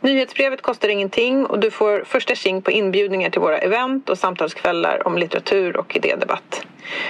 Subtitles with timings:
[0.00, 5.06] Nyhetsbrevet kostar ingenting och du får första tjing på inbjudningar till våra event och samtalskvällar
[5.06, 6.66] om litteratur och idédebatt.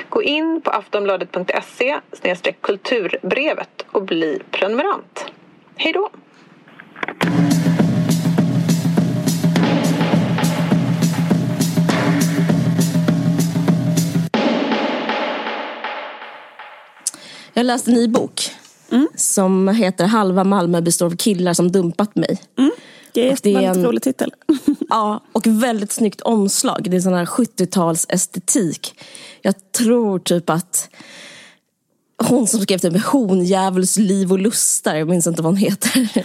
[0.08, 2.00] Gå in på aftonbladet.se
[2.60, 5.26] kulturbrevet och bli prenumerant.
[5.76, 6.10] Hej då!
[17.52, 18.57] Jag läste en ny bok
[18.90, 19.08] mm.
[19.14, 22.42] som heter Halva Malmö består av killar som dumpat mig.
[22.58, 22.70] Mm.
[23.12, 24.34] Det är, det är en rolig titel.
[24.88, 26.90] ja, och väldigt snyggt omslag.
[26.90, 29.00] Det är sån här 70-tals estetik.
[29.42, 30.90] Jag tror typ att
[32.22, 36.08] hon som skrev typ Honjävuls liv och lustar, jag minns inte vad hon heter.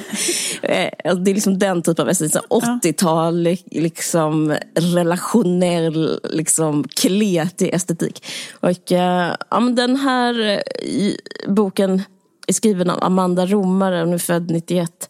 [0.64, 2.42] Eh, det är liksom den typen av estetik.
[2.50, 8.26] 80-tal, liksom relationell, liksom kletig estetik.
[8.60, 11.14] Och eh, ja, men den här eh,
[11.48, 12.02] boken
[12.48, 15.10] är skriven av Amanda Romare, hon är född 91.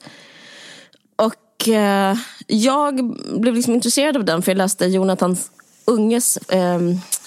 [1.16, 2.17] Och eh,
[2.48, 5.38] jag blev liksom intresserad av den för jag läste Jonathan
[5.86, 6.80] Unges eh,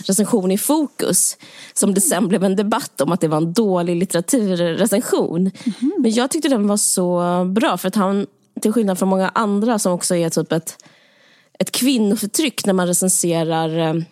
[0.05, 1.37] recension i Fokus
[1.75, 5.41] som det sen blev en debatt om att det var en dålig litteraturrecension.
[5.41, 5.91] Mm -hmm.
[5.99, 8.27] Men jag tyckte den var så bra för att han,
[8.61, 10.85] till skillnad från många andra som också är typ ett,
[11.59, 14.03] ett kvinnoförtryck när man recenserar eh,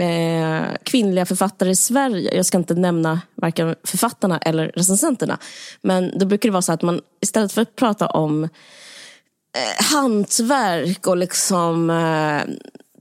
[0.00, 2.36] eh, kvinnliga författare i Sverige.
[2.36, 5.38] Jag ska inte nämna varken författarna eller recensenterna.
[5.82, 11.06] Men då brukar det vara så att man istället för att prata om eh, hantverk
[11.06, 12.54] och liksom eh,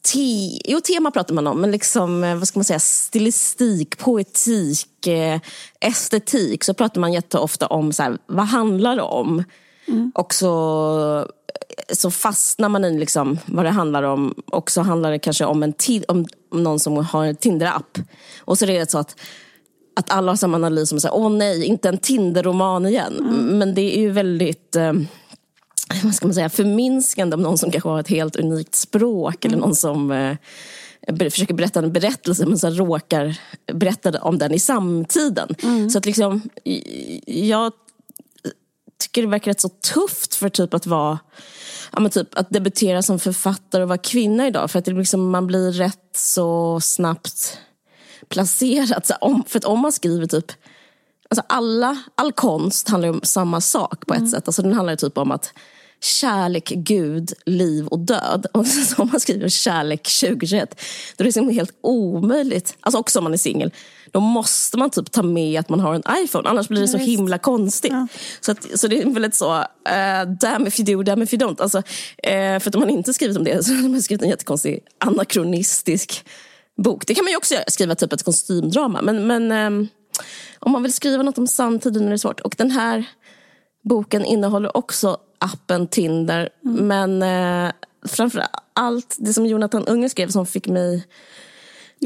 [0.03, 5.07] te jo, tema pratar man om, men liksom, eh, vad ska man säga, stilistik, poetik,
[5.07, 5.39] eh,
[5.79, 6.63] estetik.
[6.63, 9.43] Så pratar man jätteofta om så här, vad handlar det om?
[9.87, 10.11] Mm.
[10.15, 11.27] Och så
[11.89, 14.35] så fastnar man i liksom vad det handlar om.
[14.45, 15.73] Och så handlar det kanske om, en
[16.07, 17.99] om, om någon som har en Tinder-app.
[18.39, 19.19] Och så är det så att,
[19.95, 23.17] att alla har samma analys som säger, åh nej, inte en Tinder-roman igen.
[23.19, 23.57] Mm.
[23.57, 24.93] Men det är ju väldigt eh,
[26.03, 29.45] vad ska man säga, förminskande om någon som kanske har ett helt unikt språk.
[29.45, 29.53] Mm.
[29.53, 33.39] Eller någon som eh, försöker berätta en berättelse men så råkar
[33.73, 35.55] berätta om den i samtiden.
[35.63, 35.89] Mm.
[35.89, 36.41] Så att liksom,
[37.25, 37.71] jag
[39.11, 41.19] tycker det verkar rätt så tufft för typ att vara
[41.91, 44.71] ja, men typ att debutera som författare och vara kvinna idag.
[44.71, 47.57] För att det liksom, man blir rätt så snabbt
[48.27, 49.05] placerad.
[49.05, 50.51] Så om, för att om man skriver typ
[51.29, 54.31] Alltså alla, all konst handlar om samma sak på ett mm.
[54.31, 54.47] sätt.
[54.47, 55.53] Alltså den handlar typ om att
[56.03, 58.45] kärlek, Gud, liv och död.
[58.53, 60.69] Och så om man skriver kärlek 2021,
[61.17, 62.75] då är det liksom helt omöjligt.
[62.79, 63.71] Alltså också om man är singel
[64.11, 66.97] då måste man typ ta med att man har en iPhone, annars blir det så
[66.97, 67.91] himla konstigt.
[67.91, 68.07] Ja.
[68.41, 71.43] Så, att, så det är väldigt så, uh, damn if you do, damn if you
[71.43, 71.61] don't.
[71.61, 71.83] Alltså, uh,
[72.59, 76.25] för att om man inte skrivit om det så har man skrivit en jättekonstig anakronistisk
[76.83, 77.07] bok.
[77.07, 79.01] Det kan man ju också göra, skriva typ ett kostymdrama.
[79.01, 79.87] Men, men um,
[80.59, 82.39] om man vill skriva något om samtiden är det svårt.
[82.39, 83.05] Och den här
[83.83, 86.49] boken innehåller också appen Tinder.
[86.65, 86.87] Mm.
[86.87, 87.23] Men
[87.65, 87.71] uh,
[88.07, 88.43] framför
[88.73, 91.07] allt det som Jonathan Unge skrev som fick mig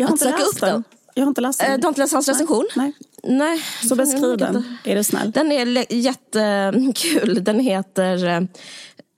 [0.03, 0.83] att söka upp den.
[1.17, 1.71] Jag har inte läst den.
[1.71, 2.67] Eh, du har inte läst hans recension?
[2.75, 2.93] Nej.
[3.23, 3.61] Nej.
[3.89, 5.31] Så beskriv den, är du snäll.
[5.31, 7.43] Den är jättekul.
[7.43, 8.41] Den heter eh,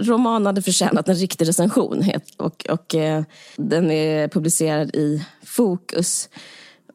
[0.02, 2.04] Roman hade förtjänat en riktig recension.
[2.38, 3.24] Och, och eh,
[3.56, 6.30] den är publicerad i Fokus.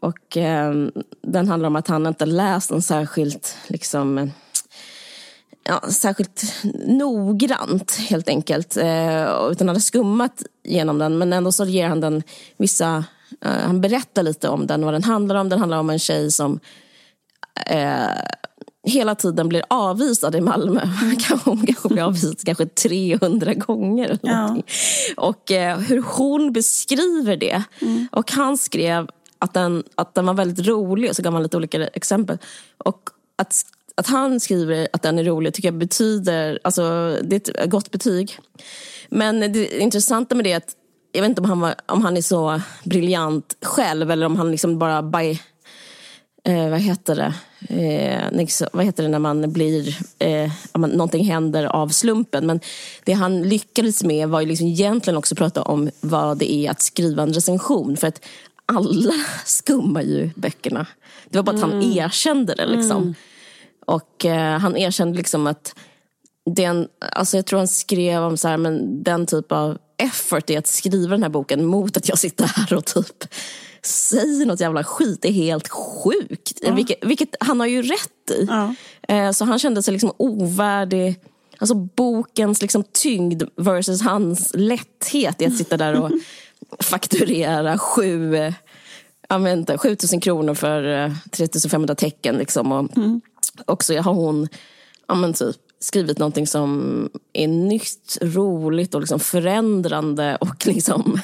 [0.01, 0.37] Och
[1.23, 4.31] den handlar om att han inte läst den särskilt liksom,
[5.65, 8.77] ja, särskilt noggrant helt enkelt.
[9.51, 11.19] utan hade skummat genom den.
[11.19, 12.23] Men ändå så ger han den
[12.57, 13.05] vissa
[13.45, 15.49] Uh, han berättar lite om den, vad den handlar om.
[15.49, 16.61] Den handlar om en tjej som
[17.73, 18.09] uh,
[18.87, 20.81] hela tiden blir avvisad i Malmö.
[21.45, 24.05] Hon kanske blir avvisad kanske 300 gånger.
[24.05, 24.57] Eller ja.
[25.17, 27.63] Och uh, hur hon beskriver det.
[27.81, 28.09] Mm.
[28.13, 29.09] Och han skrev
[29.39, 32.39] att den, att den var väldigt rolig och så gav han lite olika exempel.
[32.79, 33.01] Och
[33.37, 33.63] att,
[33.95, 37.91] att han skriver att den är rolig tycker jag betyder, alltså det är ett gott
[37.91, 38.39] betyg.
[39.09, 40.77] Men det intressanta med det är att
[41.13, 44.51] jag vet inte om han, var, om han är så briljant själv eller om han
[44.51, 45.31] liksom bara by,
[46.45, 47.35] eh, vad heter det?
[47.69, 52.47] Eh, vad heter det när man blir, eh, man, någonting händer av slumpen.
[52.47, 52.61] Men
[53.05, 56.83] det han lyckades med var ju liksom egentligen också prata om vad det är att
[56.83, 57.97] skriva en recension.
[57.97, 58.25] För att
[58.67, 59.15] alla
[59.45, 60.87] skummar ju böckerna.
[61.29, 61.75] Det var bara att mm.
[61.75, 63.03] han erkände det liksom.
[63.03, 63.15] Mm.
[63.87, 65.75] Och eh, han erkände liksom att
[66.51, 70.57] den, alltså jag tror han skrev om så här, men den typ av effort i
[70.57, 73.25] att skriva den här boken mot att jag sitter här och typ
[73.83, 75.19] säger något jävla skit.
[75.23, 76.59] Det är helt sjukt.
[76.63, 76.75] Ja.
[76.75, 78.47] Vilket, vilket, han har ju rätt i.
[78.49, 78.75] Ja.
[79.09, 81.21] Eh, så han kände sig liksom ovärdig.
[81.59, 86.11] Alltså bokens liksom tyngd versus hans lätthet i att sitta där och
[86.81, 88.35] fakturera sju,
[89.29, 92.37] jag vet inte, 7000 kronor för 3500 eh, tecken.
[92.37, 92.73] Liksom.
[92.73, 93.21] Och mm
[93.67, 94.49] också har hon
[95.09, 101.21] ja, men typ, skrivit någonting som är nytt, roligt och liksom förändrande och liksom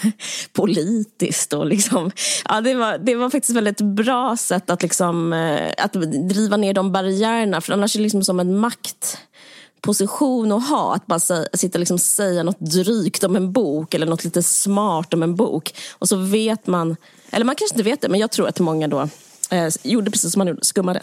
[0.53, 1.53] politiskt.
[1.53, 2.11] Och liksom,
[2.45, 5.93] ja, det, var, det var faktiskt ett väldigt bra sätt att, liksom, eh, att
[6.29, 7.61] driva ner de barriärerna.
[7.61, 10.95] För annars är det liksom som en maktposition att ha.
[10.95, 14.43] Att bara säga, sitta och liksom säga något drygt om en bok eller något lite
[14.43, 15.75] smart om en bok.
[15.93, 16.97] Och så vet man,
[17.31, 19.09] eller man kanske inte vet det, men jag tror att många då
[19.51, 21.03] Eh, gjorde precis som han gjorde, skummade.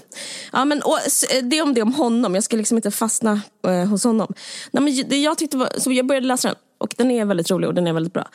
[0.53, 0.97] Ja, men, och,
[1.33, 4.33] eh, det om det om honom, jag ska liksom inte fastna eh, hos honom.
[4.71, 7.51] Nej, men det jag, tyckte var, så jag började läsa den och den är väldigt
[7.51, 8.27] rolig och den är väldigt bra.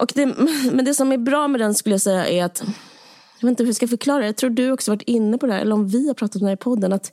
[0.00, 0.26] Och det,
[0.72, 2.62] men det som är bra med den skulle jag säga är att,
[3.40, 5.52] jag vet inte hur jag ska förklara jag tror du också varit inne på det
[5.52, 7.12] här, eller om vi har pratat om det här i podden, att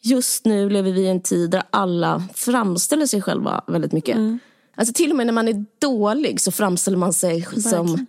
[0.00, 4.16] just nu lever vi i en tid där alla framställer sig själva väldigt mycket.
[4.16, 4.38] Mm.
[4.74, 7.62] Alltså till och med när man är dålig så framställer man sig Verkligen.
[7.62, 8.06] som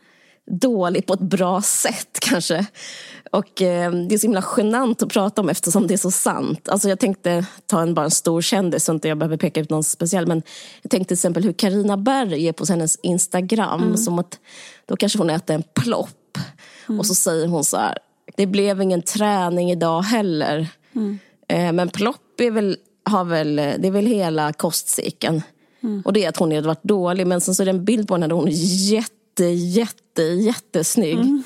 [0.50, 2.66] dålig på ett bra sätt kanske.
[3.31, 6.69] Och eh, det är så himla genant att prata om eftersom det är så sant.
[6.69, 9.69] Alltså jag tänkte ta en, bara en stor kändis så inte jag behöver peka ut
[9.69, 10.28] någon speciell.
[10.28, 10.42] Men
[10.81, 13.84] jag tänkte till exempel hur Karina Berg är på hennes Instagram.
[13.84, 13.98] Mm.
[13.98, 14.40] Som att
[14.86, 16.38] då kanske hon äter en plopp.
[16.90, 17.00] Mm.
[17.00, 17.98] Och så säger hon så här,
[18.36, 20.68] det blev ingen träning idag heller.
[20.96, 21.19] Mm.
[21.48, 25.42] Eh, men plopp är väl, har väl, det är väl hela kostcykeln.
[25.84, 26.01] Mm.
[26.06, 27.28] Och det är att hon har varit dålig.
[27.28, 28.51] Men sen så är det en bild på henne där hon är
[28.92, 29.13] jätte,
[29.45, 31.19] jätte, jättesnygg.
[31.19, 31.44] Mm.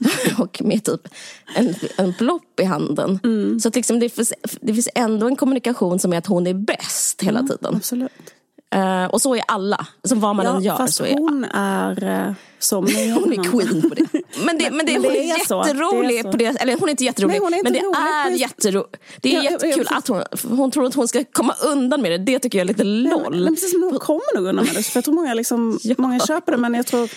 [0.38, 1.08] och med typ
[1.54, 3.20] en, en plopp i handen.
[3.24, 3.60] Mm.
[3.60, 6.54] Så att liksom det, finns, det finns ändå en kommunikation som är att hon är
[6.54, 7.74] bäst hela mm, tiden.
[7.76, 8.34] Absolut.
[8.74, 9.86] Uh, och så är alla.
[10.04, 12.84] Så vad man ja, än gör fast så är hon är uh, som
[13.14, 14.06] Hon är queen på det.
[14.44, 16.44] Men, det, men, det, men hon är, är jätterolig är på det.
[16.44, 17.40] Eller hon är inte jätterolig.
[17.40, 18.96] Nej, är inte men det är jätteroligt.
[19.20, 20.22] Det är ja, jättekul jag, att hon,
[20.56, 22.18] hon tror att hon ska komma undan med det.
[22.18, 23.44] Det tycker jag är lite LOL.
[23.44, 24.82] Men precis, men hon kommer nog undan med det.
[24.82, 25.94] För jag tror många, liksom, ja.
[25.98, 26.58] många köper det.
[26.58, 27.10] Men jag tror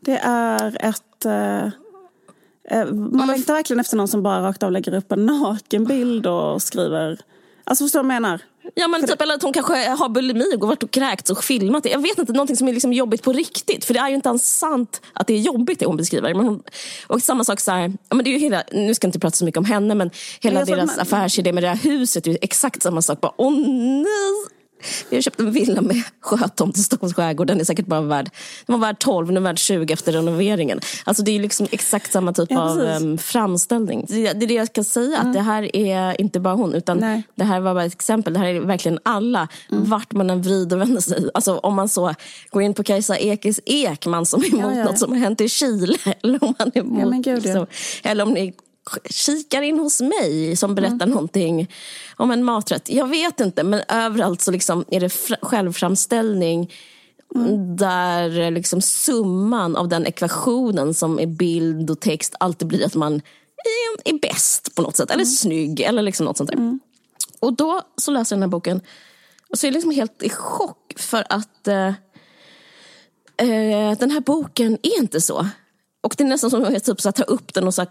[0.00, 1.26] det är ett...
[1.26, 1.72] Uh,
[2.94, 7.18] man längtar verkligen efter någon som bara rakt av lägger upp en nakenbild och skriver...
[7.64, 8.40] Alltså förstår du vad jag menar?
[8.74, 11.82] Ja, men typ, eller att hon kanske har bulimi och varit och kräkts och filmat
[11.82, 11.88] det.
[11.88, 13.84] Jag vet inte, någonting som är liksom jobbigt på riktigt.
[13.84, 16.34] För det är ju inte ens sant att det är jobbigt det hon beskriver.
[16.34, 16.62] Men hon,
[17.06, 19.18] och samma sak så här, ja, men det är ju hela, nu ska jag inte
[19.18, 21.00] prata så mycket om henne, men hela men deras man...
[21.00, 23.20] affärsidé med det här huset är ju exakt samma sak.
[23.20, 24.63] Bara, åh nej!
[25.10, 27.46] Vi har köpt en villa med sjötomt i Stockholms skärgård.
[27.46, 28.30] Den är säkert bara värd,
[28.66, 30.80] den var värd 12, nu är värd 20 efter renoveringen.
[31.04, 34.06] Alltså det är liksom exakt samma typ ja, av um, framställning.
[34.08, 35.26] Det, det är det jag ska säga, mm.
[35.26, 37.22] att det här är inte bara hon, utan Nej.
[37.34, 38.32] det här var bara ett exempel.
[38.32, 39.90] Det här är verkligen alla, mm.
[39.90, 41.30] vart man än vrider och vänder sig.
[41.34, 42.14] Alltså om man så
[42.50, 45.40] går in på Kajsa Ekis Ekman som är emot ja, ja, något som har hänt
[45.40, 45.98] i Chile.
[46.22, 47.66] Eller om man är emot, ja, Gud, liksom,
[48.02, 48.52] eller om ni
[49.10, 51.10] kikar in hos mig som berättar mm.
[51.10, 51.70] någonting
[52.16, 52.90] om en maträtt.
[52.90, 56.72] Jag vet inte, men överallt så liksom är det självframställning
[57.34, 57.76] mm.
[57.76, 63.14] där liksom summan av den ekvationen som är bild och text alltid blir att man
[63.14, 65.32] är, är bäst på något sätt, eller mm.
[65.32, 66.56] snygg eller liksom något sånt där.
[66.56, 66.80] Mm.
[67.40, 68.80] Och då så läser jag den här boken
[69.50, 71.88] och så är jag liksom helt i chock för att eh,
[73.36, 75.46] eh, den här boken är inte så.
[76.04, 77.90] Och det är nästan som att jag typ så tar upp den och så här,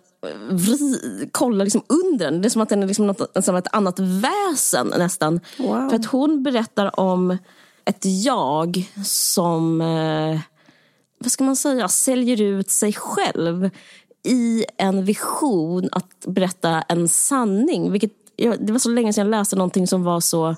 [0.50, 2.42] vri, kollar liksom under den.
[2.42, 5.40] Det är som att den är liksom något, som ett annat väsen nästan.
[5.60, 5.90] Wow.
[5.90, 7.38] För att hon berättar om
[7.86, 10.40] ett jag som, eh,
[11.20, 13.70] vad ska man säga, säljer ut sig själv
[14.24, 17.92] i en vision att berätta en sanning.
[17.92, 18.12] Vilket,
[18.60, 20.56] det var så länge sedan jag läste någonting som var så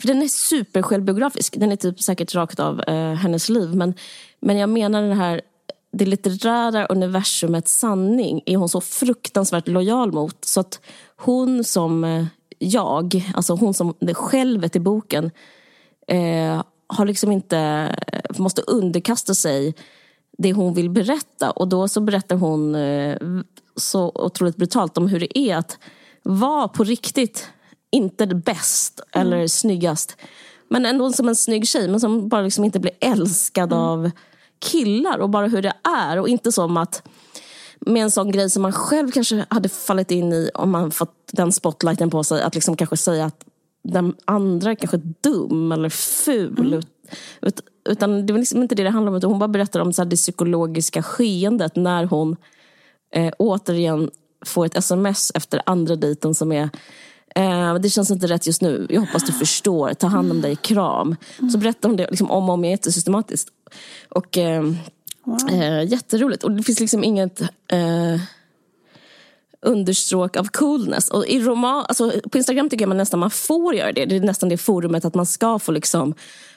[0.00, 1.56] för den är super självbiografisk.
[1.60, 3.74] Den är typ säkert rakt av eh, hennes liv.
[3.74, 3.94] Men,
[4.40, 5.40] men jag menar den här
[5.92, 10.44] det litterära universumets sanning är hon så fruktansvärt lojal mot.
[10.44, 10.80] Så att
[11.16, 12.24] hon som eh,
[12.58, 15.30] jag, alltså hon som det självet i boken,
[16.06, 17.58] eh, har liksom inte,
[18.12, 19.74] eh, måste underkasta sig
[20.38, 21.50] det hon vill berätta.
[21.50, 23.16] Och då så berättar hon eh,
[23.76, 25.78] så otroligt brutalt om hur det är att
[26.22, 27.48] vara på riktigt,
[27.90, 29.48] inte bäst eller mm.
[29.48, 30.16] snyggast.
[30.68, 33.84] Men ändå som en snygg tjej, men som bara liksom inte blir älskad mm.
[33.84, 34.10] av
[34.60, 36.18] killar och bara hur det är.
[36.18, 37.02] Och inte som att
[37.80, 41.14] med en sån grej som man själv kanske hade fallit in i om man fått
[41.32, 42.42] den spotlighten på sig.
[42.42, 43.44] Att liksom kanske säga att
[43.82, 46.66] den andra är kanske är dum eller ful.
[46.66, 46.82] Mm.
[47.42, 49.32] Ut, utan det var liksom inte det det handlade om.
[49.32, 52.36] Hon bara berättar om så det psykologiska skeendet när hon
[53.14, 54.10] eh, återigen
[54.46, 56.70] får ett sms efter andra dejten som är
[57.34, 58.86] Eh, det känns inte rätt just nu.
[58.90, 59.94] Jag hoppas du förstår.
[59.94, 61.16] Ta hand om dig, kram.
[61.52, 63.48] Så berättar hon det liksom om och om igen jättesystematiskt.
[64.08, 64.62] Och eh,
[65.24, 65.50] wow.
[65.50, 66.44] eh, jätteroligt.
[66.44, 68.20] Och det finns liksom inget eh,
[69.62, 71.10] understråk av coolness.
[71.10, 74.04] Och i roman, alltså, på Instagram tycker jag man nästan man får göra det.
[74.04, 76.14] Det är nästan det forumet att man ska få liksom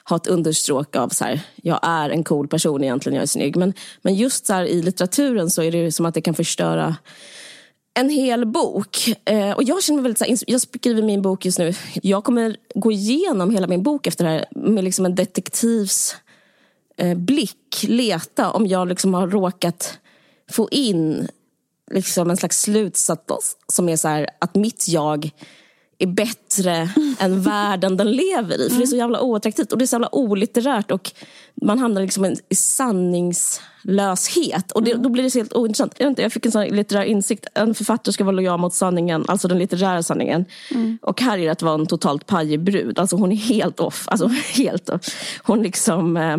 [0.08, 3.56] ha ett understråk av så här, jag är en cool person egentligen, jag är snygg.
[3.56, 6.96] Men, men just så här, i litteraturen så är det som att det kan förstöra
[7.94, 9.14] en hel bok.
[9.24, 11.74] Eh, och jag känner mig väldigt så här, jag skriver min bok just nu.
[12.02, 16.16] Jag kommer gå igenom hela min bok efter det här med liksom en detektivs
[16.96, 17.84] eh, blick.
[17.88, 19.98] Leta om jag liksom har råkat
[20.50, 21.28] få in
[21.90, 25.30] liksom en slags slutsats som är så här, att mitt jag
[25.98, 28.70] är bättre än världen den lever i.
[28.70, 31.12] För det är så jävla oattraktivt och det är så jävla olitterärt och
[31.62, 34.72] man hamnar liksom i sanningslöshet.
[34.72, 35.94] Och det, då blir det så helt ointressant.
[35.98, 37.46] Jag, inte, jag fick en sån litterär insikt.
[37.54, 40.44] En författare ska vara lojal mot sanningen, alltså den litterära sanningen.
[40.70, 40.98] Mm.
[41.02, 42.98] Och här är det att vara en totalt pajig brud.
[42.98, 44.04] Alltså hon är helt off.
[44.06, 45.02] Alltså helt off.
[45.42, 46.16] Hon liksom...
[46.16, 46.36] Eh,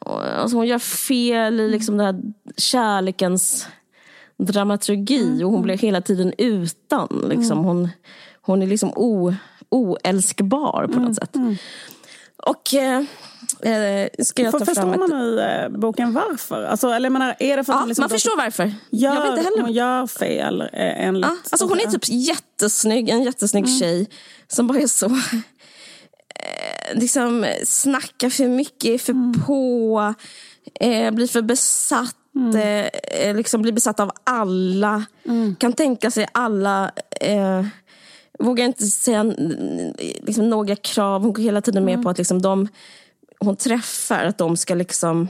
[0.00, 2.22] alltså hon gör fel i liksom den här
[2.56, 3.66] kärlekens
[4.38, 5.46] dramaturgi mm.
[5.46, 7.24] och hon blir hela tiden utan.
[7.28, 7.58] Liksom.
[7.58, 7.64] Mm.
[7.64, 7.88] Hon,
[8.40, 9.34] hon är liksom o,
[9.68, 11.14] oälskbar på något mm.
[11.14, 11.36] sätt.
[11.36, 11.56] Mm.
[12.36, 12.98] Och eh,
[13.72, 16.62] eh ska jag ta Förstår fram man i eh, boken varför?
[16.64, 18.72] Alltså, eller menar, är det för att ja, liksom man förstår varför.
[18.90, 19.62] Gör, jag vet inte heller.
[19.62, 21.26] Hon gör fel eh, enligt...
[21.26, 23.78] Ja, alltså hon är typ jättesnygg, en jättesnygg mm.
[23.78, 24.08] tjej
[24.48, 25.10] som bara är så...
[26.92, 29.32] Eh, liksom snackar för mycket, för mm.
[29.46, 30.14] på,
[30.80, 32.56] eh, blir för besatt Mm.
[32.56, 35.56] Eh, eh, liksom blir besatt av alla, mm.
[35.56, 37.64] kan tänka sig alla eh,
[38.38, 39.22] vågar inte säga
[39.98, 41.22] liksom, några krav.
[41.22, 42.04] Hon går hela tiden med mm.
[42.04, 42.68] på att liksom, de
[43.38, 45.28] hon träffar, att de ska liksom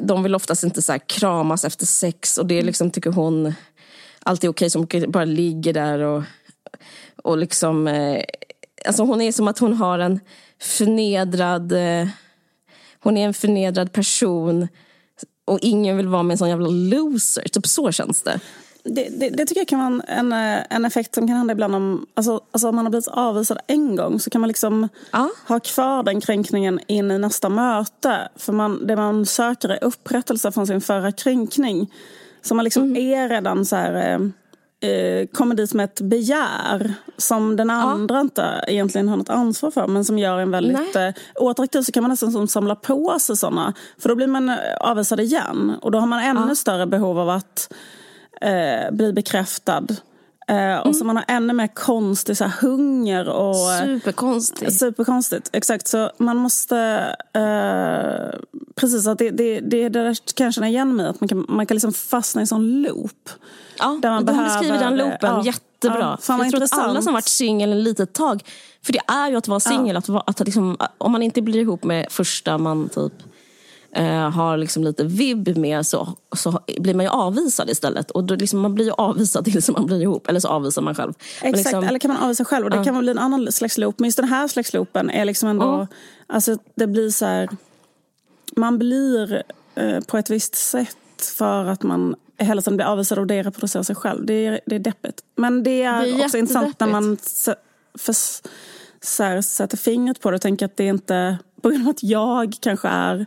[0.00, 2.66] de vill oftast inte så kramas efter sex och det mm.
[2.66, 3.54] liksom, tycker hon
[4.20, 6.22] alltid är okej, som bara ligger där och,
[7.16, 7.88] och liksom...
[7.88, 8.24] Eh,
[8.86, 10.20] alltså hon är som att hon har en
[10.60, 11.72] förnedrad...
[11.72, 12.08] Eh,
[13.00, 14.68] hon är en förnedrad person
[15.44, 17.48] och ingen vill vara med en sån jävla loser.
[17.48, 18.40] Typ så känns det.
[18.84, 20.32] Det, det, det, tycker jag kan vara en,
[20.70, 23.96] en effekt som kan hända ibland om, alltså, alltså om man har blivit avvisad en
[23.96, 25.30] gång så kan man liksom ja.
[25.48, 28.28] ha kvar den kränkningen in i nästa möte.
[28.36, 31.92] För man, det man söker är upprättelse från sin förra kränkning.
[32.42, 32.96] Så man liksom mm.
[32.96, 34.18] är redan så här,
[34.80, 38.20] eh, kommer dit med ett begär som den andra ja.
[38.20, 42.02] inte egentligen har något ansvar för men som gör en väldigt eh, oattraktiv så kan
[42.02, 43.74] man nästan som samla på sig sådana.
[43.98, 46.54] För då blir man eh, avvisad igen och då har man ännu ja.
[46.54, 47.72] större behov av att
[48.40, 49.86] eh, bli bekräftad.
[50.48, 50.82] Mm.
[50.82, 53.28] Och så man har ännu mer konstig så här, hunger.
[53.28, 54.78] Och, superkonstigt.
[54.78, 55.88] Superkonstigt, exakt.
[55.88, 56.78] Så man måste...
[57.32, 58.40] Eh,
[58.74, 61.66] precis, att det, det, det, det kan jag känna igen mig att man kan, man
[61.66, 63.30] kan liksom fastna i en sån loop.
[63.78, 66.18] Ja, där man du behöver, beskriver den loopen ja, jättebra.
[66.28, 68.44] Ja, jag tror att alla som varit singel en litet tag,
[68.82, 70.18] för det är ju att vara singel, ja.
[70.18, 73.12] att, att liksom, om man inte blir ihop med första man typ
[73.96, 78.10] eh, har liksom lite vibb med så, så blir man ju avvisad istället.
[78.10, 80.94] Och då liksom, man blir ju avvisad tills man blir ihop, eller så avvisar man
[80.94, 81.12] själv.
[81.42, 83.98] Exakt, liksom, eller kan man avvisa själv och det kan bli en annan slags loop.
[83.98, 85.86] Men just den här slags loopen är liksom ändå, mm.
[86.26, 87.48] alltså det blir så här,
[88.56, 89.42] man blir
[89.74, 90.96] eh, på ett visst sätt
[91.38, 94.26] för att man hela tiden blir avvisad och det reproducerar sig själv.
[94.26, 95.20] Det är, det är deppigt.
[95.36, 97.18] Men det är, det är också intressant när man
[97.98, 98.14] för,
[99.00, 101.90] så här, sätter fingret på det och tänker att det är inte på grund av
[101.90, 103.26] att jag kanske är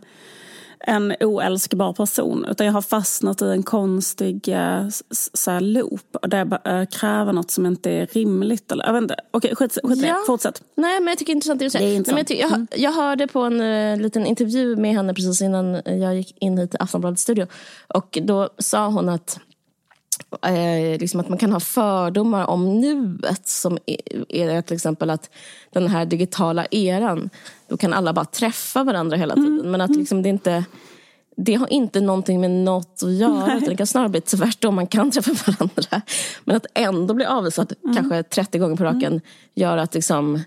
[0.80, 4.88] en oälskbar person utan jag har fastnat i en konstig eh,
[5.34, 8.72] så här, loop där jag äh, kräver något som inte är rimligt.
[8.72, 9.16] Eller, jag vet inte.
[9.30, 10.22] Okej, skit, skit ja.
[10.26, 10.62] fortsätt.
[10.74, 11.86] Nej, men jag tycker det är intressant det du säger.
[11.86, 12.28] Det är intressant.
[12.28, 12.68] Nej, jag, jag, mm.
[12.76, 16.70] jag, hörde på en uh, liten intervju med henne precis innan jag gick in hit
[16.70, 17.46] till Aftonbladets studio
[17.88, 19.40] och då sa hon att
[20.42, 25.30] Eh, liksom att man kan ha fördomar om nuet som är, till exempel att
[25.72, 27.30] den här digitala eran,
[27.68, 29.58] då kan alla bara träffa varandra hela tiden.
[29.58, 29.70] Mm.
[29.70, 30.64] Men att liksom det inte
[31.36, 33.56] det har inte någonting med något att göra.
[33.56, 34.74] Utan det kan snarare bli tvärtom.
[34.74, 36.02] Man kan träffa varandra.
[36.44, 37.96] Men att ändå bli avvisad mm.
[37.96, 39.20] kanske 30 gånger på raken mm.
[39.54, 40.42] gör att liksom,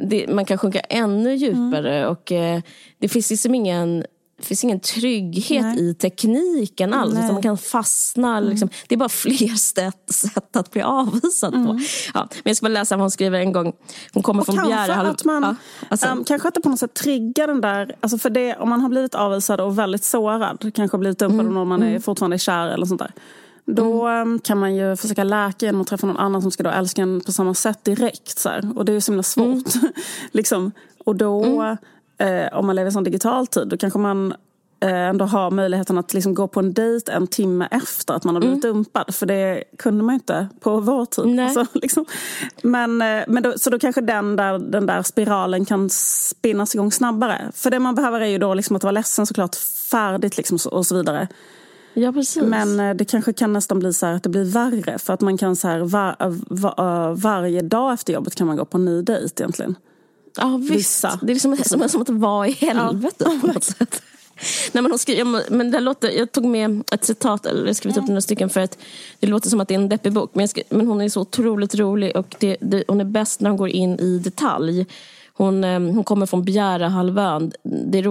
[0.00, 1.98] det, man kan sjunka ännu djupare.
[1.98, 2.10] Mm.
[2.10, 2.60] Och eh,
[2.98, 4.04] det finns liksom ingen
[4.38, 5.90] det finns ingen trygghet Nej.
[5.90, 7.12] i tekniken alls.
[7.12, 8.36] Utan man kan fastna.
[8.36, 8.50] Mm.
[8.50, 8.68] Liksom.
[8.88, 11.66] Det är bara fler sätt, sätt att bli avvisad mm.
[11.66, 11.80] på.
[12.14, 13.72] Ja, men jag ska bara läsa vad hon skriver en gång.
[14.12, 15.06] Hon kommer och från Bjärehall.
[15.06, 15.54] Att man, ja,
[15.88, 16.08] alltså.
[16.08, 17.96] um, kanske att det på något sätt triggar den där...
[18.00, 20.70] Alltså för det, om man har blivit avvisad och väldigt sårad.
[20.74, 21.56] Kanske blivit dumpad mm.
[21.56, 22.02] om man är mm.
[22.02, 23.12] fortfarande kär eller sånt där.
[23.66, 24.38] Då mm.
[24.38, 27.20] kan man ju försöka läka genom att träffa någon annan som ska då älska en
[27.20, 28.38] på samma sätt direkt.
[28.38, 28.72] Så här.
[28.76, 29.74] Och det är ju så himla svårt.
[29.74, 29.92] Mm.
[30.32, 30.72] liksom.
[31.04, 31.76] Och då...
[32.18, 34.34] Eh, om man lever i sån digital tid, då kanske man
[34.80, 38.34] eh, ändå ha möjligheten att liksom gå på en dejt en timme efter att man
[38.34, 38.74] har blivit mm.
[38.74, 39.14] dumpad.
[39.14, 41.40] För det kunde man inte på vår tid.
[41.40, 42.04] Alltså, liksom.
[42.62, 46.92] Men, eh, men då, så då kanske den där, den där spiralen kan spinnas igång
[46.92, 47.50] snabbare.
[47.54, 49.54] För det man behöver är ju då liksom att vara ledsen såklart,
[49.90, 51.28] färdigt liksom, och så vidare.
[51.94, 52.42] Ja, precis.
[52.42, 54.98] Men eh, det kanske kan nästan bli så att det blir värre.
[54.98, 56.16] För att man kan så här, var,
[56.54, 59.76] var, varje dag efter jobbet kan man gå på en ny dejt egentligen.
[60.38, 60.56] Ja.
[60.56, 61.18] Vissa.
[61.22, 63.38] Det är liksom som, som att vara i helvetet ja.
[63.40, 64.02] på något sätt.
[64.72, 67.98] Nej, men hon skriver, men det låter, jag tog med ett citat, eller jag skrivit
[67.98, 68.78] upp några stycken för att
[69.20, 70.30] det låter som att det är en deppig bok.
[70.32, 73.50] Men, skrev, men hon är så otroligt rolig och det, det, hon är bäst när
[73.50, 74.86] hon går in i detalj.
[75.32, 77.52] Hon, eh, hon kommer från Bjärehalvön.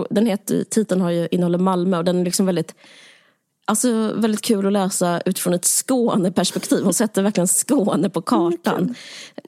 [0.09, 2.75] Den heter, titeln har ju, innehåller Malmö och den är liksom väldigt
[3.69, 6.83] Alltså väldigt kul att läsa utifrån ett Skåneperspektiv.
[6.83, 8.83] Hon sätter verkligen Skåne på kartan.
[8.83, 8.95] Mm,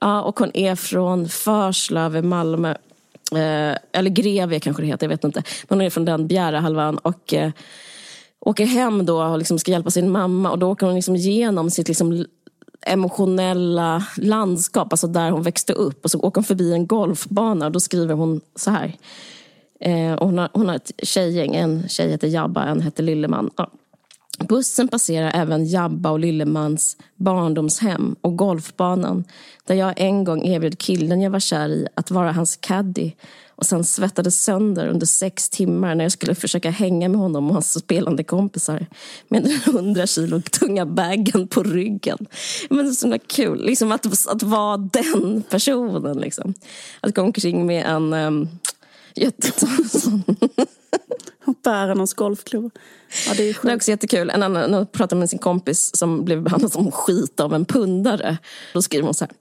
[0.02, 2.70] ja, och hon är från Förslöv Malmö.
[3.32, 5.44] Eh, eller Grevie kanske det heter, jag vet inte.
[5.68, 7.52] Men hon är från den Bjärehalvön och eh,
[8.40, 10.52] åker hem då och liksom ska hjälpa sin mamma.
[10.52, 12.26] Och då åker hon liksom igenom sitt liksom
[12.82, 16.06] emotionella landskap, alltså där hon växte upp.
[16.06, 18.98] Och så åker hon förbi en golfbana och då skriver hon så här.
[19.80, 23.50] Eh, hon, har, hon har ett tjejgäng, en tjej heter Jabba, en heter Lilleman.
[23.58, 23.72] Ja.
[24.48, 29.24] Bussen passerar även Jabba och Lillemans barndomshem och golfbanan
[29.66, 33.12] där jag en gång erbjöd killen jag var kär i att vara hans caddy
[33.60, 37.54] och sen svettades sönder under sex timmar när jag skulle försöka hänga med honom och
[37.54, 38.86] hans spelande kompisar
[39.28, 42.18] med den hundra kilo tunga bagen på ryggen.
[42.70, 46.18] Men det är så kul liksom att, att vara den personen.
[46.18, 46.54] Liksom.
[47.02, 48.48] Att gå omkring med en ehm,
[49.16, 49.30] um,
[49.90, 50.24] sån...
[51.46, 52.70] och bära någons golfklubba.
[53.28, 54.30] Ja, det, är det är också jättekul.
[54.30, 58.38] En annan jag pratade med sin kompis som blev behandlad som skit av en pundare.
[58.74, 59.34] Då skriver hon så här.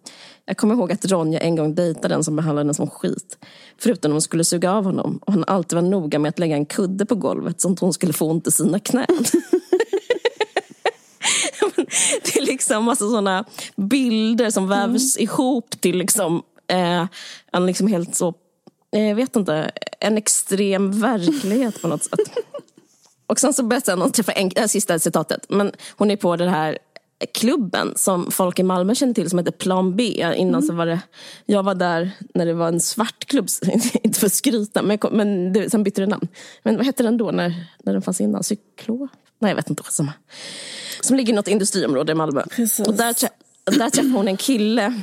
[0.45, 3.39] Jag kommer ihåg att Ronja en gång dejtade den som behandlade henne som skit.
[3.79, 5.19] Förutom när hon skulle suga av honom.
[5.23, 7.93] Och han alltid var noga med att lägga en kudde på golvet så att hon
[7.93, 9.07] skulle få ont i sina knän.
[12.25, 13.45] det är liksom massa sådana
[13.77, 15.25] bilder som vävs mm.
[15.25, 17.07] ihop till liksom, eh,
[17.53, 18.35] en liksom helt så
[18.91, 19.71] jag vet inte,
[20.01, 22.19] en extrem verklighet på något sätt.
[23.29, 26.49] Och sen så berättar hon, träffar en, det sista citatet, men hon är på den
[26.49, 26.79] här
[27.35, 30.03] klubben som folk i Malmö känner till som heter Plan B.
[30.37, 30.63] Innan mm.
[30.63, 31.01] så var det,
[31.47, 33.49] jag var där när det var en svart klubb,
[34.03, 36.29] inte för att skryta, men, men det, sen bytte det namn.
[36.63, 38.45] Men vad hette den då när, när den fanns innan?
[38.45, 39.09] Cyklå?
[39.39, 39.83] Nej jag vet inte.
[39.89, 40.11] Som,
[41.01, 42.43] som ligger i något industriområde i Malmö.
[42.51, 42.87] Precis.
[42.87, 43.15] Och där,
[43.65, 45.03] där träffade hon en kille.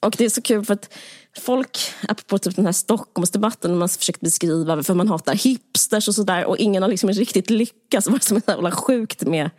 [0.00, 0.94] Och det är så kul för att
[1.38, 6.44] folk, apropå typ den här Stockholmsdebatten, man försökt beskriva varför man hatar hipsters och sådär
[6.44, 8.08] och ingen har liksom riktigt lyckats.
[8.08, 9.50] Vad som är så jävla sjukt med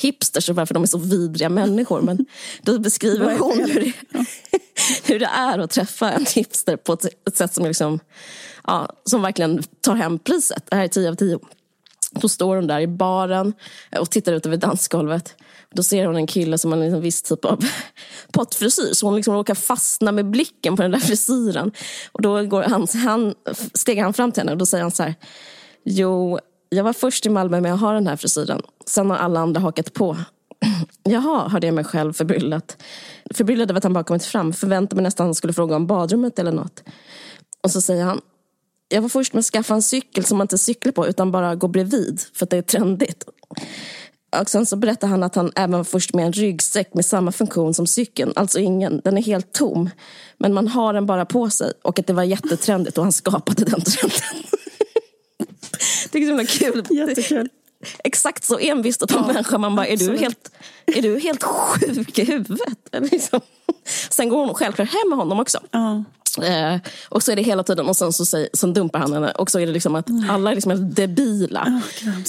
[0.00, 2.00] hipsters och varför de är så vidriga människor.
[2.00, 2.26] Men
[2.62, 3.92] då beskriver hon hur det,
[5.04, 8.00] hur det är att träffa en hipster på ett, ett sätt som, liksom,
[8.64, 10.64] ja, som verkligen tar hem priset.
[10.70, 11.38] Det här är 10 av 10.
[12.10, 13.52] Då står hon där i baren
[13.98, 15.34] och tittar ut över dansgolvet.
[15.74, 17.64] Då ser hon en kille som har en viss typ av
[18.32, 18.92] pottfrisyr.
[18.92, 21.72] Så hon liksom råkar fastna med blicken på den där frisyren.
[22.12, 23.34] Och då går han, han,
[23.74, 25.14] stegar han fram till henne och då säger han så här.
[25.84, 28.62] Jo, jag var först i Malmö med att ha den här frisyren.
[28.86, 30.16] Sen har alla andra hakat på.
[31.02, 32.82] Jaha, hörde jag mig själv förbryllat.
[33.34, 34.52] Förbryllad över att han bara kommit fram.
[34.52, 36.82] Förväntade mig nästan att han skulle fråga om badrummet eller något.
[37.62, 38.20] Och så säger han.
[38.88, 41.54] Jag var först med att skaffa en cykel som man inte cyklar på utan bara
[41.54, 43.24] går bredvid för att det är trendigt.
[44.30, 47.32] Och sen så berättar han att han även var först med en ryggsäck med samma
[47.32, 48.32] funktion som cykeln.
[48.36, 49.90] Alltså ingen, den är helt tom.
[50.38, 51.72] Men man har den bara på sig.
[51.82, 54.20] Och att det var jättetrendigt och han skapade den trenden.
[56.10, 56.86] det är så himla kul.
[56.90, 57.48] Jättekul.
[58.04, 59.58] Exakt så envist att ja, människa.
[59.58, 60.50] Man bara, är du, helt,
[60.86, 62.78] är du helt sjuk i huvudet?
[63.12, 63.40] Liksom.
[64.10, 65.60] Sen går hon självklart hem med honom också.
[65.70, 66.04] Ja.
[66.42, 66.76] Eh,
[67.08, 69.30] och så är det hela tiden, och sen så säger, sen dumpar han henne.
[69.30, 71.80] Och så är det liksom att alla är liksom helt debila.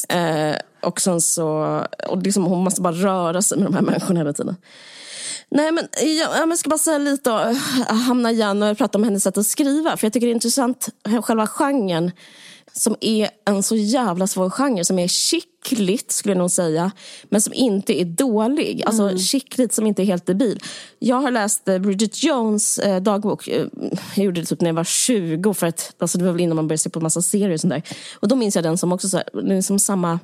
[0.09, 3.81] Oh, eh, och sen så, och liksom, hon måste bara röra sig med de här
[3.81, 4.55] människorna hela tiden.
[5.51, 7.55] Nej men jag, jag ska bara säga lite om
[7.87, 9.97] Hanna igen och prata om hennes sätt att skriva.
[9.97, 10.89] För jag tycker det är intressant,
[11.23, 12.11] själva genren
[12.73, 16.91] som är en så jävla svår genre som är skickligt skulle jag nog säga.
[17.23, 18.83] Men som inte är dålig.
[18.85, 19.19] Alltså mm.
[19.19, 20.59] skickligt som inte är helt debil.
[20.99, 23.47] Jag har läst eh, Bridget Jones eh, dagbok.
[23.47, 23.67] Eh,
[24.15, 25.53] jag gjorde det typ när jag var 20.
[25.53, 27.73] För att, alltså det var väl innan man började se på massa serier och sånt
[27.73, 27.83] där.
[28.13, 30.19] Och då minns jag den som också så här, liksom samma...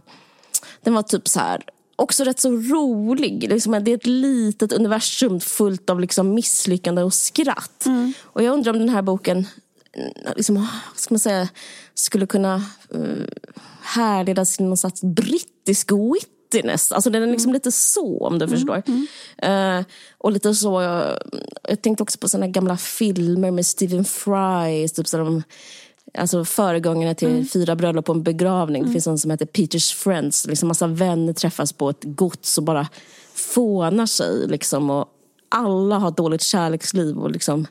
[0.81, 1.63] Den var typ så här
[1.95, 3.49] också rätt så rolig.
[3.49, 7.85] Liksom, det är ett litet universum fullt av liksom misslyckande och skratt.
[7.85, 8.13] Mm.
[8.21, 9.47] Och jag undrar om den här boken
[10.35, 11.49] liksom, ska man säga,
[11.93, 12.55] skulle kunna
[12.95, 13.25] uh,
[13.81, 16.91] härledas till någon slags brittisk wittiness.
[16.91, 17.53] Alltså den är liksom mm.
[17.53, 18.57] lite så, om du mm.
[18.57, 18.83] förstår.
[18.87, 19.79] Mm.
[19.79, 19.85] Uh,
[20.17, 21.17] och lite så, uh,
[21.63, 24.87] jag tänkte också på såna gamla filmer med Stephen Fry.
[24.89, 25.43] Typ så de,
[26.17, 27.47] alltså föregångarna till Mm.
[27.47, 28.85] Fyra bröllop och en begravning.
[28.85, 30.47] Det finns en som heter Peters Friends.
[30.47, 32.87] Liksom massa vänner träffas på ett gods och bara
[33.33, 34.47] fånar sig.
[34.47, 35.05] Liksom, och
[35.49, 37.17] alla har ett dåligt kärleksliv.
[37.17, 37.67] Och liksom,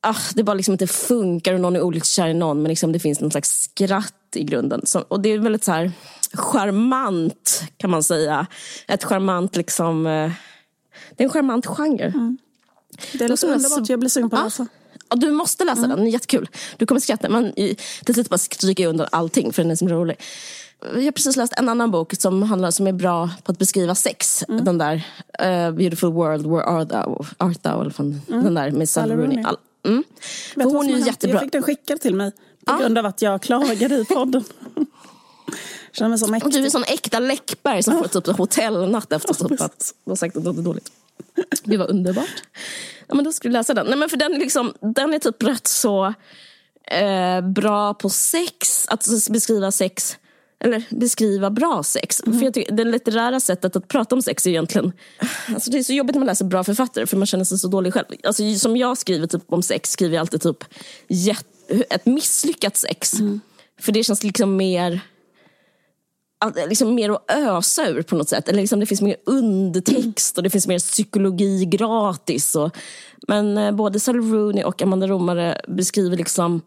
[0.00, 2.62] ah, det bara liksom inte funkar och någon är olyckligt kär i någon.
[2.62, 4.86] Men liksom det finns någon slags skratt i grunden.
[4.86, 5.92] Så, och det är väldigt så här
[6.32, 8.46] charmant kan man säga.
[8.88, 10.06] Ett charmant liksom...
[10.06, 10.30] Eh,
[11.16, 12.12] det är en charmant genre.
[13.12, 14.44] Det låter underbart, jag blir sugen på att Ja.
[14.44, 14.66] läsa.
[15.08, 16.48] Ja, du måste läsa den, den är jättekul.
[16.76, 17.28] Du kommer skratta.
[17.28, 17.52] Man,
[18.04, 20.16] till slut bara stryker jag under allting för den är så rolig.
[20.94, 23.94] Jag har precis läst en annan bok som, handlar, som är bra på att beskriva
[23.94, 24.44] sex.
[24.48, 24.94] Den där
[25.38, 27.24] eh, Beautiful World, Where Art Thou?
[27.38, 29.44] Art thou eller fan, Den där med Sally Rooney.
[29.44, 30.04] All, mm.
[30.54, 31.34] För hon som är ju jättebra.
[31.34, 32.32] Jag fick den skickad till mig
[32.66, 34.44] på grund av att jag klagade i podden.
[35.92, 39.60] Känner mig som Och du är sån äkta Läckberg som får typ hotellnatt efter typ
[39.60, 40.90] att du har sagt att något är dåligt.
[41.64, 42.42] Det var underbart.
[43.08, 43.86] Ja, men då ska du läsa den.
[43.86, 46.14] Nej, men för den, är liksom, den är typ rätt så
[46.90, 50.18] eh, bra på sex, att beskriva sex.
[50.58, 52.22] Eller beskriva bra sex.
[52.24, 54.92] För jag tycker, det litterära sättet att prata om sex är egentligen...
[55.54, 57.68] Alltså det är så jobbigt när man läser bra författare för man känner sig så
[57.68, 58.06] dålig själv.
[58.24, 60.64] Alltså, som jag skriver typ om sex skriver jag alltid typ
[61.90, 63.12] ett misslyckat sex.
[63.80, 65.00] För det känns liksom mer
[66.68, 68.48] liksom mer att ösa ur på något sätt.
[68.48, 72.56] Eller liksom det finns mer undertext och det finns mer psykologi gratis.
[72.56, 72.76] Och,
[73.28, 76.62] men eh, både Sally Rooney och Amanda Romare beskriver liksom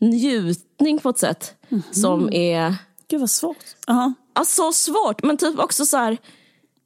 [0.00, 1.54] njutning på ett sätt
[1.92, 2.74] som är
[3.08, 3.64] Gud vad svårt.
[3.86, 4.12] Ja.
[4.32, 5.22] alltså, svårt.
[5.22, 6.18] Men typ också så här,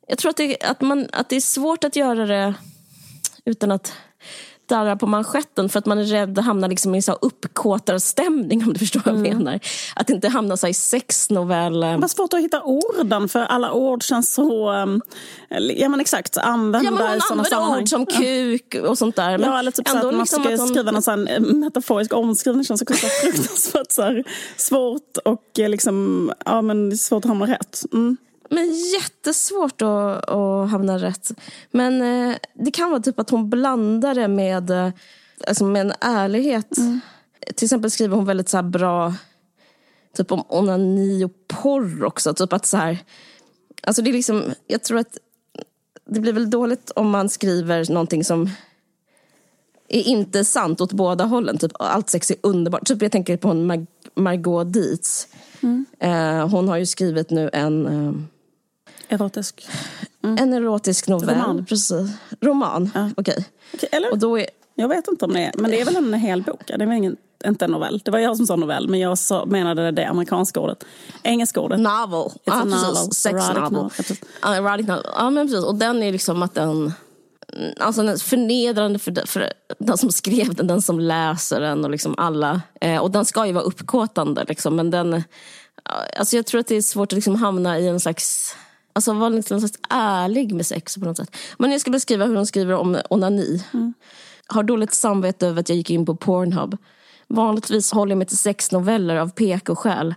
[0.06, 2.54] jag tror att det, att, man, att det är svårt att göra det
[3.44, 3.92] utan att
[4.70, 8.72] darra på manschetten för att man är rädd att hamna liksom i så uppkåtarstämning om
[8.72, 9.60] du förstår vad jag menar.
[9.96, 11.80] Att inte hamna så i sexnovell.
[11.80, 15.02] Det var svårt att hitta orden för alla ord känns så, um,
[15.76, 17.82] ja men exakt, använda Ja, hon i sådana sammanhang.
[17.82, 19.38] ord som kuk och sånt där.
[19.38, 21.40] Men Ja, eller typ så ändå att man liksom ska att skriva någon sån eh,
[21.40, 24.24] metaforisk omskrivning känns också så fruktansvärt så här,
[24.56, 27.82] svårt och eh, liksom, ja men det är svårt att hamna rätt.
[27.92, 28.16] Mm.
[28.50, 31.30] Men jättesvårt att, att hamna rätt.
[31.70, 34.90] Men eh, det kan vara typ att hon blandar det med, eh,
[35.46, 36.70] alltså med en ärlighet.
[37.54, 39.14] Till exempel skriver hon väldigt så bra
[40.16, 42.34] typ om onani och porr också.
[42.34, 42.98] Typ att så här,
[43.82, 45.18] alltså det är liksom, jag tror att
[46.06, 48.50] det blir väl dåligt om man skriver någonting som
[49.88, 51.58] är inte sant åt båda hållen.
[51.58, 52.86] Typ, allt sex är underbart.
[52.86, 55.28] Typ, jag tänker på hon Mar- Margot Dietz.
[55.98, 57.86] Eh, hon har ju skrivit nu en,
[59.10, 59.66] Erotisk.
[60.22, 61.28] en erotisk novell.
[61.36, 61.64] Roman.
[61.66, 62.10] Precis.
[62.40, 63.44] Roman, okej.
[63.74, 64.10] Okej, eller?
[64.12, 66.42] Och då är, Jag vet inte om det är, men det är väl en hel
[66.42, 66.60] bok?
[66.66, 68.00] Det är väl ingen, inte en novell?
[68.04, 70.84] Det var jag som sa novell, men jag sa, menade det amerikanska ordet.
[71.22, 71.80] Engelska ordet.
[71.80, 72.30] novel.
[72.44, 72.82] Ja, a precis.
[72.82, 72.96] novel.
[73.12, 73.72] Sex Erotic novel.
[73.72, 74.20] novel, ja, precis.
[74.42, 75.04] Ja, erotic novel.
[75.16, 75.64] Ja, men precis.
[75.64, 76.92] Och den är liksom att den...
[77.78, 81.84] Alltså den är förnedrande för, den- för den som skrev den, den som läser den
[81.84, 82.62] och liksom alla.
[82.80, 85.24] Eh, och den ska ju vara uppkåtande liksom, men den...
[85.84, 88.54] ja, Alltså jag tror att det är svårt att liksom hamna i en slags...
[89.00, 91.36] Alltså vara liksom ärlig med sex på något sätt.
[91.58, 93.64] Men jag ska beskriva hur hon skriver om onani.
[94.46, 96.76] Har dåligt samvete över att jag gick in på Pornhub.
[97.28, 100.14] Vanligtvis håller jag mig till sexnoveller av PK-skäl.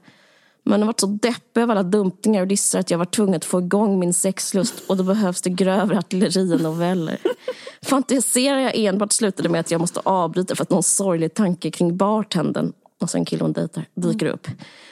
[0.64, 3.46] Men har varit så deppig av alla dumpningar och dissar att jag var tvungen att
[3.46, 7.18] få igång min sexlust och då behövs det grövre artilleri än noveller.
[7.82, 11.98] Fantiserar jag enbart slutade med att jag måste avbryta för att någon sorglig tanke kring
[11.98, 14.48] bartendern, alltså en kille hon dejtar, dyker upp.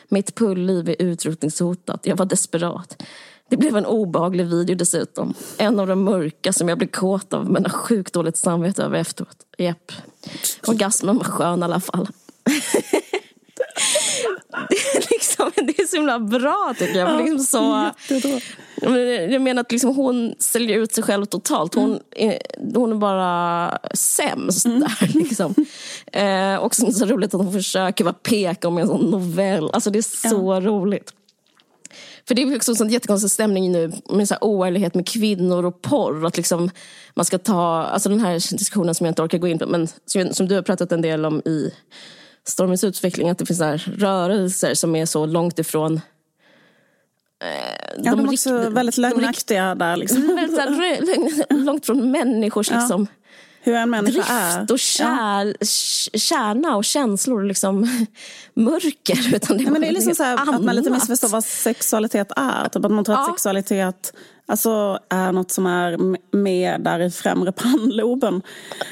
[0.09, 2.05] Mitt pullliv är utrotningshotat.
[2.05, 3.03] Jag var desperat.
[3.51, 5.33] Det blev en obehaglig video dessutom.
[5.57, 8.97] En av de mörka som jag blev kåt av men har sjukt dåligt samvete över
[8.97, 9.37] efteråt.
[9.57, 9.91] Japp.
[10.67, 12.07] Orgasmen var skön i alla fall.
[14.69, 17.17] det, är liksom, det är så himla bra tycker jag.
[17.17, 17.91] Liksom så,
[19.29, 21.75] jag menar att liksom hon säljer ut sig själv totalt.
[21.75, 22.41] Hon, är,
[22.75, 25.17] hon är bara sämst där.
[25.17, 25.55] Liksom.
[26.11, 29.69] Eh, och så roligt att hon försöker vara peka om en sån novell.
[29.73, 31.13] Alltså det är så roligt.
[32.31, 35.65] För det är också en sån jättekonstig stämning nu med så här oärlighet med kvinnor
[35.65, 36.25] och porr.
[36.25, 36.69] Att liksom
[37.13, 39.87] man ska ta, alltså den här diskussionen som jag inte orkar gå in på, men
[40.05, 41.73] som, som du har pratat en del om i
[42.47, 46.01] Stormens utveckling, att det finns här rörelser som är så långt ifrån
[48.03, 49.97] Ja, de, är också väldigt de lögnaktiga där.
[49.97, 50.27] Liksom.
[50.35, 50.59] väldigt
[51.49, 53.07] här, långt från människors liksom,
[53.63, 54.57] Hur en människa är.
[54.57, 57.81] drift och kär, k- kärna och känslor liksom
[58.53, 59.35] mörker.
[59.35, 62.31] Utan det, Ja, men det är liksom så här, att man lite missförstår vad sexualitet
[62.35, 62.69] är.
[62.69, 63.33] Typ att man tror att Ja.
[63.33, 64.13] sexualitet
[64.45, 65.97] alltså, är något som är
[66.37, 68.41] med där i främre pannloben.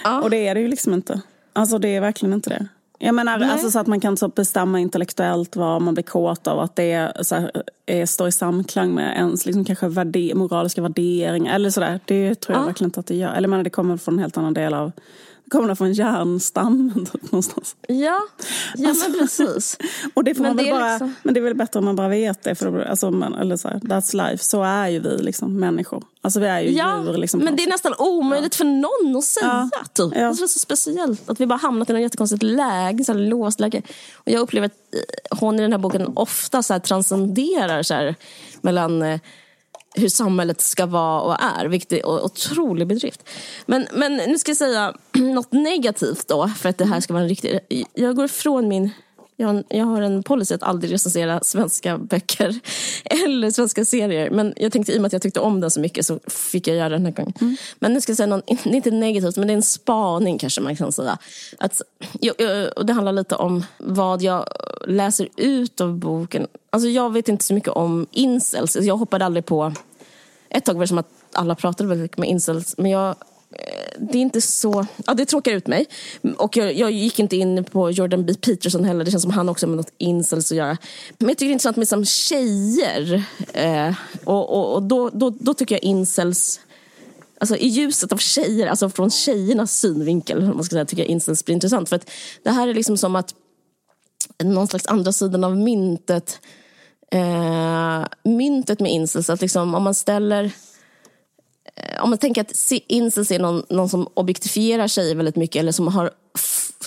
[0.04, 0.22] Ja.
[0.22, 1.22] Och det är det ju liksom inte.
[1.54, 2.68] Alltså det är verkligen inte det.
[3.02, 3.50] Jag menar Nej.
[3.50, 6.60] alltså, så att man kan så bestämma intellektuellt vad man blir kåt av.
[6.60, 7.52] Att det är, så här,
[7.86, 11.56] är, står i samklang med ens liksom, kanske värde, moraliska värderingar.
[11.56, 12.00] Eller sådär.
[12.06, 12.66] Det tror jag Ja.
[12.66, 13.34] verkligen inte att det gör.
[13.34, 14.92] Eller menar, det kommer från en helt annan del av
[15.50, 17.76] kommer det från en järnstam någonstans.
[17.88, 18.20] Ja,
[18.76, 19.78] ja men precis.
[20.14, 21.96] Och det får Men man det bara, liksom- men det är väl bättre om man
[21.96, 22.56] bara vet det.
[22.56, 24.44] För då, alltså, man, eller så här, that's life.
[24.44, 26.04] Så är ju vi liksom människor.
[26.22, 27.18] Alltså vi är ju Ja, djur.
[27.18, 29.70] Liksom, men det är nästan omöjligt för någon att säga.
[29.72, 29.84] Ja.
[29.94, 30.14] Typ.
[30.16, 30.28] Ja.
[30.28, 33.20] Alltså, det är så speciellt att vi bara hamnat i något jättekonstigt läge, så här
[33.20, 33.82] låst läge.
[34.16, 34.74] Och jag upplever att
[35.32, 38.16] eh, hon i den här boken ofta så här transcenderar så här,
[38.62, 39.20] mellan eh,
[39.96, 43.30] hur samhället ska vara och är, vilket är en otrolig bedrift.
[43.66, 47.24] Men, men nu ska jag säga något negativt då, för att det här ska vara
[47.24, 47.60] en riktig...
[47.94, 48.92] Jag går ifrån min...
[49.40, 52.60] Jag har, en, jag har en policy att aldrig recensera svenska böcker
[53.06, 54.30] eller svenska serier.
[54.30, 56.68] Men jag tänkte i och med att jag tyckte om den så mycket så fick
[56.68, 57.58] jag göra den här gången.
[57.80, 60.76] Men nu ska jag säga någon, inte negativt, men det är en spaning kanske man
[60.76, 61.18] kan säga.
[61.58, 61.82] Att,
[62.76, 64.46] och det handlar lite om vad jag
[64.88, 66.48] läser ut av boken.
[66.70, 68.76] Alltså jag vet inte så mycket om incels.
[68.76, 69.74] Jag hoppade aldrig på...
[70.50, 72.76] Ett tag var det som att alla pratade väldigt mycket med incels.
[72.78, 73.16] Men jag,
[74.00, 74.86] det är inte så...
[75.06, 75.86] Ja, det tråkar ut mig.
[76.38, 78.34] Och jag, jag gick inte in på Jordan B.
[78.34, 79.06] Peterson heller.
[79.06, 80.78] Det känns som han också har med något incels att göra.
[81.18, 83.24] Men jag tycker det är intressant med som tjejer.
[83.54, 86.60] Eh, och och, och då, då, då tycker jag incels...
[87.40, 91.46] Alltså i ljuset av tjejer, alltså från tjejernas synvinkel, man ska säga, tycker jag incels
[91.46, 91.90] blir intressant.
[91.90, 92.10] För att
[92.44, 93.34] det här är liksom som att
[94.44, 96.40] någon slags andra sidan av myntet
[97.12, 99.30] eh, myntet med incels.
[99.30, 100.52] Att liksom, om man ställer...
[101.80, 105.60] Eh, om man tänker att se- incels är någon, någon som objektifierar tjejer väldigt mycket
[105.60, 106.12] eller som, har,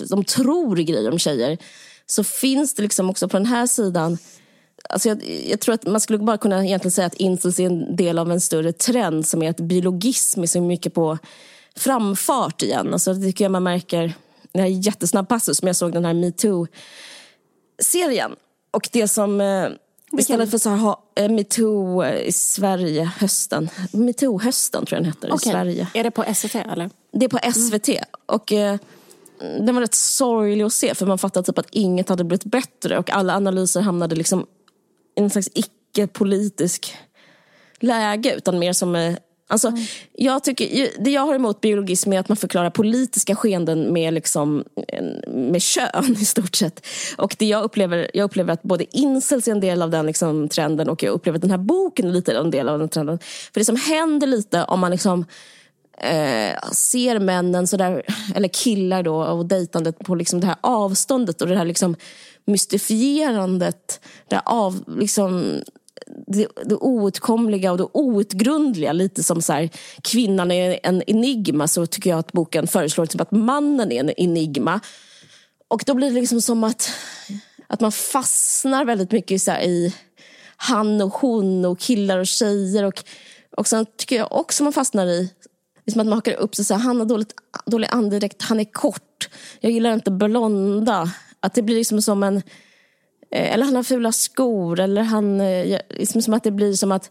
[0.08, 1.58] som tror grejer om tjejer
[2.06, 4.18] så finns det liksom också på den här sidan
[4.88, 7.96] Alltså jag, jag tror att man skulle bara kunna egentligen säga att incels är en
[7.96, 11.18] del av en större trend som är att biologism är så mycket på
[11.76, 12.92] framfart igen.
[12.92, 14.14] Alltså det tycker jag man märker,
[14.52, 18.30] det här är jättesnabb passus, men jag såg den här metoo-serien.
[18.70, 19.68] Och det som, eh,
[20.18, 25.28] istället för så här, ha eh, metoo i Sverige hösten, metoo-hösten tror jag den heter
[25.28, 25.52] i Okej.
[25.52, 25.88] Sverige.
[25.94, 26.90] Är det på SVT eller?
[27.12, 27.88] Det är på SVT.
[28.26, 28.78] Och eh,
[29.38, 32.98] den var rätt sorglig att se för man fattade typ att inget hade blivit bättre
[32.98, 34.46] och alla analyser hamnade liksom
[35.16, 36.96] i en slags icke-politisk
[37.80, 39.16] läge utan mer som
[39.52, 39.72] Alltså,
[40.12, 44.64] jag tycker, det jag har emot biologism är att man förklarar politiska skeenden med, liksom,
[45.26, 46.86] med kön i stort sett.
[47.18, 50.48] Och det jag, upplever, jag upplever att både incels är en del av den liksom,
[50.48, 53.18] trenden och jag upplever att den här boken är lite en del av den trenden.
[53.52, 55.24] För det som händer lite om man liksom
[55.98, 58.02] eh, ser männen sådär,
[58.34, 61.96] eller killar då och dejtandet på liksom det här avståndet och det här liksom
[62.44, 65.62] mystifierandet, det här av, liksom,
[66.26, 68.92] det, det outkomliga och det outgrundliga.
[68.92, 69.70] Lite som så här,
[70.02, 74.10] kvinnan är en enigma så tycker jag att boken föreslår typ att mannen är en
[74.10, 74.80] enigma.
[75.68, 76.90] Och då blir det liksom som att,
[77.66, 79.94] att man fastnar väldigt mycket så här, i
[80.56, 82.84] han och hon och killar och tjejer.
[82.84, 83.04] Och,
[83.56, 85.30] och sen tycker jag också man fastnar i
[85.86, 87.34] liksom att man hakar upp sig så här, han har dåligt,
[87.66, 89.28] dålig andedräkt, han är kort.
[89.60, 91.10] Jag gillar inte blonda.
[91.40, 92.42] Att det blir liksom som en
[93.32, 94.80] eller han har fula skor.
[94.80, 97.10] Eller han, eh, liksom som att det blir som att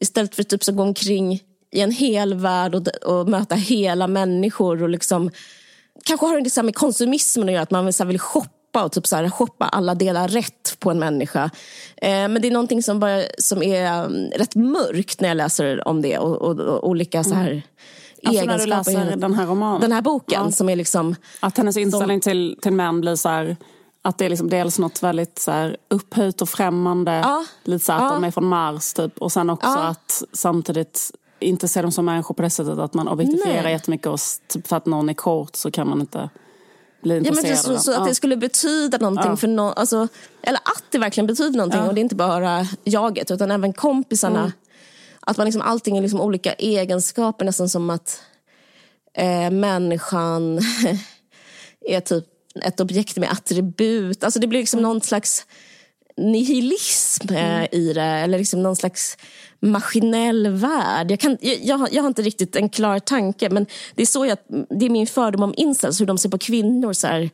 [0.00, 1.40] istället för typ så gå omkring
[1.72, 5.30] i en hel värld och, och möta hela människor och liksom
[6.04, 8.92] kanske har det så med konsumismen att göra, att man vill, så vill shoppa och
[8.92, 11.50] typ så här, shoppa alla delar rätt på en människa.
[11.96, 15.88] Eh, men det är någonting som, bara, som är um, rätt mörkt när jag läser
[15.88, 17.62] om det och, och, och olika så här
[18.24, 19.80] Alltså när du läser den här romanen?
[19.80, 20.50] Den här boken Ja.
[20.50, 23.56] som är liksom Att hennes inställning till, till män blir så här...
[24.02, 27.12] Att det är liksom dels något väldigt så här upphöjt och främmande.
[27.12, 27.44] Ja.
[27.64, 28.10] Lite så att Ja.
[28.10, 29.18] de är från Mars typ.
[29.18, 29.78] Och sen också Ja.
[29.86, 31.10] att samtidigt
[31.40, 33.72] inte se dem som människor på det sättet att man objektifierar Nej.
[33.72, 34.06] jättemycket.
[34.06, 36.30] Och typ för att någon är kort så kan man inte
[37.02, 39.72] bli Ja, men intresserad så, så att det skulle betyda någonting för någon.
[39.76, 40.08] Alltså,
[40.42, 41.80] eller att det verkligen betyder någonting.
[41.80, 44.40] Och det är inte bara jaget utan även kompisarna.
[44.40, 44.52] Mm.
[45.20, 47.44] Att man liksom, allting är liksom olika egenskaper.
[47.44, 48.22] Nästan som att
[49.14, 50.58] eh, människan
[51.88, 52.24] är typ
[52.62, 54.24] ett objekt med attribut.
[54.24, 55.46] Alltså det blir liksom någon slags
[56.16, 58.02] nihilism eh, i det.
[58.02, 59.16] Eller liksom någon slags
[59.60, 61.10] maskinell värld.
[61.10, 64.38] Jag, kan, jag, jag, har- inte riktigt en klar tanke men det är så jag,
[64.80, 66.92] det är min fördom om incels, hur de ser på kvinnor.
[66.92, 67.30] Så här,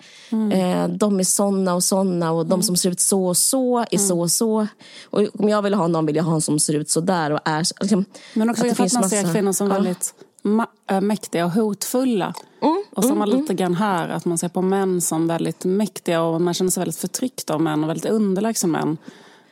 [0.53, 3.99] eh, de är såna och såna och de som ser ut så och så är
[3.99, 4.67] så och så.
[5.05, 7.31] Och om jag vill ha någon vill jag ha någon som ser ut så där
[7.31, 9.75] och är liksom, Men också det för att man finns ser massa- kvinnor som Ja.
[9.75, 10.15] väldigt
[10.47, 12.35] ma- äh, mäktiga och hotfulla.
[12.63, 16.41] Mm, och samma lite grann här, att man ser på män som väldigt mäktiga och
[16.41, 18.97] man känner sig väldigt förtryckt av män och väldigt underlägsen män.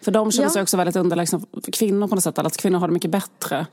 [0.05, 0.53] För de känner Ja.
[0.53, 1.41] sig också väldigt underlägsna
[1.73, 3.67] kvinnor på något sätt, att kvinnor har det mycket bättre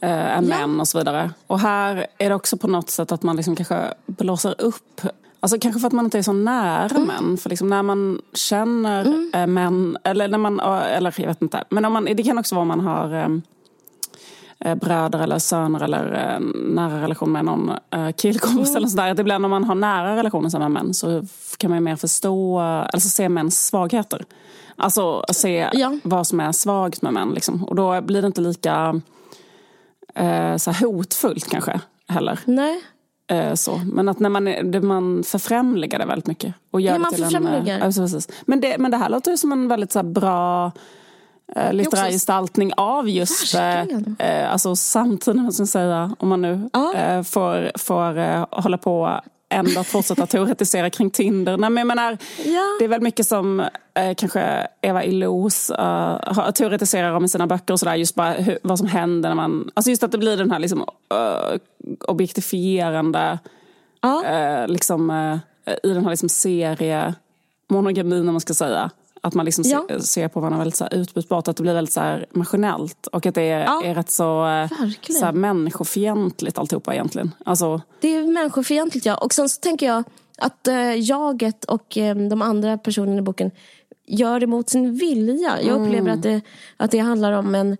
[0.00, 0.58] eh, än Ja.
[0.58, 1.30] män och så vidare.
[1.46, 5.00] Och här är det också på något sätt att man liksom kanske blåser upp
[5.40, 7.02] Alltså kanske för att man inte är så nära Mm.
[7.06, 7.38] män.
[7.38, 11.64] För liksom när man känner eh, män, eller när man, eller jag vet inte.
[11.70, 13.28] Men om man, det kan också vara om man har eh,
[14.80, 18.76] bröder eller söner eller eh, nära relation med någon eh, killkompis mm.
[18.76, 19.10] eller sådär.
[19.10, 21.22] Att ibland när man har nära relationer med män så
[21.56, 24.24] kan man mer förstå, alltså se mäns svagheter.
[24.76, 25.98] Alltså se ja.
[26.02, 27.30] vad som är svagt med män.
[27.30, 27.64] Liksom.
[27.64, 29.00] Och då blir det inte lika
[30.14, 32.40] eh, så hotfullt kanske heller.
[32.44, 32.80] Nej.
[33.30, 33.80] Eh, så.
[33.84, 36.54] Men att när man, det, man förfrämligar det väldigt mycket.
[36.70, 37.80] Och gör ja, man förfrämligar.
[37.80, 40.72] En, äh, men, det, men det här låter ju som en väldigt så bra
[41.56, 43.82] eh, litterär gestaltning av just eh,
[44.18, 46.94] eh, alltså samtiden, ska säga, om man nu ja.
[46.94, 51.56] eh, får, får eh, hålla på ändå fortsätta teoretisera kring Tinder.
[51.56, 52.62] Nej, men jag menar, ja.
[52.78, 53.60] Det är väl mycket som
[53.94, 57.94] eh, kanske Eva Illouz uh, teoretiserar om i sina böcker och sådär.
[57.94, 59.70] Just bara hur, vad som händer när man...
[59.74, 61.58] Alltså just att det blir den här liksom, uh,
[62.00, 63.38] objektifierande...
[64.00, 64.22] Ja.
[64.26, 65.38] Uh, liksom, uh,
[65.82, 67.14] I den här liksom serie
[67.68, 68.90] monogamin om man ska säga.
[69.28, 69.86] Att man liksom ja.
[69.88, 71.48] ser, ser, på varandra väldigt så här utbytbart.
[71.48, 73.06] Att det blir väldigt så här maskinellt.
[73.06, 73.82] Och att det är, ja.
[73.84, 74.68] är rätt så,
[75.10, 77.34] så här människofientligt alltihopa egentligen.
[77.44, 77.80] Alltså...
[78.00, 79.16] Det är människofientligt ja.
[79.16, 80.04] Och sen så tänker jag
[80.38, 83.50] att eh, jaget och eh, de andra personerna i boken
[84.06, 85.58] gör det mot sin vilja.
[85.62, 85.82] Jag mm.
[85.82, 86.40] upplever att det,
[86.76, 87.76] att det handlar om en...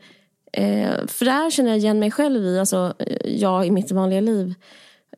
[0.52, 4.54] Eh, för där känner jag igen mig själv i, alltså jag i mitt vanliga liv.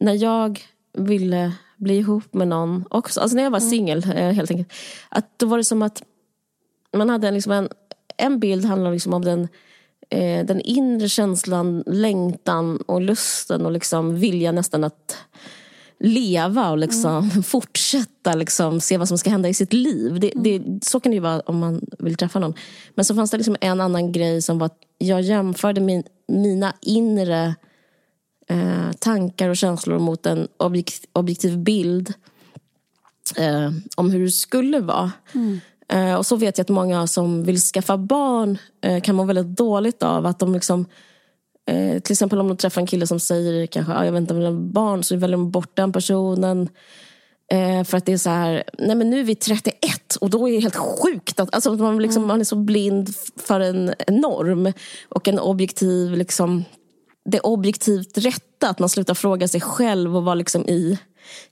[0.01, 0.61] När jag
[0.93, 3.21] ville bli ihop med någon också.
[3.21, 3.71] Alltså när jag var mm.
[3.71, 4.73] singel eh, helt enkelt.
[5.09, 6.03] Att då var det som att
[6.97, 7.69] man hade liksom en,
[8.17, 9.49] en bild handlar liksom om den,
[10.11, 15.17] eh, den inre känslan, längtan och lusten och liksom vilja nästan att
[16.01, 17.43] leva och liksom mm.
[17.43, 20.21] fortsätta liksom, se vad som ska hända i sitt liv.
[20.21, 22.55] Det, det, så kan det ju vara om man vill träffa någon.
[22.95, 26.73] Men så fanns det liksom en annan grej som var att jag jämförde min, mina
[26.81, 27.55] inre
[28.49, 32.15] eh, tankar och känslor mot en objekt, objektiv bild
[33.37, 35.13] eh, om hur det skulle vara.
[35.35, 35.61] Mm.
[35.93, 39.57] Eh, och så vet jag att många som vill skaffa barn eh, kan må väldigt
[39.57, 40.87] dåligt av att de liksom
[41.67, 44.53] eh, till exempel om de träffar en kille som säger kanske, ah, jag vill ha
[44.53, 46.69] barn, så väljer de bort den personen.
[47.85, 50.53] För att det är så här, nej men nu är vi 31 och då är
[50.53, 52.29] det helt sjukt att alltså, man, liksom, mm.
[52.29, 54.73] man är så blind för en, en norm
[55.09, 56.65] och en objektiv liksom,
[57.25, 58.69] det objektivt rätta.
[58.69, 60.99] Att man slutar fråga sig själv och vara liksom i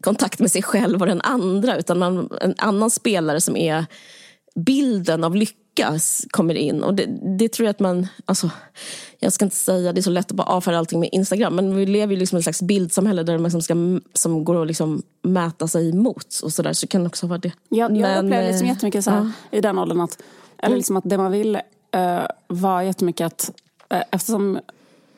[0.00, 1.76] kontakt med sig själv och den andra.
[1.76, 3.86] Utan man, en annan spelare som är
[4.64, 5.98] bilden av lycka
[6.30, 6.82] kommer in.
[6.82, 7.06] Och det,
[7.38, 8.06] det, tror jag att man...
[8.24, 8.50] Alltså,
[9.18, 11.56] jag ska inte säga det är så lätt att bara avfärda allting med Instagram.
[11.56, 13.74] Men vi lever ju liksom i ett slags bildsamhälle där man liksom ska,
[14.12, 16.40] som går att liksom mäta sig emot.
[16.42, 17.52] Och så, där, så det kan också vara det.
[17.68, 19.58] Jag, jag men, upplever liksom jättemycket så här, ja.
[19.58, 20.22] i den åldern att,
[20.58, 21.56] eller liksom att det man vill
[21.96, 23.52] uh, var jättemycket att
[23.94, 24.58] uh, eftersom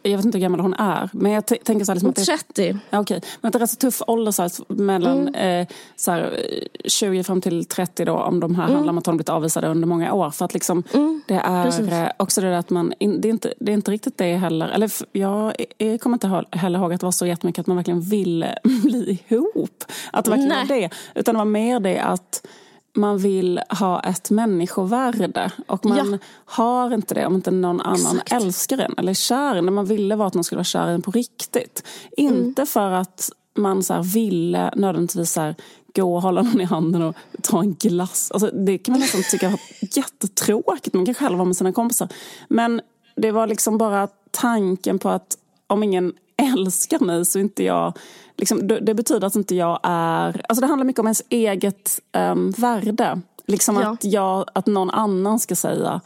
[0.02, 1.10] jag vet inte hur gammal hon är.
[1.12, 2.78] Men jag tänker så här, liksom 30.
[2.90, 3.20] ja, okay.
[3.40, 5.60] Men att det är rätt så tuff ålder så här, mellan mm.
[5.60, 6.46] eh, så här,
[6.84, 8.16] 20 fram till 30 då.
[8.16, 8.74] Om de här mm.
[8.74, 10.30] handlar om att hon blivit avvisade under många år.
[10.30, 11.22] För att liksom, mm.
[11.28, 11.92] det är Precis.
[11.92, 14.68] Eh, också det där att man, det är, inte, det är inte riktigt det heller.
[14.68, 18.00] Eller jag, jag kommer inte heller ihåg att det var så jättemycket att man verkligen
[18.00, 19.84] ville bli ihop.
[20.12, 20.68] Att det verkligen Nej.
[20.68, 20.90] var det.
[21.14, 22.46] Utan det var mer det att
[22.92, 25.52] man vill ha ett människovärde.
[25.66, 26.18] Och man ja.
[26.44, 28.32] har inte det om inte någon annan Exakt.
[28.32, 29.74] älskar en eller är kär en.
[29.74, 31.84] Man ville vara att någon skulle vara kär i en på riktigt.
[32.16, 32.34] Mm.
[32.34, 35.54] Inte för att man så ville nödvändigtvis så här,
[35.94, 38.30] gå och hålla någon i handen och ta en glass.
[38.30, 39.60] Alltså, det kan man nästan tycka var
[39.96, 40.94] jättetråkigt.
[40.94, 42.08] Man kan själv vara med sina kompisar.
[42.48, 42.80] Men
[43.16, 46.12] det var liksom bara tanken på att om ingen
[46.54, 47.98] älskar mig så inte jag
[48.40, 50.42] liksom, det betyder att inte jag är...
[50.48, 53.20] Alltså det handlar mycket om ens eget um, värde.
[53.46, 53.88] Liksom ja.
[53.88, 56.00] att, jag, att någon annan ska säga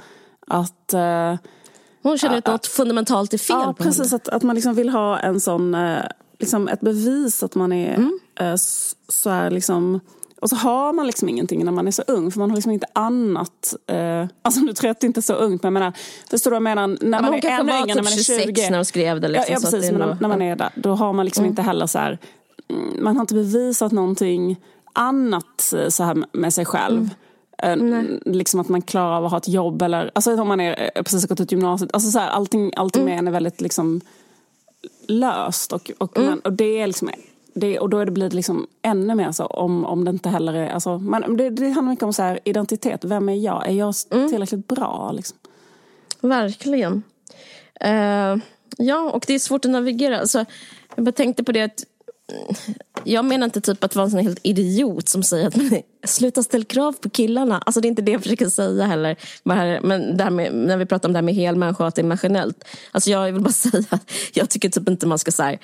[0.47, 0.95] att...
[0.95, 1.39] Uh,
[2.03, 4.17] Hon känner att uh, något fundamentalt är fel ja, på precis, henne.
[4.17, 6.03] Att, att man liksom vill ha en sån, uh,
[6.39, 8.19] liksom ett bevis att man är mm.
[8.43, 8.57] uh,
[9.09, 10.01] så är liksom
[10.41, 12.73] och så har man liksom ingenting när man är så ung för man har liksom
[12.73, 13.75] inte annat.
[13.87, 15.93] Eh, alltså nu tror jag att det inte är så ungt men jag menar,
[16.31, 16.87] förstår du vad jag menar?
[17.01, 18.55] När ja, man är ännu yngre, när man är 20.
[18.55, 19.29] Typ när de skrev det.
[19.29, 21.53] Liksom, ja, ja precis, men när, när, man är där då har man liksom mm.
[21.53, 22.19] inte heller så här,
[22.69, 24.57] mm, man har inte bevisat någonting
[24.93, 27.11] annat eh, så här med sig själv.
[27.59, 28.21] Mm.
[28.25, 31.03] Liksom att man klarar av att ha ett jobb eller alltså om man är eh,
[31.03, 31.91] precis gått ut gymnasiet.
[31.93, 33.13] Alltså så här, allting, allting mm.
[33.13, 34.01] med en är väldigt liksom
[35.09, 36.31] löst och, och, mm.
[36.31, 37.11] man, och det är liksom
[37.55, 40.69] det, och då blir det liksom ännu mer så om, om det inte heller är...
[40.69, 43.05] Alltså, man, det, det handlar mycket om så här, identitet.
[43.05, 43.69] Vem är jag?
[43.69, 44.29] Är jag mm.
[44.29, 45.13] tillräckligt bra?
[45.13, 45.39] Liksom?
[46.21, 47.03] Verkligen.
[47.85, 48.37] Uh,
[48.79, 50.21] ja, och det är svårt att navigera.
[50.21, 50.45] Alltså,
[50.95, 51.85] jag bara tänkte på det att
[53.05, 56.43] jag menar inte typ att vara en sån helt idiot som säger att man sluta
[56.43, 57.59] ställa krav på killarna.
[57.67, 59.17] Alltså det är inte det jag försöker säga heller.
[59.43, 62.03] Men det med, när vi pratar om det här med hel människa och att det
[62.03, 62.65] är maskinellt.
[62.93, 65.59] Alltså jag vill bara säga att jag tycker typ inte man ska så här,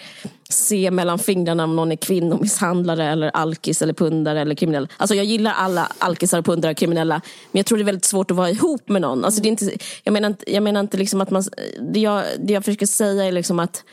[0.48, 4.88] se mellan fingrarna om någon är kvinnomisshandlare eller alkis eller pundare eller kriminell.
[4.96, 7.20] Alltså jag gillar alla alkisar pundare och kriminella.
[7.52, 9.24] Men jag tror det är väldigt svårt att vara ihop med någon.
[9.24, 9.70] Alltså det är inte,
[10.04, 11.44] jag menar inte, jag menar inte liksom att man,
[11.92, 13.84] det jag, det jag försöker säga är liksom att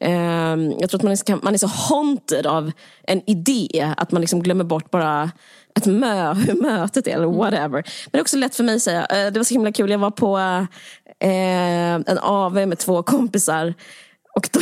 [0.00, 2.72] Ehm, jag tror att man är, man är så haunted av
[3.02, 5.30] en idé att man liksom glömmer bort bara
[5.74, 7.70] ett mö, hur mötet är eller whatever.
[7.70, 9.06] Men det är också lätt för mig att säga.
[9.06, 10.38] Eh, det var så himla kul, jag var på
[11.20, 13.74] eh, en AV med två kompisar.
[14.36, 14.60] Och då,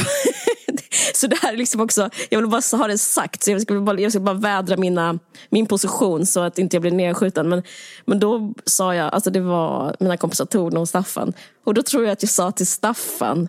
[1.15, 3.81] så det här är liksom också, jag vill bara ha det sagt, så jag ska
[3.81, 5.19] bara, jag ska bara vädra mina,
[5.51, 7.49] min position så att inte jag blir nedskjuten.
[7.49, 7.63] Men,
[8.05, 11.33] men då sa jag, alltså det var mina kompisar Torne och Staffan.
[11.65, 13.49] Och då tror jag att jag sa till Staffan,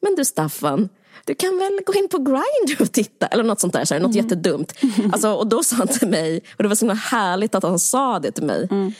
[0.00, 0.88] men du Staffan,
[1.24, 3.26] du kan väl gå in på Grindr och titta.
[3.26, 4.24] Eller något sånt där, så här, något mm.
[4.24, 4.74] jättedumt.
[5.12, 7.78] Alltså, och då sa han till mig, och det var så himla härligt att han
[7.78, 8.68] sa det till mig.
[8.70, 8.92] Mm.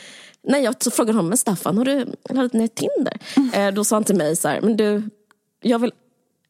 [0.47, 3.17] Nej, jag frågade honom, men Staffan, har du laddat ner Tinder?
[3.37, 3.53] Mm.
[3.53, 5.09] Eh, då sa han till mig så här, men du,
[5.61, 5.91] jag vill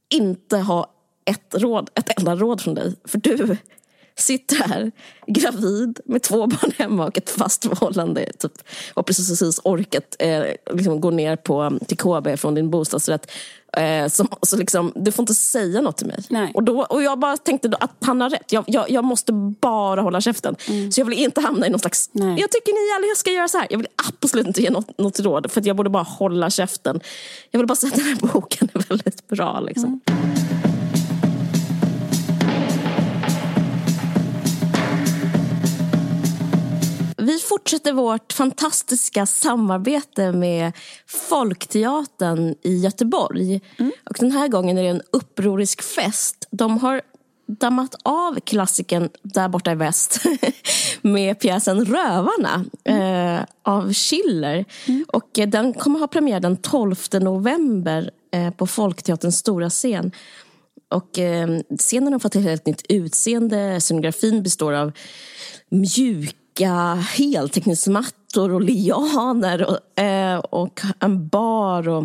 [0.09, 0.93] inte ha
[1.26, 2.95] ett, råd, ett enda råd från dig.
[3.05, 3.57] För du
[4.16, 4.91] sitter här
[5.28, 8.32] gravid med två barn hemma och ett fast förhållande.
[8.39, 8.51] Typ,
[8.93, 10.43] och precis, precis orkat eh,
[10.74, 13.32] liksom gå ner på, till KB från din bostadsrätt.
[13.78, 16.24] Eh, som, så liksom, du får inte säga något till mig.
[16.30, 16.51] Nej.
[16.53, 18.51] Och, då, och jag bara tänkte att han har rätt.
[18.51, 20.55] Jag, jag, jag måste bara hålla käften.
[20.70, 20.91] Mm.
[20.91, 22.09] Så jag vill inte hamna i någon slags...
[22.11, 22.39] Nej.
[22.39, 23.68] Jag tycker ni alla ska göra så här.
[23.70, 25.51] Jag vill absolut inte ge något, något råd.
[25.51, 26.99] För jag borde bara hålla käften.
[27.51, 29.59] Jag vill bara säga att den här boken är väldigt bra.
[29.59, 30.01] Liksom.
[30.05, 30.42] Mm.
[37.43, 40.71] Fortsätter vårt fantastiska samarbete med
[41.07, 43.61] Folkteatern i Göteborg.
[43.77, 43.91] Mm.
[44.09, 46.47] Och den här gången är det en upprorisk fest.
[46.51, 47.01] De har
[47.47, 50.25] dammat av klassiken Där borta i väst
[51.01, 53.37] med pjäsen Rövarna mm.
[53.37, 54.65] eh, av Schiller.
[54.87, 55.05] Mm.
[55.07, 60.11] Och eh, den kommer ha premiär den 12 november eh, på Folkteaterns stora scen.
[60.89, 63.81] Och eh, scenen har fått ett helt nytt utseende.
[63.81, 64.91] Scenografin består av
[65.69, 71.89] mjuk olika heltäckningsmattor och lianer och, eh, och en bar.
[71.89, 72.04] och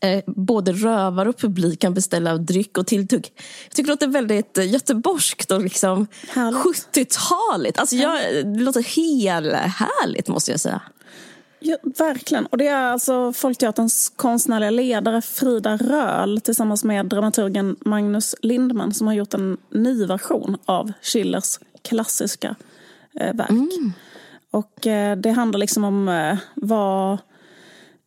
[0.00, 3.32] eh, Både rövare och publik kan beställa dryck och tilltugg.
[3.64, 7.78] Jag tycker det låter väldigt göteborgskt och liksom 70-taligt.
[7.78, 10.80] Alltså jag, det låter helt härligt måste jag säga.
[11.60, 12.46] Ja, verkligen.
[12.46, 19.06] Och det är alltså Folkteaterns konstnärliga ledare Frida Röhl tillsammans med dramaturgen Magnus Lindman som
[19.06, 22.56] har gjort en ny version av Schillers klassiska
[23.18, 23.50] verk.
[23.50, 23.92] Mm.
[24.50, 27.18] Och eh, det handlar liksom om eh, vad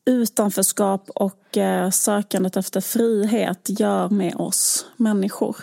[0.06, 5.56] utanförskap och eh, sökandet efter frihet gör med oss människor.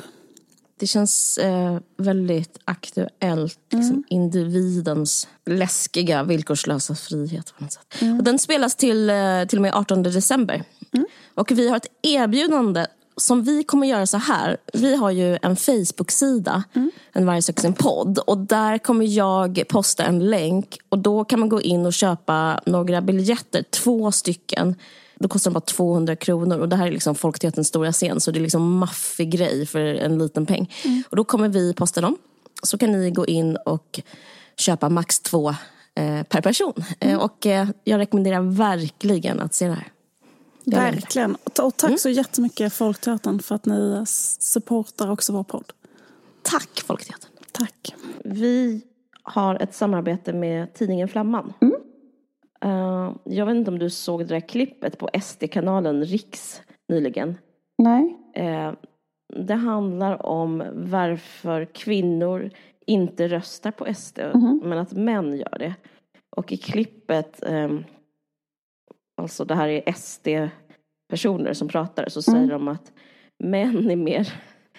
[0.78, 3.58] Det känns eh, väldigt aktuellt.
[3.70, 4.04] Liksom, mm.
[4.08, 7.54] Individens läskiga, villkorslösa frihet.
[7.58, 8.02] På något sätt.
[8.02, 8.18] Mm.
[8.18, 10.62] Och den spelas till, eh, till och med 18 december.
[10.92, 11.06] Mm.
[11.34, 12.86] Och vi har ett erbjudande
[13.18, 14.56] som vi kommer göra så här.
[14.72, 16.90] Vi har ju en Facebook-sida, mm.
[17.12, 18.18] en Varje sök sin podd.
[18.18, 20.78] Och där kommer jag posta en länk.
[20.88, 24.74] Och då kan man gå in och köpa några biljetter, två stycken.
[25.14, 26.58] Då kostar de bara 200 kronor.
[26.58, 28.20] Och det här är liksom Folkteaterns stora scen.
[28.20, 30.74] Så det är liksom maffig grej för en liten peng.
[30.84, 31.02] Mm.
[31.10, 32.16] Och då kommer vi posta dem.
[32.62, 34.00] Så kan ni gå in och
[34.56, 35.48] köpa max två
[35.94, 36.74] eh, per person.
[37.00, 37.14] Mm.
[37.14, 39.92] Eh, och eh, jag rekommenderar verkligen att se det här.
[40.76, 41.36] Verkligen.
[41.44, 41.98] Och tack mm.
[41.98, 44.04] så jättemycket Folkteatern för att ni
[44.40, 45.72] supportar också vår podd.
[46.42, 47.30] Tack Folkteatern.
[47.52, 47.94] Tack.
[48.24, 48.82] Vi
[49.22, 51.52] har ett samarbete med tidningen Flamman.
[51.60, 51.74] Mm.
[52.64, 57.38] Uh, jag vet inte om du såg det där klippet på SD-kanalen Riks nyligen?
[57.78, 58.16] Nej.
[58.38, 58.72] Uh,
[59.36, 62.50] det handlar om varför kvinnor
[62.86, 64.60] inte röstar på SD, mm.
[64.64, 65.74] men att män gör det.
[66.36, 67.84] Och i klippet um,
[69.18, 72.50] alltså det här är SD-personer som pratar, så säger mm.
[72.50, 72.92] de att
[73.38, 74.32] män är mer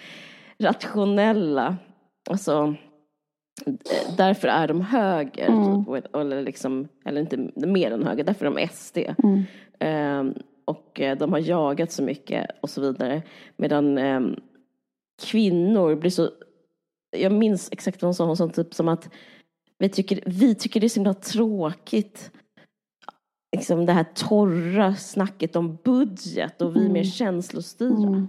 [0.58, 1.76] rationella.
[2.30, 2.74] Alltså,
[4.16, 5.48] därför är de höger.
[5.48, 5.84] Mm.
[5.84, 8.98] Typ, eller, liksom, eller inte mer än höger, därför är de SD.
[8.98, 9.44] Mm.
[10.20, 10.34] Um,
[10.64, 13.22] och eh, de har jagat så mycket och så vidare.
[13.56, 14.36] Medan um,
[15.22, 16.30] kvinnor blir så...
[17.16, 19.10] Jag minns exakt vad hon sa, hon sa typ som att
[19.78, 22.32] vi tycker, vi tycker det är så himla tråkigt
[23.56, 27.04] liksom det här torra snacket om budget och vi är mer mm.
[27.04, 27.96] känslostyrda.
[28.06, 28.28] Mm.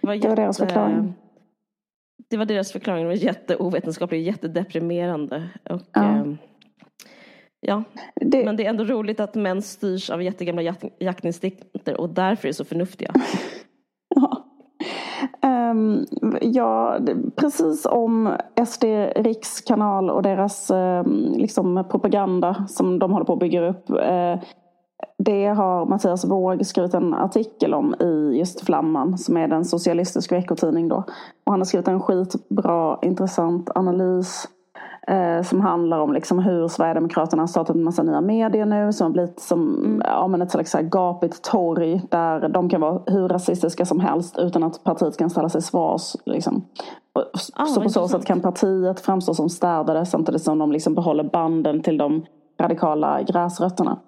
[0.00, 1.14] Det var, jätte, det var deras förklaring.
[2.30, 3.02] Det var deras förklaring.
[3.02, 5.48] Det var jätteovetenskapligt, jättedeprimerande.
[5.70, 6.16] Och, ja.
[6.16, 6.34] Eh,
[7.60, 7.84] ja.
[8.14, 8.44] Det...
[8.44, 12.52] Men det är ändå roligt att män styrs av jättegamla jak jaktinstinkter och därför är
[12.52, 13.14] så förnuftiga.
[15.76, 16.06] Ehm,
[16.40, 16.98] ja.
[17.36, 18.84] Precis om SD
[19.16, 23.90] rikskanal och deras ehm, liksom propaganda som de håller på att bygga upp.
[23.90, 24.40] Eh,
[25.18, 30.34] det har Mattias Våg skrivit en artikel om i just Flamman som är den socialistiska
[30.34, 30.96] veckotidning då.
[31.46, 34.48] Och han har skrivit en skitbra, intressant analys
[35.06, 39.04] eh, som handlar om liksom hur Sverigedemokraterna har startat en massa nya medier nu som
[39.04, 40.02] har blivit som mm.
[40.04, 44.38] ja, men ett slags här gapigt torg där de kan vara hur rasistiska som helst
[44.38, 46.16] utan att partiet kan ställa sig svars.
[46.24, 46.64] Liksom.
[47.54, 51.24] Ah, så på så sätt kan partiet framstå som städade samtidigt som de liksom behåller
[51.24, 52.26] banden till de
[52.60, 53.98] radikala gräsrötterna.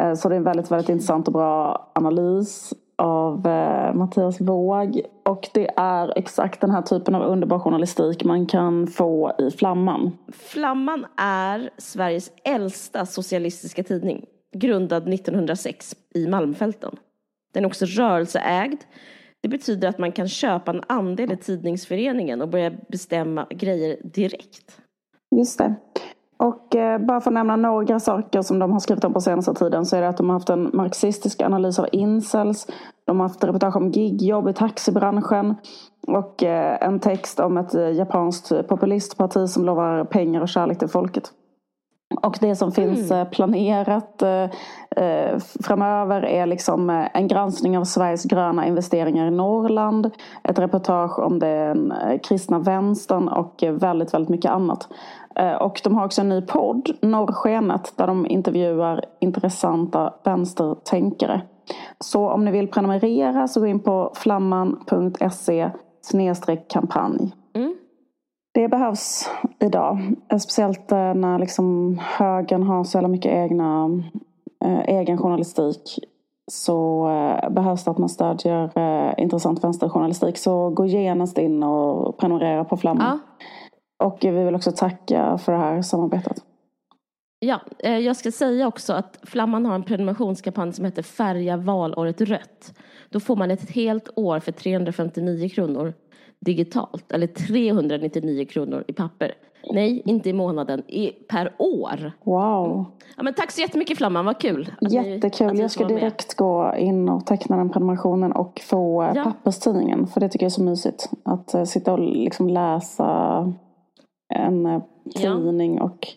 [0.00, 5.00] Eh, så det är en väldigt, väldigt intressant och bra analys av eh, Mattias Våg.
[5.24, 10.18] Och det är exakt den här typen av underbar journalistik man kan få i Flamman.
[10.32, 14.24] Flamman är Sveriges äldsta socialistiska tidning.
[14.56, 16.96] Grundad 1906 i Malmfälten.
[17.54, 18.80] Den är också rörelseägd.
[19.42, 24.80] Det betyder att man kan köpa en andel i tidningsföreningen och börja bestämma grejer direkt.
[25.36, 25.74] Just det.
[26.40, 29.54] Och eh, bara för att nämna några saker som de har skrivit om på senaste
[29.54, 32.66] tiden så är det att de har haft en marxistisk analys av incels.
[33.10, 35.54] De har haft reportage om gigjobb i taxibranschen.
[36.06, 40.88] Och eh, en text om ett eh, japanskt populistparti som lovar pengar och kärlek till
[40.88, 41.32] folket.
[42.22, 43.30] Och det som finns mm.
[43.30, 50.10] planerat eh, framöver är liksom en granskning av Sveriges gröna investeringar i Norrland.
[50.44, 51.92] Ett reportage om den
[52.22, 54.88] kristna vänstern och väldigt, väldigt mycket annat.
[55.36, 61.42] Eh, och de har också en ny podd, Norrskenet, där de intervjuar intressanta vänstertänkare.
[62.04, 65.70] Så om ni vill prenumerera så gå in på flamman.se
[66.68, 67.34] kampanj.
[67.54, 67.74] Mm.
[68.54, 69.30] Det behövs
[69.60, 70.14] idag.
[70.40, 74.02] Speciellt eh, när liksom högern har så jävla mycket egna,
[74.64, 75.98] eh, egen journalistik.
[76.52, 80.38] Så eh, behövs det att man stödjer eh, intressant vänsterjournalistik.
[80.38, 83.20] Så gå genast in och prenumerera på Flamman.
[83.98, 84.06] Ja.
[84.06, 86.36] Och vi vill också tacka för det här samarbetet.
[87.42, 92.20] Ja, eh, jag ska säga också att Flamman har en prenumerationskampanj som heter Färga valåret
[92.20, 92.74] rött.
[93.10, 95.94] Då får man ett helt år för 359 kronor
[96.40, 99.34] digitalt, eller 399 kronor i papper.
[99.72, 102.12] Nej, inte i månaden, i, per år.
[102.24, 102.86] Wow.
[103.16, 104.72] Ja, men tack så jättemycket Flamman, vad kul.
[104.80, 105.52] Jättekul.
[105.52, 109.24] Ni, jag ska direkt gå in och teckna den prenumerationen och få ja.
[109.24, 110.06] papperstidningen.
[110.06, 111.10] För det tycker jag är så mysigt.
[111.24, 113.52] Att uh, sitta och liksom läsa
[114.34, 114.82] en eh,
[115.16, 115.82] tidning ja.
[115.82, 116.08] och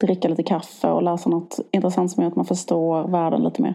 [0.00, 3.74] dricka lite kaffe och läsa något intressant som gör att man förstår världen lite mer.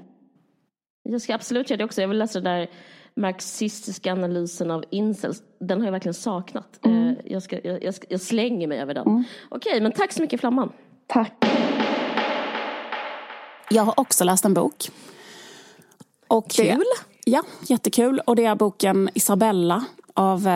[1.10, 2.02] Jag ska absolut göra det också.
[2.02, 2.70] Jag vill läsa den där
[3.16, 5.44] marxistiska analysen av incels.
[5.60, 6.80] Den har jag verkligen saknat.
[6.86, 7.08] Mm.
[7.08, 9.08] Eh, jag, ska, jag, jag, jag, slänger mig över den.
[9.08, 9.24] Mm.
[9.50, 10.72] Okej, men tack så mycket Flamman.
[11.08, 11.34] Tack.
[13.70, 14.90] Jag har också läst en bok.
[16.28, 16.66] Och Kul.
[16.66, 16.84] Det,
[17.26, 18.20] ja, jättekul.
[18.20, 20.48] Och det är boken Isabella av,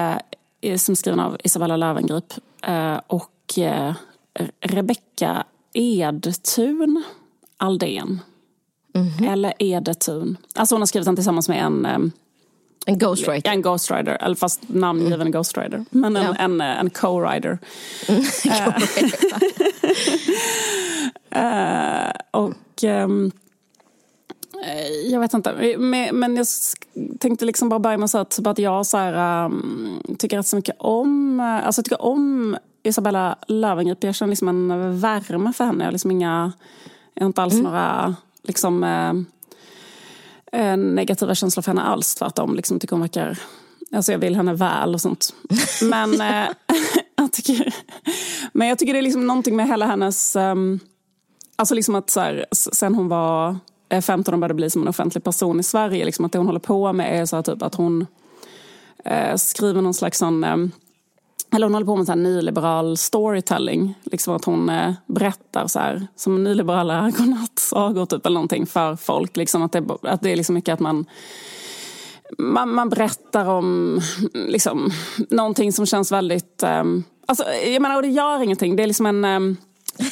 [0.61, 2.33] eh, som är skriven av Isabella Löwengrip.
[2.63, 3.59] Eh, och
[4.59, 5.43] Rebecka
[5.77, 7.03] Edtun
[7.57, 8.21] Aldén.
[8.95, 9.31] Mm -hmm.
[9.31, 10.37] Eller Edetun.
[10.55, 11.99] Alltså hon har skrivit den tillsammans med en eh,
[12.85, 13.51] en ghostwriter.
[13.51, 15.31] En ghostwriter, eller fast namngiven mm.
[15.31, 15.85] ghostwriter.
[15.89, 16.35] Men en, ja.
[16.35, 17.57] en, en co-writer.
[21.31, 23.31] Mm, uh, och um,
[25.11, 25.77] jag vet inte,
[26.11, 26.47] men jag
[27.19, 30.47] tänkte liksom bara börja med att säga typ att jag så här, um, tycker rätt
[30.47, 32.57] så mycket om, alltså jag tycker om
[32.87, 34.03] Isabella Löwengrip.
[34.03, 35.83] Jag känner liksom en värme för henne.
[35.83, 36.51] Jag liksom inga,
[37.13, 37.63] jag har inte alls mm.
[37.63, 38.83] några liksom,
[40.51, 42.15] eh, negativa känslor för henne alls.
[42.15, 43.39] Tvärtom, liksom, tycker hon verkar,
[43.91, 45.33] alltså jag vill henne väl och sånt.
[45.81, 46.47] Men, eh,
[47.15, 47.73] jag, tycker,
[48.53, 50.79] men jag tycker det är liksom någonting med hela hennes, um,
[51.55, 53.57] alltså liksom att så här, sen hon var
[54.01, 56.05] 15 och började bli som en offentlig person i Sverige.
[56.05, 58.07] Liksom att det hon håller på med är så här, typ att hon
[59.05, 60.71] eh, skriver någon slags sån...
[61.53, 63.93] Eller hon håller på med så här nyliberal storytelling.
[64.03, 69.37] Liksom att hon eh, berättar så här, som nyliberala godnattsagor typ, eller någonting för folk.
[69.37, 71.05] Liksom att, det, att det är liksom mycket att man
[72.37, 74.01] man, man berättar om
[74.33, 74.91] liksom,
[75.29, 76.63] någonting som känns väldigt...
[76.63, 76.83] Eh,
[77.27, 78.75] alltså, jag menar, och det gör ingenting.
[78.75, 79.25] Det är liksom en...
[79.25, 79.57] Um,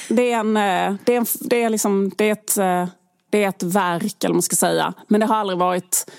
[0.10, 0.58] det är en...
[0.58, 2.12] Eh, det är, en, det är liksom...
[2.18, 2.58] Det är ett...
[2.58, 2.88] Eh,
[3.30, 4.94] det är ett verk, eller vad man ska säga.
[5.08, 6.12] Men det har aldrig varit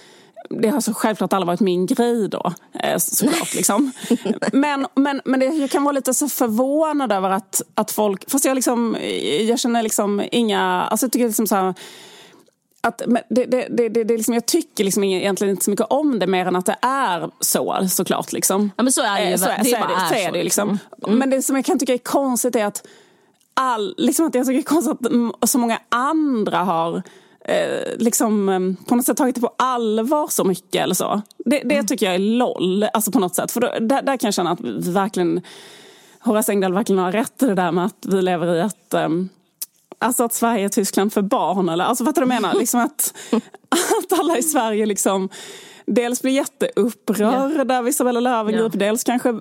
[0.51, 3.55] det har så självklart aldrig varit min grej då, eh, såklart.
[3.55, 3.93] Liksom.
[4.53, 8.31] Men, men, men det, jag kan vara lite så förvånad över att, att folk...
[8.31, 8.97] Fast jag, liksom,
[9.41, 10.61] jag känner liksom inga...
[10.91, 11.75] Alltså jag tycker liksom så här,
[12.87, 16.27] att, det, det, det, det, liksom, jag tycker liksom egentligen inte så mycket om det
[16.27, 18.33] mer än att det är så såklart.
[18.33, 18.71] Liksom.
[18.77, 19.33] Ja men så är det ju.
[19.33, 20.69] Eh, så, är, det, så är, det, så är det liksom.
[20.73, 21.09] liksom.
[21.09, 21.19] Mm.
[21.19, 22.87] Men det som jag kan tycka är konstigt är att
[23.55, 27.03] all, liksom att jag tycker det är konstigt att så många andra har
[27.49, 31.23] eh, liksom, eh, på något sätt tagit det på allvar så mycket eller så.
[31.39, 31.87] Det, det mm.
[31.87, 33.53] tycker jag är LOL, alltså på något sätt.
[33.53, 35.41] För då, där, där kan jag känna att vi verkligen
[36.21, 39.29] Horace Engdahl verkligen har rätt i det där med att vi lever i ett um,
[39.99, 41.69] Alltså att Sverige är Tyskland för barn.
[41.69, 42.55] Eller, alltså fattar du vad jag menar?
[42.59, 43.15] Liksom att,
[43.71, 45.29] att alla i Sverige liksom
[45.87, 47.79] dels blir jätteupprörda ja.
[47.79, 48.79] av Isabella Löwengrip, ja.
[48.79, 49.33] dels kanske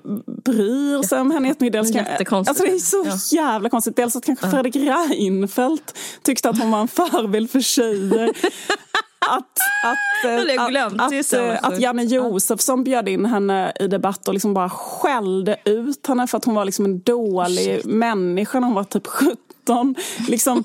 [0.44, 1.72] bryr sig om henne jättemycket.
[1.72, 1.92] Dels
[2.28, 3.42] kan, alltså det är så ja.
[3.42, 3.96] jävla konstigt.
[3.96, 4.50] Dels att kanske.
[4.50, 8.28] Fredrik Reinfeldt tyckte att hon var en förebild för tjejer.
[9.28, 14.34] att, att, eh, glömt, att, att, att, Janne Josefsson bjöd in henne i debatt och
[14.34, 17.84] liksom bara skällde ut henne för att hon var liksom en dålig Shit.
[17.84, 19.36] människa när hon var typ 17
[20.28, 20.64] Liksom,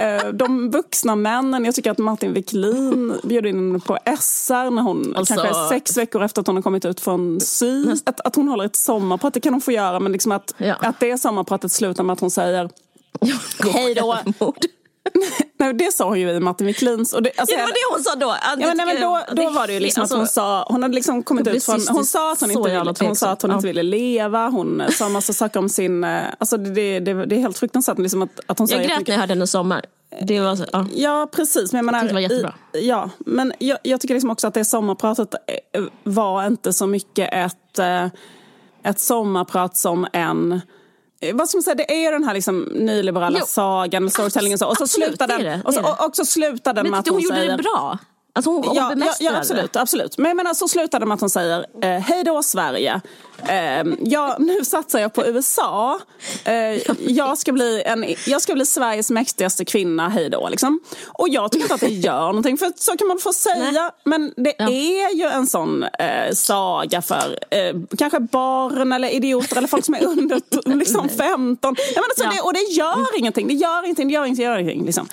[0.00, 4.82] eh, de vuxna männen, jag tycker att Martin Wiklin bjöd in henne på SR när
[4.82, 8.36] hon, alltså, kanske sex veckor efter att hon har kommit ut från sy, att, att
[8.36, 10.74] hon håller ett sommarprat, det kan hon få göra men liksom att, ja.
[10.80, 12.70] att det sommarpratet slutar med att hon säger
[13.72, 14.18] Hej då!
[15.58, 17.12] nej, det sa hon ju i Martin Wiklins.
[17.12, 18.36] Och det, alltså, ja, det var det hon sa då.
[18.42, 20.94] Ja, nej, men då, då var det ju liksom alltså, att hon sa, hon hade
[20.94, 23.66] liksom kommit ut från, hon sa att hon inte, ville, hon sa att hon inte
[23.66, 27.40] ville leva, hon sa en massa saker om sin, eh, alltså det, det, det är
[27.40, 29.84] helt fruktansvärt liksom att, att hon Jag grät när jag hörde henne sommar.
[30.22, 30.86] Det var så, ja.
[30.94, 32.54] ja precis, men jag menar, det var jättebra.
[32.72, 36.86] I, ja, men jag, jag, tycker liksom också att det sommarpratet eh, var inte så
[36.86, 38.06] mycket ett, eh,
[38.84, 40.60] ett sommarprat som en
[41.32, 44.66] vad ska man säga, det är den här liksom nyliberala jo, sagan, storytellingen och så.
[44.66, 47.22] Och så slutar den, och, så, och, och så slutar den med att hon, hon
[47.22, 47.56] gjorde säger...
[47.56, 47.98] det bra.
[48.32, 50.18] Alltså hon, hon ja, ja, ja, absolut, absolut.
[50.18, 53.00] Men jag menar, så slutar det med att hon säger eh, hej då Sverige.
[53.48, 56.00] Eh, ja, nu satsar jag på USA.
[56.44, 56.54] Eh,
[56.98, 60.48] jag, ska bli en, jag ska bli Sveriges mäktigaste kvinna, hej då.
[60.48, 60.80] Liksom.
[61.06, 63.70] Och jag tycker inte att det gör någonting, för så kan man få säga.
[63.70, 63.90] Nej.
[64.04, 64.70] Men det ja.
[64.70, 69.94] är ju en sån eh, saga för eh, kanske barn eller idioter eller folk som
[69.94, 70.40] är under
[70.78, 71.76] liksom, 15.
[71.94, 72.30] Jag menar, så ja.
[72.30, 74.44] det, och det gör ingenting, det gör ingenting, det gör ingenting.
[74.44, 75.08] Det gör ingenting liksom.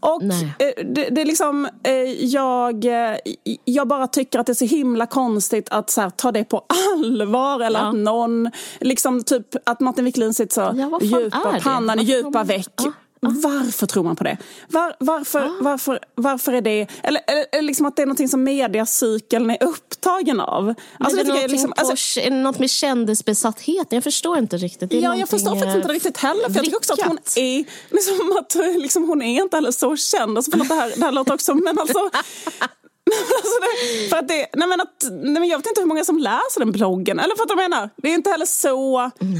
[0.00, 1.92] Och eh, det, det, är liksom, eh,
[2.24, 3.16] jag, eh,
[3.64, 6.64] jag bara tycker att det är så himla konstigt att så här, ta det på
[6.94, 7.60] allvar.
[7.60, 7.88] Eller ja.
[7.88, 12.68] att någon, liksom typ att Martin Wiklin sitter så ja, djupa, pannan i djupa veck.
[12.76, 12.92] Ja.
[13.28, 14.36] Varför tror man på det?
[14.68, 15.56] Var, varför, ah.
[15.60, 16.86] varför, varför är det...
[17.02, 17.22] Eller,
[17.52, 20.74] eller liksom att det är något som mediacykeln är upptagen av.
[20.98, 23.96] Alltså, är, det det liksom, alltså, är det något med kändisbesattheten?
[23.96, 24.92] Jag förstår inte riktigt.
[24.92, 26.48] ja, jag förstår faktiskt inte riktigt heller.
[26.48, 29.96] För jag tycker också att hon är, liksom, att, liksom, hon är inte heller så
[29.96, 30.36] känd.
[30.36, 31.54] Alltså, det, här, det här låter också...
[31.54, 31.98] Men alltså,
[33.36, 36.04] alltså det, för att det, nej men att, nej men jag vet inte hur många
[36.04, 37.18] som läser den bloggen.
[37.18, 38.98] Eller för att jag menar, det är inte heller så...
[38.98, 39.36] Mm.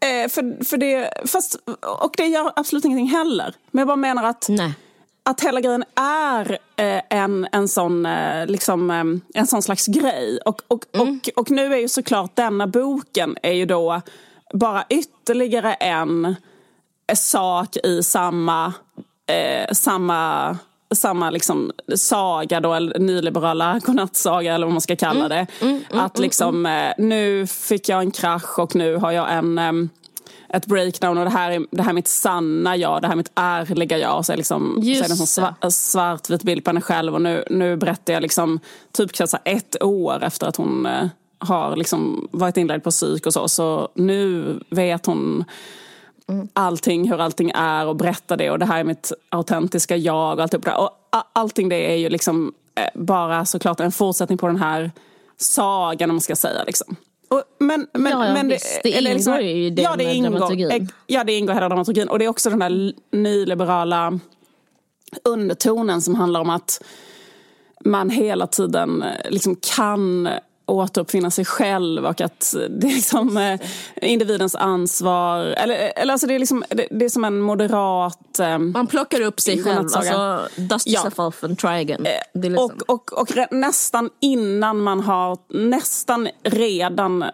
[0.00, 1.56] Eh, för, för det, fast,
[2.00, 3.54] och det gör absolut ingenting heller.
[3.70, 4.74] Men jag bara menar att, Nej.
[5.22, 10.38] att hela grejen är eh, en, en, sån, eh, liksom, eh, en sån slags grej.
[10.44, 11.20] Och, och, mm.
[11.34, 14.02] och, och nu är ju såklart denna boken är ju då
[14.54, 16.36] bara ytterligare en
[17.14, 18.74] sak i samma,
[19.26, 20.58] eh, samma
[20.94, 25.46] samma liksom saga då, eller nyliberala godnattsaga eller vad man ska kalla mm, det.
[25.60, 26.94] Mm, mm, mm, att liksom mm.
[26.98, 29.90] nu fick jag en krasch och nu har jag en um,
[30.48, 33.16] ett breakdown och det här, är, det här är mitt sanna jag, det här är
[33.16, 34.18] mitt ärliga jag.
[34.18, 37.22] Och så är, liksom, så är det en svart, svartvit bild på henne själv och
[37.22, 38.60] nu, nu berättar jag liksom
[38.92, 41.06] typ så ett år efter att hon uh,
[41.38, 43.48] har liksom varit inlagd på psyk och så.
[43.48, 45.44] Så nu vet hon
[46.28, 46.48] Mm.
[46.52, 50.42] allting, hur allting är och berätta det och det här är mitt autentiska jag och
[50.42, 50.90] allt det Och
[51.32, 54.90] allting det är ju liksom eh, bara såklart en fortsättning på den här
[55.36, 56.96] sagan om man ska säga liksom.
[57.28, 60.14] Och, men, men, ja, ja, men det, det ingår liksom, ju i den ja, det
[60.14, 60.88] ingår, dramaturgin.
[61.06, 62.08] Ja, det ingår hela dramaturgin.
[62.08, 64.18] Och det är också den här nyliberala
[65.24, 66.82] undertonen som handlar om att
[67.84, 70.28] man hela tiden eh, liksom kan
[70.66, 73.60] återuppfinna sig själv och att det är liksom eh,
[74.02, 75.40] individens ansvar.
[75.40, 78.38] Eller, eller alltså det, är liksom, det, det är som en moderat...
[78.38, 81.26] Eh, Man plockar upp sig själv, alltså dust yourself ja.
[81.26, 82.06] off and try again.
[82.06, 82.64] Eh, liksom.
[82.64, 87.30] och, och, och nästan innan man har, nästan redan eh,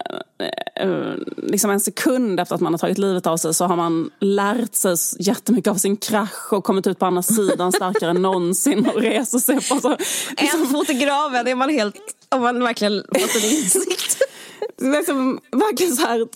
[0.74, 4.11] eh, liksom en sekund efter att man har tagit livet av sig så har man
[4.20, 8.87] lärt sig jättemycket av sin krasch och kommit ut på andra sidan starkare än någonsin
[8.95, 9.80] och reser sig på.
[9.80, 9.89] Så,
[10.41, 10.61] liksom.
[10.61, 11.95] En fot i graven är man helt
[12.33, 14.18] om man verkligen fått en insikt.
[14.78, 16.28] liksom, verkligen så här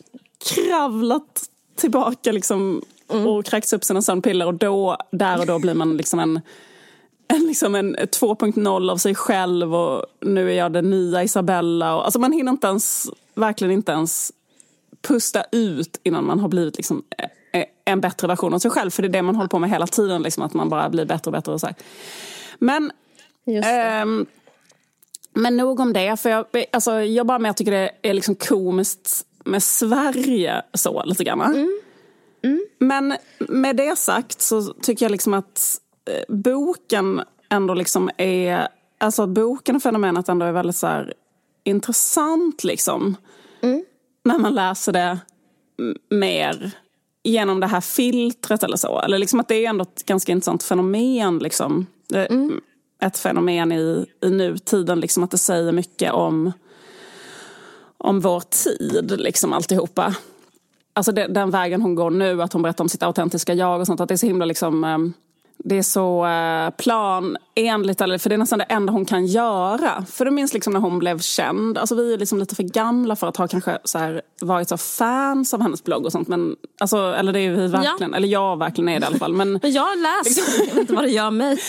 [0.55, 1.43] kravlat
[1.77, 2.83] tillbaka liksom,
[3.13, 3.27] mm.
[3.27, 6.41] och kräkts upp sina sömnpiller och då, där och då blir man liksom en
[7.29, 11.97] en, liksom en 2.0 av sig själv och nu är jag den nya Isabella.
[11.97, 14.33] Och, alltså man hinner inte ens, verkligen inte ens
[15.09, 17.03] pusta ut innan man har blivit liksom
[17.85, 18.91] en bättre version av sig själv.
[18.91, 21.05] För det är det man håller på med hela tiden, liksom, att man bara blir
[21.05, 21.53] bättre och bättre.
[21.53, 21.77] Och så här.
[22.59, 22.93] Men
[23.65, 24.27] ähm,
[25.37, 26.21] men nog om det.
[26.21, 31.25] För jag, alltså, jag bara med tycker det är liksom komiskt med Sverige så lite
[31.25, 31.41] grann.
[31.41, 31.81] Mm.
[32.43, 32.67] Mm.
[32.79, 35.81] Men med det sagt så tycker jag liksom att
[36.11, 38.69] eh, boken ändå liksom är...
[38.99, 41.15] Alltså boken och fenomenet ändå är väldigt så här,
[41.65, 43.17] intressant liksom.
[43.61, 43.85] Mm.
[44.25, 45.19] När man läser det
[46.11, 46.71] mer
[47.25, 49.01] genom det här filtret eller så.
[49.01, 51.87] Eller liksom att det är ändå ett ganska intressant fenomen liksom.
[52.09, 52.61] Det, Mm.
[53.01, 56.53] Ett fenomen i, i nutiden, liksom att det säger mycket om,
[57.99, 60.15] om vår tid, liksom alltihopa.
[60.93, 63.87] Alltså det, den vägen hon går nu, att hon berättar om sitt autentiska jag och
[63.87, 64.85] sånt, att det är så himla liksom...
[64.85, 64.99] eh,
[65.59, 70.05] Det är så eh, planenligt, för det är nästan det enda hon kan göra.
[70.11, 73.17] För du minns liksom när hon blev känd, alltså vi är liksom lite för gamla
[73.17, 76.29] för att ha kanske så här, varit så fans av hennes blogg och sånt.
[76.29, 79.33] Men, alltså, eller det är vi verkligen, eller jag verkligen är det i alla fall.
[79.33, 81.59] Men, Men jag har läst den, jag vet inte vad det gör mig.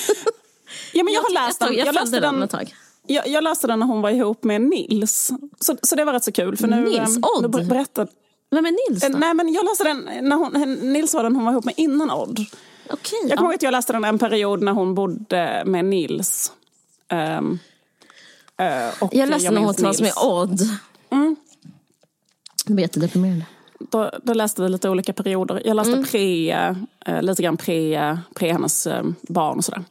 [0.94, 1.74] ja, men jag, tycker- har läst den.
[1.74, 2.76] Jag, jag läste den ett tag.
[3.08, 5.32] Jag, jag läste den när hon var ihop med Nils.
[5.60, 6.58] Så, så det var rätt så kul.
[6.58, 7.42] För nu, Nils ehm, Odd?
[7.42, 8.12] nu ber- berättade,
[8.52, 9.18] Vem är Nils Eh, då?
[9.18, 10.52] Nej men jag läste den när hon,
[10.94, 12.46] Nils var den hon var ihop med innan Odd.
[12.90, 13.20] Okej.
[13.30, 13.56] Jag kommer ihåg ja.
[13.56, 16.52] att jag läste den en period när hon bodde med Nils.
[17.12, 17.40] Eh,
[19.00, 20.14] och Jag läste när hon minns tillsammans med.
[20.24, 20.62] Odd.
[21.10, 21.36] Mm.
[22.66, 23.46] Det var jättedeprimerande.
[23.80, 25.62] Då, då läste vi lite olika perioder.
[25.66, 26.52] Jag läste pre,
[27.06, 29.84] eh, lite grann pre, pre hennes eh, barn och sådär.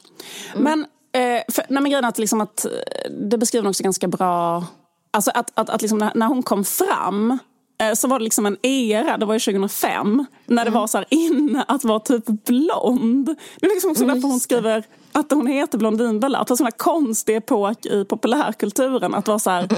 [0.57, 2.71] Men, eh, för, nej, men grejen är att, liksom att eh,
[3.11, 4.65] det beskriver också ganska bra...
[5.11, 7.39] Alltså att, att, att liksom när, när hon kom fram
[7.79, 10.99] eh, så var det liksom en era, det var ju 2005, när det var så
[10.99, 13.27] här inne att vara typ blond.
[13.61, 16.39] Det är liksom också därför hon skriver att hon heter Blondinbella.
[16.39, 19.15] Att det var en sån konstig epok i populärkulturen.
[19.15, 19.69] Att vara så här,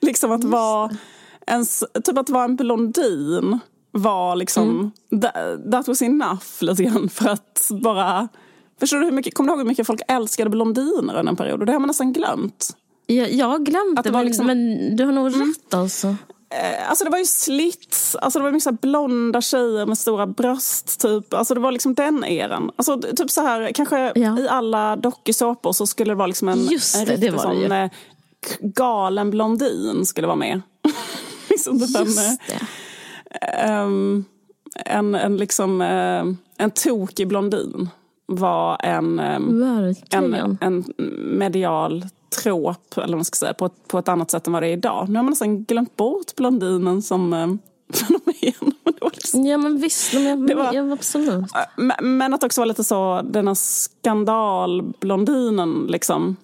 [0.00, 0.90] liksom att vara
[1.48, 3.58] en, s- typ att vara en blondin
[3.90, 4.90] var liksom,
[5.22, 5.34] that,
[5.72, 8.28] that was enough lite grann för att bara,
[8.80, 11.60] förstår du hur mycket, kommer du ihåg hur mycket folk älskade blondiner under en period?
[11.60, 12.76] Och det har man nästan glömt.
[13.06, 16.06] Jag, jag har glömt Att det var men, liksom- men du har nog rätt alltså.
[16.50, 21.00] Eh, Alltså det var ju slits, alltså det var mycket blonda tjejer med stora bröst
[21.00, 21.34] typ.
[21.34, 22.70] Alltså det var liksom den eran.
[22.76, 24.38] Alltså typ så här, kanske Ja.
[24.38, 27.54] i alla dokusåpor så skulle det vara liksom en, Just en det, det riktig var
[27.54, 27.62] det ju.
[27.68, 27.88] sån eh,
[28.48, 30.60] k- galen blondin skulle vara med.
[31.50, 32.60] liksom en, eh, Just det.
[33.46, 34.24] Ehm,
[34.84, 36.24] en, en, liksom, eh,
[36.64, 37.88] en tokig blondin
[38.26, 40.34] var en, ehm, Verkligen.
[40.34, 40.84] en, en
[41.38, 42.06] medial
[42.42, 44.66] trop, eller vad man ska säga, på ett, på ett annat sätt än vad det
[44.68, 45.08] är idag.
[45.08, 47.46] Nu har man nästan glömt bort blondinen som eh,
[47.94, 48.74] fenomen.
[49.00, 51.44] Var liksom- Ja men visst, men jag, Det var- ja, absolut.
[51.76, 56.36] Men, men att också vara lite så, den här skandalblondinen liksom.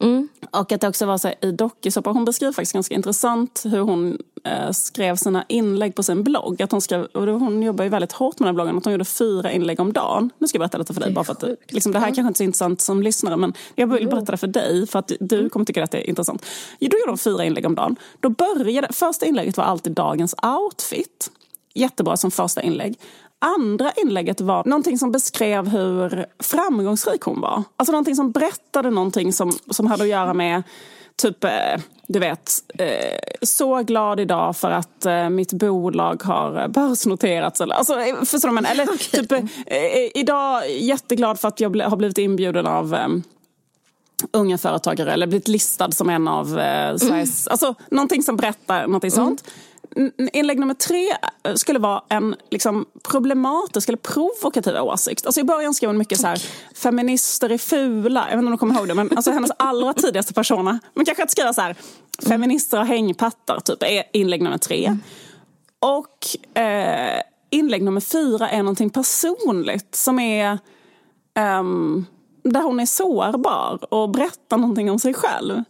[0.00, 0.28] Mm.
[0.50, 3.80] Och att det också var så här, i dokusåpa, hon beskriver faktiskt ganska intressant hur
[3.80, 6.62] hon eh, skrev sina inlägg på sin blogg.
[6.62, 8.92] Att hon, skrev, och hon jobbar ju väldigt hårt med den här bloggen, att hon
[8.92, 10.30] gjorde fyra inlägg om dagen.
[10.38, 12.20] Nu ska jag berätta lite för dig, Det bara för att liksom, det här kanske
[12.28, 15.10] inte är så intressant som lyssnare, men jag vill berätta det för dig för att
[15.10, 15.28] Mm.
[15.28, 16.46] du kommer tycka att det är intressant.
[16.80, 17.96] Då gjorde hon fyra inlägg om dagen.
[18.20, 21.30] Då började, första inlägget var alltid dagens outfit.
[21.74, 22.98] Jättebra som första inlägg.
[23.40, 27.62] Andra inlägget var någonting som beskrev hur framgångsrik hon var.
[27.76, 30.62] Alltså någonting som berättade någonting som, som hade att göra med
[31.16, 31.50] typ, eh,
[32.06, 37.60] du vet, eh, så glad idag för att eh, mitt bolag har börsnoterats.
[37.60, 38.70] Eller, alltså, förstår menar?
[38.70, 42.96] Eller typ, eh, eh, idag jätteglad för att jag har blivit inbjuden av
[44.32, 47.48] unga företagare eller blivit listad som en av eh, Sveriges...
[47.48, 49.44] Alltså någonting som berättar någonting sånt.
[50.32, 51.08] Inlägg nummer tre
[51.42, 55.26] eh, skulle vara en liksom, problematisk eller provokativ åsikt.
[55.26, 56.42] Alltså I början skrev hon mycket så här,
[56.74, 58.20] feminister är fula.
[58.20, 60.78] Jag vet inte om du kommer ihåg det, men alltså hennes allra tidigaste persona.
[60.94, 61.76] Men kanske att skriva så här,
[62.28, 64.96] feminister har hängpattar, typ, är inlägg nummer tre.
[65.80, 70.58] Och eh, inlägg nummer fyra är någonting personligt som är
[71.34, 72.06] ehm,
[72.42, 75.64] där hon är sårbar och berättar någonting om sig själv.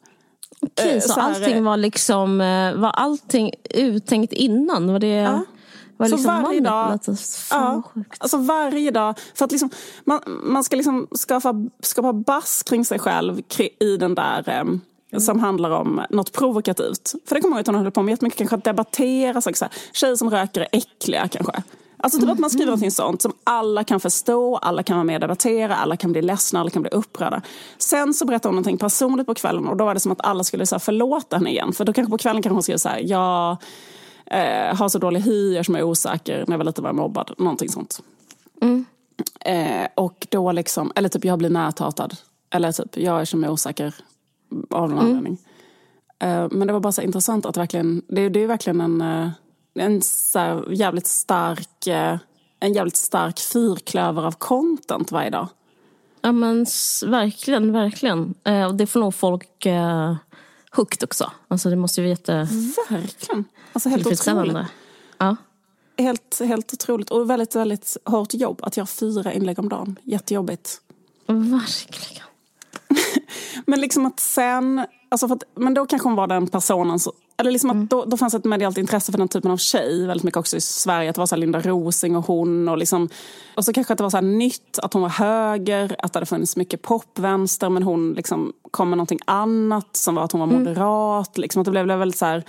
[0.60, 4.92] Okej, eh, så, så här, allting var liksom, eh, var allting uttänkt innan?
[4.92, 5.40] Var det,
[5.96, 6.98] var Så liksom varje dag-
[7.50, 8.16] Ja, sjukt.
[8.18, 9.14] alltså varje dag.
[9.34, 9.70] För att liksom,
[10.04, 13.40] man, man ska liksom skapa, skapa bass kring sig själv
[13.80, 14.80] i den där em,
[15.20, 17.14] som handlar om något provokativt.
[17.26, 19.56] För det kommer jag ihåg att hon höll på med jättemycket, kanske att debattera saker.
[19.56, 21.62] Så här, tjejer som röker är äckliga kanske.
[22.00, 25.14] Alltså typ att man skriver någonting sånt som alla kan förstå, alla kan vara med
[25.14, 27.42] och debattera, alla kan bli ledsna, alla kan bli upprörda.
[27.78, 30.44] Sen så berättar hon någonting personligt på kvällen och då var det som att alla
[30.44, 31.72] skulle så här, förlåta henne igen.
[31.72, 33.56] För då kanske på kvällen kanske hon skriver så här, jag
[34.26, 36.96] eh, har så dålig hy, jag som är osäker, när jag var liten var jag
[36.96, 38.02] mobbad, någonting sånt.
[39.40, 42.16] Eh, och då liksom, eller typ jag blir näthatad.
[42.50, 43.94] Eller typ jag är som är osäker
[44.70, 45.38] av någon anledning.
[46.18, 49.28] Eh, men det var bara så intressant att verkligen, det, det är verkligen en, eh,
[49.74, 52.18] en så jävligt stark, eh,
[52.60, 55.48] en jävligt stark fyrklöver av content varje dag.
[56.20, 56.66] Ja men
[57.06, 58.34] verkligen, verkligen.
[58.44, 60.16] Eh, och det får nog folk eh,
[60.70, 61.32] hooked också.
[61.48, 62.48] Alltså det måste ju vara jätte...
[62.90, 63.44] Verkligen.
[63.72, 64.56] Alltså helt otroligt.
[65.18, 65.36] Ja.
[65.98, 67.10] helt, helt otroligt.
[67.10, 69.96] Och väldigt, väldigt hårt jobb att göra fyra inlägg om dagen.
[70.02, 70.80] Jättejobbigt.
[71.26, 72.24] Verkligen.
[73.66, 76.98] men liksom att sen, alltså att, men då kanske hon var den personen
[77.40, 80.24] eller liksom att då, då fanns ett medialt intresse för den typen av tjej väldigt
[80.24, 81.10] mycket också i Sverige.
[81.10, 83.08] Att det var så Linda Rosing och hon och liksom
[83.54, 86.26] och så kanske att det var så nytt att hon var höger, att det hade
[86.26, 90.46] funnits mycket popvänster men hon liksom kom med någonting annat som var att hon var
[90.46, 91.36] moderat.
[91.36, 91.42] Mm.
[91.42, 92.44] Liksom att det blev, blev väldigt så här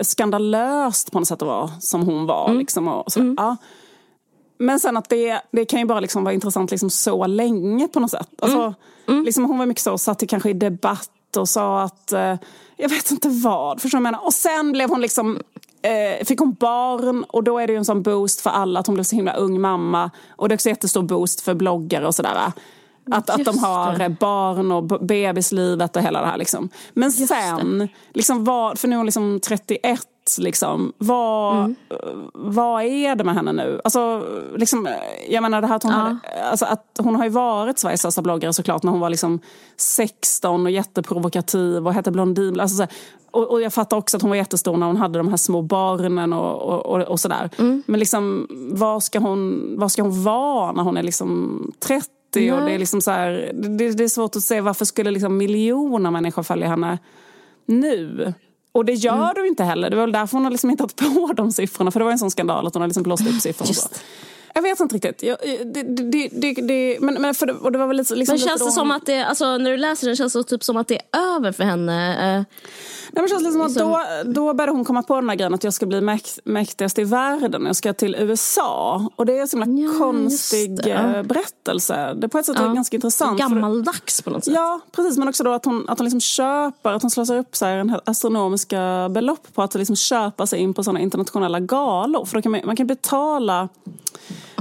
[0.00, 2.46] skandalöst på något sätt att vara som hon var.
[2.46, 2.58] Mm.
[2.58, 3.34] Liksom, och så, mm.
[3.38, 3.56] ja.
[4.58, 8.00] Men sen att det, det kan ju bara liksom vara intressant liksom så länge på
[8.00, 8.28] något sätt.
[8.38, 8.74] Alltså, mm.
[9.08, 9.24] mm.
[9.24, 12.34] Liksom hon var mycket så, satt i kanske i debatt och sa att, eh,
[12.76, 14.26] jag vet inte vad, förstår du vad jag menar?
[14.26, 15.40] Och sen blev hon liksom,
[15.82, 18.86] eh, fick hon barn och då är det ju en sån boost för alla att
[18.86, 20.10] hon blev så himla ung mamma.
[20.28, 22.52] Och det är också jättestor boost för bloggare och sådär.
[23.10, 24.08] Att, att de har det.
[24.08, 26.36] barn och bebislivet och hela det här.
[26.36, 26.68] Liksom.
[26.94, 30.00] Men Just sen, liksom, var, för nu är hon liksom 31,
[30.38, 31.76] liksom, vad, mm.
[32.34, 33.80] vad är det med henne nu?
[33.84, 34.22] Alltså,
[34.56, 34.88] liksom,
[35.28, 35.98] jag menar det här att hon, ja.
[35.98, 39.40] hade, alltså, att hon har ju varit Sveriges största bloggare såklart när hon var liksom
[39.76, 42.60] 16 och jätteprovokativ och hette Blondin.
[42.60, 42.86] Alltså, så,
[43.30, 45.62] och, och, jag fattar också att hon var jättestor när hon hade de här små
[45.62, 47.50] barnen och, och, och, och sådär.
[47.58, 47.82] Mm.
[47.86, 52.10] Men liksom, vad ska, hon, vad ska hon vara när hon är liksom 30?
[52.36, 52.52] Nej.
[52.52, 55.36] och det är liksom så här, det, det, är svårt att se varför skulle liksom
[55.36, 56.98] miljoner människor följa henne
[57.66, 58.34] nu?
[58.74, 59.34] Och det gör mm.
[59.34, 59.90] de inte heller.
[59.90, 61.90] Det var väl därför hon har liksom hittat på de siffrorna.
[61.90, 63.72] För det var en sån skandal att hon har liksom blåst upp siffrorna.
[64.56, 65.22] Jag vet inte riktigt.
[65.22, 68.64] Jag, det, det, det, det, men, men för, och det var väl liksom men känns
[68.64, 70.94] det som att det, alltså, när du läser den känns det typ som att det
[70.94, 72.36] är över för henne?
[72.36, 72.42] Eh,
[73.12, 75.64] Nej, men känns liksom att då, då började hon komma på den här grejen att
[75.64, 77.66] jag ska bli mäkt, mäktigast i världen.
[77.66, 79.08] Jag ska till USA.
[79.16, 82.14] Och det är en så himla ja, konstig eh, berättelse.
[82.14, 82.72] Det är på ett sätt ja.
[82.72, 83.38] ganska intressant.
[83.38, 84.54] Gammaldags på något sätt.
[84.54, 85.18] Ja, precis.
[85.18, 87.76] Men också då att hon, att hon liksom köper, att hon slösar upp så här
[87.76, 92.24] en astronomiska belopp på att liksom köpa sig in på sådana internationella galor.
[92.24, 93.68] För då kan man, man kan betala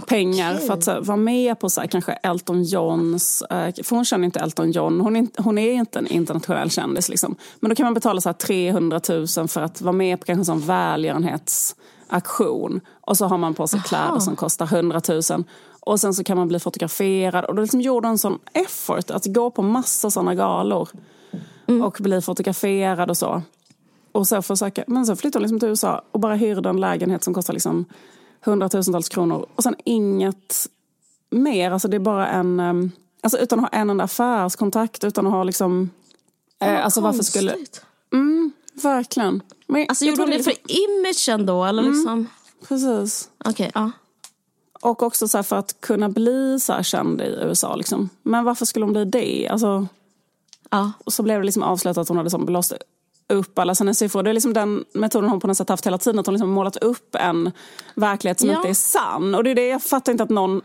[0.08, 3.42] pengar för att här, vara med på så här, kanske Elton Johns...
[3.42, 5.02] Eh, för hon känner inte Elton John.
[5.02, 7.10] Hon är, hon är inte en internationell kändis.
[7.10, 7.36] Liksom.
[7.60, 10.42] Men då kan man betala så här, 300 000 för att vara med på kanske
[10.42, 12.82] en sån välgörenhetsaktion.
[13.02, 13.88] Och så har man på sig Aha.
[13.88, 15.22] kläder som kostar 100 000.
[15.80, 17.46] Och sen så kan man bli fotograferad.
[17.46, 20.90] Och då liksom gjorde en sån effort att gå på massa såna galor.
[21.68, 21.84] Mm.
[21.84, 23.42] Och bli fotograferad och så.
[24.12, 27.24] Och så försöka, men så flyttade hon liksom till USA och bara hyrde en lägenhet
[27.24, 27.86] som kostar liksom
[28.46, 30.68] hundratusentals kronor och sen inget
[31.30, 31.72] mer.
[31.72, 32.92] Alltså det är bara en, ehm,
[33.22, 35.90] alltså utan att ha en enda affärskontakt, utan att ha liksom...
[36.60, 37.56] Eh, alltså varför skulle...
[38.14, 38.52] Mm,
[38.84, 39.42] verkligen.
[39.68, 40.54] Men alltså gjorde hon det liksom...
[40.54, 42.28] för imagen då eller mm, liksom?
[42.68, 43.30] Precis.
[43.46, 43.92] Okej, okay, ja.
[44.82, 47.76] Och också så för att kunna bli så här känd i USA.
[47.76, 48.10] Liksom.
[48.24, 49.48] Men varför skulle hon bli det?
[49.48, 49.88] Alltså,
[50.70, 50.92] ja.
[51.06, 52.74] Och så blev det liksom avslöjat att hon hade som blåst
[53.30, 54.24] upp alla sina siffror.
[54.24, 56.20] Det är liksom den metoden hon på något sätt haft hela tiden.
[56.20, 57.52] Att hon liksom målat upp en
[57.96, 58.56] verklighet som ja.
[58.56, 59.36] inte är sann.
[59.36, 60.62] Och det är det jag fattar inte att någon...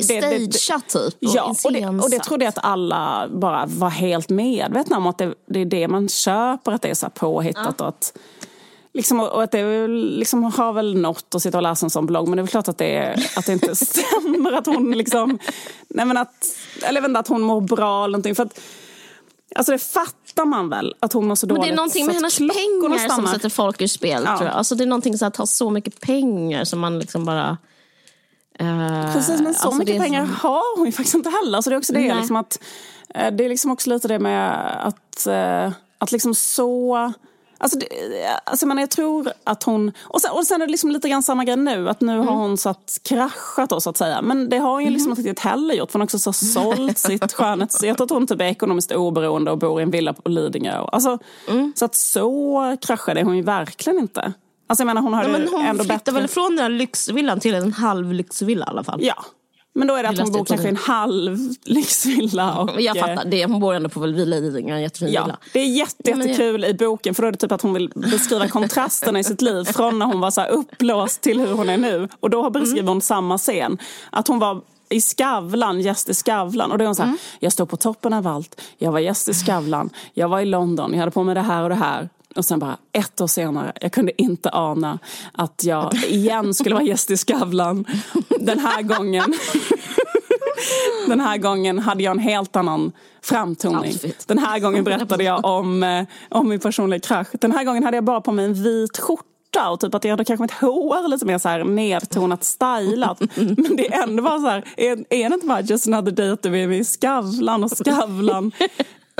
[0.00, 1.04] Stageat typ.
[1.04, 5.06] Och ja, och det, och det trodde jag att alla bara var helt medvetna om.
[5.06, 7.74] Att det, det är det man köper, att det är så påhittat.
[7.78, 7.84] Ja.
[7.84, 8.18] Och att,
[8.92, 12.28] Liksom, och att det liksom har väl något att sitta och läsa en sån blogg
[12.28, 15.38] men det är väl klart att det, att det inte stämmer att hon liksom...
[15.88, 16.46] Nej men att,
[16.82, 18.34] eller inte, att hon mår bra eller någonting.
[18.34, 18.60] För att,
[19.54, 21.60] Alltså det fattar man väl att hon mår så dåligt.
[21.60, 23.14] Men det är någonting med hennes pengar stannar.
[23.14, 24.36] som sätter folk ur spel ja.
[24.36, 24.56] tror jag.
[24.56, 27.56] Alltså det är någonting så att ha så mycket pengar som man liksom bara...
[28.60, 30.32] Uh, Precis men så alltså mycket pengar så...
[30.32, 31.60] har hon ju faktiskt inte heller.
[31.60, 32.58] Så det är också det, liksom att,
[33.18, 34.52] uh, det är liksom också lite det med
[34.86, 37.12] att, uh, att liksom så
[37.58, 37.86] Alltså, det,
[38.44, 39.92] alltså men jag tror att hon...
[39.98, 41.88] Och sen, och sen är det liksom lite grann samma grej nu.
[41.88, 42.26] Att nu mm.
[42.26, 44.22] har hon satt kraschat då så att säga.
[44.22, 45.18] Men det har hon ju liksom mm.
[45.18, 45.90] inte riktigt heller gjort.
[45.90, 47.82] För hon har också så sålt sitt skönhets...
[47.82, 50.78] Jag tror att hon typ är ekonomiskt oberoende och bor i en villa på Lidingö.
[50.92, 51.72] Alltså, mm.
[51.76, 54.32] Så att så kraschade hon ju verkligen inte.
[54.66, 56.12] Alltså jag menar hon har ja, men hon ändå bättre...
[56.12, 59.00] väl från den här lyxvillan till en halv lyxvilla i alla fall.
[59.02, 59.24] Ja,
[59.76, 62.58] men då är det att hon bor kanske i en halv lyxvilla.
[62.58, 65.38] Och, jag fattar, det, hon bor ändå på Villa Lidingö, en jättefin ja, villa.
[65.52, 68.48] Det är jätte, jättekul i boken för då är det typ att hon vill beskriva
[68.48, 71.76] kontrasterna i sitt liv från när hon var så här uppblåst till hur hon är
[71.76, 72.08] nu.
[72.20, 72.88] Och då beskriver mm.
[72.88, 73.78] hon samma scen.
[74.10, 76.72] Att hon var i Skavlan, gäst i Skavlan.
[76.72, 77.18] Och då är hon så här, mm.
[77.40, 78.60] jag står på toppen av allt.
[78.78, 79.90] Jag var gäst i Skavlan.
[80.14, 80.92] Jag var i London.
[80.92, 82.08] Jag hade på mig det här och det här.
[82.36, 84.98] Och sen bara ett år senare, jag kunde inte ana
[85.32, 87.84] att jag igen skulle vara gäst i Skavlan.
[88.40, 89.34] Den här gången.
[91.08, 93.94] Den här gången hade jag en helt annan framtoning.
[94.26, 97.26] Den här gången berättade jag om, eh, om min personliga krasch.
[97.32, 100.10] Den här gången hade jag bara på mig en vit skjorta och typ att jag
[100.10, 103.20] hade kanske mitt hår lite mer så här nedtonat, stylat.
[103.36, 106.30] Men det är ändå bara så här, är, är det inte bara just another day
[106.30, 108.52] att vi är i Skavlan och Skavlan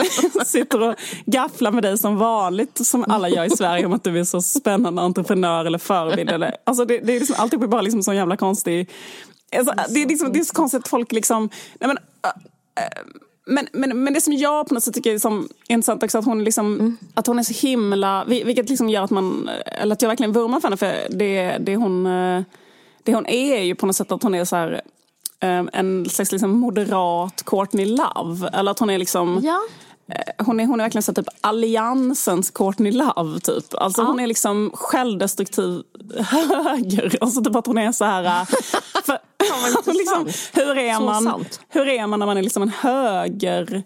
[0.45, 0.95] sitter och
[1.27, 4.43] gafflar med dig som vanligt, som alla gör i Sverige, om att du är så
[4.43, 6.31] spännande entreprenör eller förebild.
[6.31, 8.91] Eller, alltså det, det är liksom, alltid bara liksom så jävla konstig...
[9.57, 11.51] Alltså, det, är liksom, det är så konstigt att folk liksom...
[11.81, 12.83] Nej men, äh,
[13.47, 16.25] men, men, men det som jag på något sätt tycker är liksom intressant också att
[16.25, 16.97] hon, liksom, mm.
[17.15, 18.25] att hon är så himla...
[18.25, 19.51] Vilket liksom gör att man...
[19.67, 20.77] Eller att jag verkligen vurmar för henne.
[20.77, 22.05] För det, det, hon,
[23.03, 24.81] det hon är är ju på något sätt att hon är så här,
[25.73, 28.49] en slags liksom moderat Courtney Love.
[28.53, 29.41] Eller att hon är liksom...
[29.45, 29.61] Ja.
[30.39, 33.41] Hon är, hon är verkligen så typ alliansens Courtney Love.
[33.41, 33.75] Typ.
[33.75, 34.07] Alltså ja.
[34.07, 35.83] Hon är liksom självdestruktiv
[36.19, 37.17] höger.
[37.21, 38.45] Alltså typ att hon är så här...
[39.05, 39.19] För,
[39.93, 43.83] liksom, hur, är man, hur är man när man är liksom en höger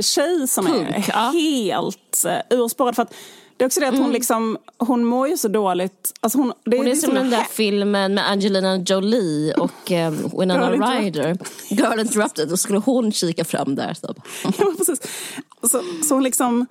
[0.00, 1.30] tjej som Punk, är ja.
[1.32, 2.96] helt urspårad?
[2.96, 3.14] För att
[3.62, 4.12] det är också det att hon mm.
[4.12, 6.12] liksom, hon mår ju så dåligt.
[6.20, 10.30] Alltså hon, det hon är, är som den där filmen med Angelina Jolie och um,
[10.38, 11.38] Winona Ryder.
[11.68, 12.48] Girl Interrupted.
[12.48, 13.94] Då skulle hon kika fram där.
[13.94, 14.14] Så.
[14.58, 15.00] ja, precis.
[15.62, 16.66] Så, så hon liksom...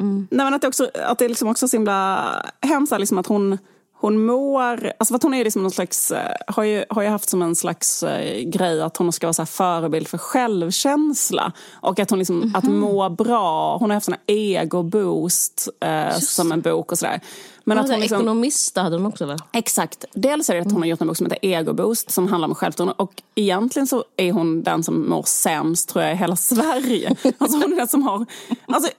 [0.00, 0.28] Mm.
[0.30, 2.26] Nej, men att det, också, att det är liksom också så himla
[2.60, 3.58] hemskt liksom att hon
[4.00, 7.28] hon mår, alltså för hon är liksom någon slags, eh, har ju, har ju haft
[7.28, 8.10] som en slags uh,
[8.44, 11.52] grej att hon ska vara så förebild för självkänsla.
[11.72, 12.58] Och att hon liksom, mm -hmm.
[12.58, 17.20] att må bra, hon har haft såna ego-boost uh, som en bok och sådär.
[17.64, 19.36] Men att hon liksom, ekonomista hade hon också va?
[19.52, 20.04] Exakt.
[20.12, 22.48] Dels är det att hon har gjort en bok som heter Ego Boost som handlar
[22.48, 22.94] om självförtroende.
[22.98, 27.16] Och egentligen så är hon den som mår sämst tror jag i hela Sverige.
[27.38, 28.26] alltså hon är den som har...
[28.66, 28.90] Alltså,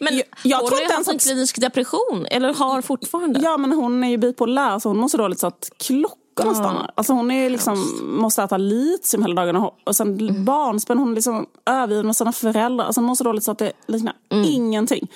[0.00, 3.40] men jag, jag hon har haft en klinisk depression, eller har fortfarande?
[3.40, 6.90] Ja, men hon är ju bipolär så hon mår så dåligt så att klockorna stannar.
[6.94, 10.44] Alltså hon är liksom, måste äta litium hela dagarna och sen mm.
[10.44, 10.98] barnspänn.
[10.98, 12.86] Hon är liksom övergiven med sina föräldrar.
[12.86, 14.44] Alltså hon mår så dåligt så att det liknar mm.
[14.44, 15.08] ingenting.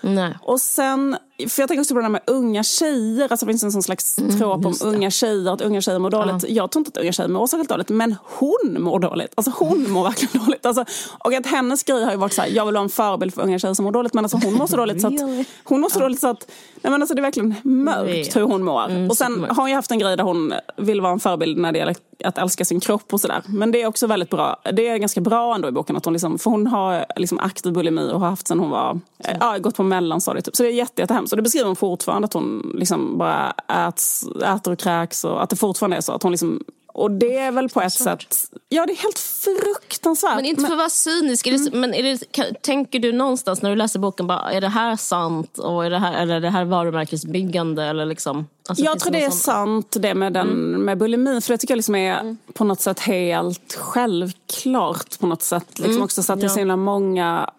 [0.00, 0.38] Nej.
[0.42, 1.16] Och sen,
[1.48, 3.28] för jag tänker också på det med unga tjejer.
[3.30, 6.42] Alltså det finns en sån slags mm, om unga tjejer, att unga tjejer mår dåligt.
[6.42, 6.48] Ja.
[6.48, 9.32] Jag tror inte att unga tjejer mår särskilt dåligt, men hon mår dåligt.
[9.34, 10.66] Alltså hon mår verkligen dåligt.
[10.66, 10.84] Alltså,
[11.18, 13.42] och att hennes grej har ju varit så här, jag vill vara en förebild för
[13.42, 14.14] unga tjejer som mår dåligt.
[14.14, 16.50] Men alltså hon mår så dåligt så att, hon mår så dåligt så att,
[16.82, 18.84] nej men alltså det är verkligen mörkt hur hon mår.
[18.84, 21.58] Mm, och sen har hon ju haft en grej där hon vill vara en förebild
[21.58, 23.42] när det gäller att älska sin kropp och sådär.
[23.46, 24.60] Men det är också väldigt bra.
[24.72, 27.72] Det är ganska bra ändå i boken att hon liksom, för hon har liksom aktiv
[27.72, 29.00] bulimi och har haft sen hon var,
[29.40, 30.44] ja, gått på mellanstadiet.
[30.44, 30.56] Typ.
[30.56, 31.31] Så det är jätte, jättehemskt.
[31.32, 33.50] Och det beskriver hon fortfarande att hon liksom bara
[33.88, 36.60] äts, äter och kräks och att det fortfarande är så att hon liksom
[36.94, 38.36] och det är väl på ett sätt...
[38.68, 40.36] Ja, det är helt fruktansvärt.
[40.36, 41.80] Men inte för att vara cynisk, är det, mm.
[41.80, 45.58] men det, tänker du någonstans när du läser boken, bara, är det här sant?
[45.58, 47.84] Och är det här, eller är det här varumärkesbyggande?
[47.84, 49.42] Eller liksom, alltså, jag tror det är sånt?
[49.42, 50.84] sant, det med, den, mm.
[50.84, 51.40] med bulimi.
[51.40, 52.36] För det tycker jag liksom är mm.
[52.52, 55.18] på något sätt helt självklart.
[55.18, 55.78] på något sätt.
[55.78, 56.02] Liksom mm.
[56.02, 57.50] också så att det är så himla många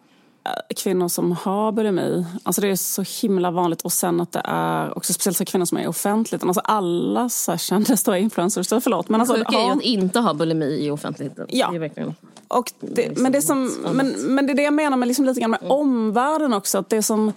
[0.76, 2.26] kvinnor som har bulimi.
[2.44, 3.82] Alltså det är så himla vanligt.
[3.82, 6.50] Och sen att det är också speciellt för kvinnor som är i offentligheten.
[6.50, 9.10] Alltså alla så kända stora influencers, så förlåt.
[9.10, 11.46] Men alltså, Sjuka är ju att inte ha bulimi i offentligheten.
[11.50, 11.72] Ja.
[11.72, 12.16] Det verkligen...
[12.48, 15.40] och det, men, det som, men, men det är det jag menar med liksom lite
[15.40, 15.72] grann med mm.
[15.72, 16.78] omvärlden också.
[16.78, 17.34] Att det som,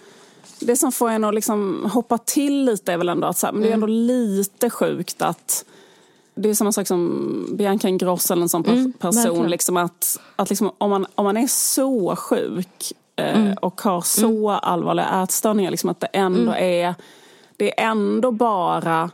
[0.60, 3.52] det som får en att liksom hoppa till lite är väl ändå att så här,
[3.52, 3.98] men det är ändå mm.
[3.98, 5.64] lite sjukt att
[6.36, 9.50] det är samma sak som Bianca Ingrosso eller en sån mm, person.
[9.50, 13.56] Liksom att att liksom, om, man, om man är så sjuk eh, mm.
[13.60, 14.60] och har så mm.
[14.62, 16.84] allvarliga ätstörningar, liksom att det ändå mm.
[16.84, 16.94] är,
[17.56, 19.10] det är ändå bara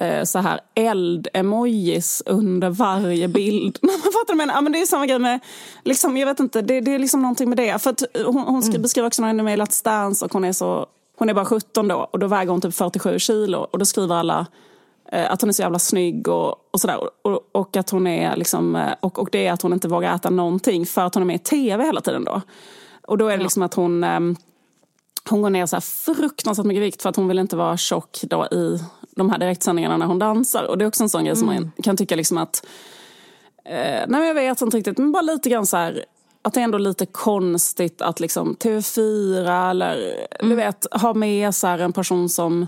[0.00, 3.78] eh, så här eld-emojis under varje bild.
[3.82, 5.40] Man fattar men, ja, men det är samma grej med,
[5.84, 7.82] liksom, jag vet inte, det, det är liksom någonting med det.
[7.82, 8.82] För att hon, hon mm.
[8.82, 10.86] beskriver också när hon är med i Let's Dance och hon är så,
[11.16, 14.14] hon är bara 17 då och då väger hon typ 47 kilo och då skriver
[14.14, 14.46] alla
[15.22, 16.98] att hon är så jävla snygg och, och sådär.
[17.22, 20.14] Och, och, att hon är liksom, eh, och, och det är att hon inte vågar
[20.14, 22.40] äta någonting för att hon är med i tv hela tiden då.
[23.06, 24.36] Och då är det liksom att hon, ehm,
[25.30, 28.20] hon går ner så här fruktansvärt mycket vikt för att hon vill inte vara tjock
[28.22, 28.78] då i
[29.16, 30.64] de här direktsändningarna när hon dansar.
[30.64, 31.70] Och det är också en sån grej som man mm.
[31.82, 32.66] kan tycka liksom att,
[33.64, 36.04] eh, nej jag vet inte riktigt, men bara lite grann så här,
[36.42, 40.50] att det är ändå lite konstigt att liksom TV4 eller mm.
[40.50, 42.66] du vet, ha med så en person som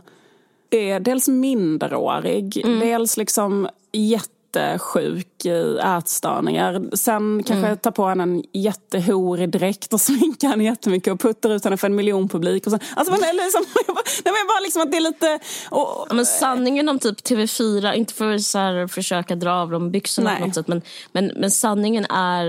[0.70, 2.80] är dels minderårig, mm.
[2.80, 6.96] dels liksom jätte jättesjuk i ätstörningar.
[6.96, 7.78] Sen kanske mm.
[7.78, 11.86] tar på henne en jättehorig dräkt och sminkar henne jättemycket och puttar ut henne för
[11.86, 12.66] en miljon publik.
[12.66, 13.64] Och sen, alltså, men, liksom,
[14.24, 15.38] nej, men bara liksom att det är lite...
[15.70, 19.70] Och, ja, men sanningen om typ TV4, inte för att så här, försöka dra av
[19.70, 20.82] dem byxorna på något sätt, men,
[21.12, 22.46] men, men sanningen är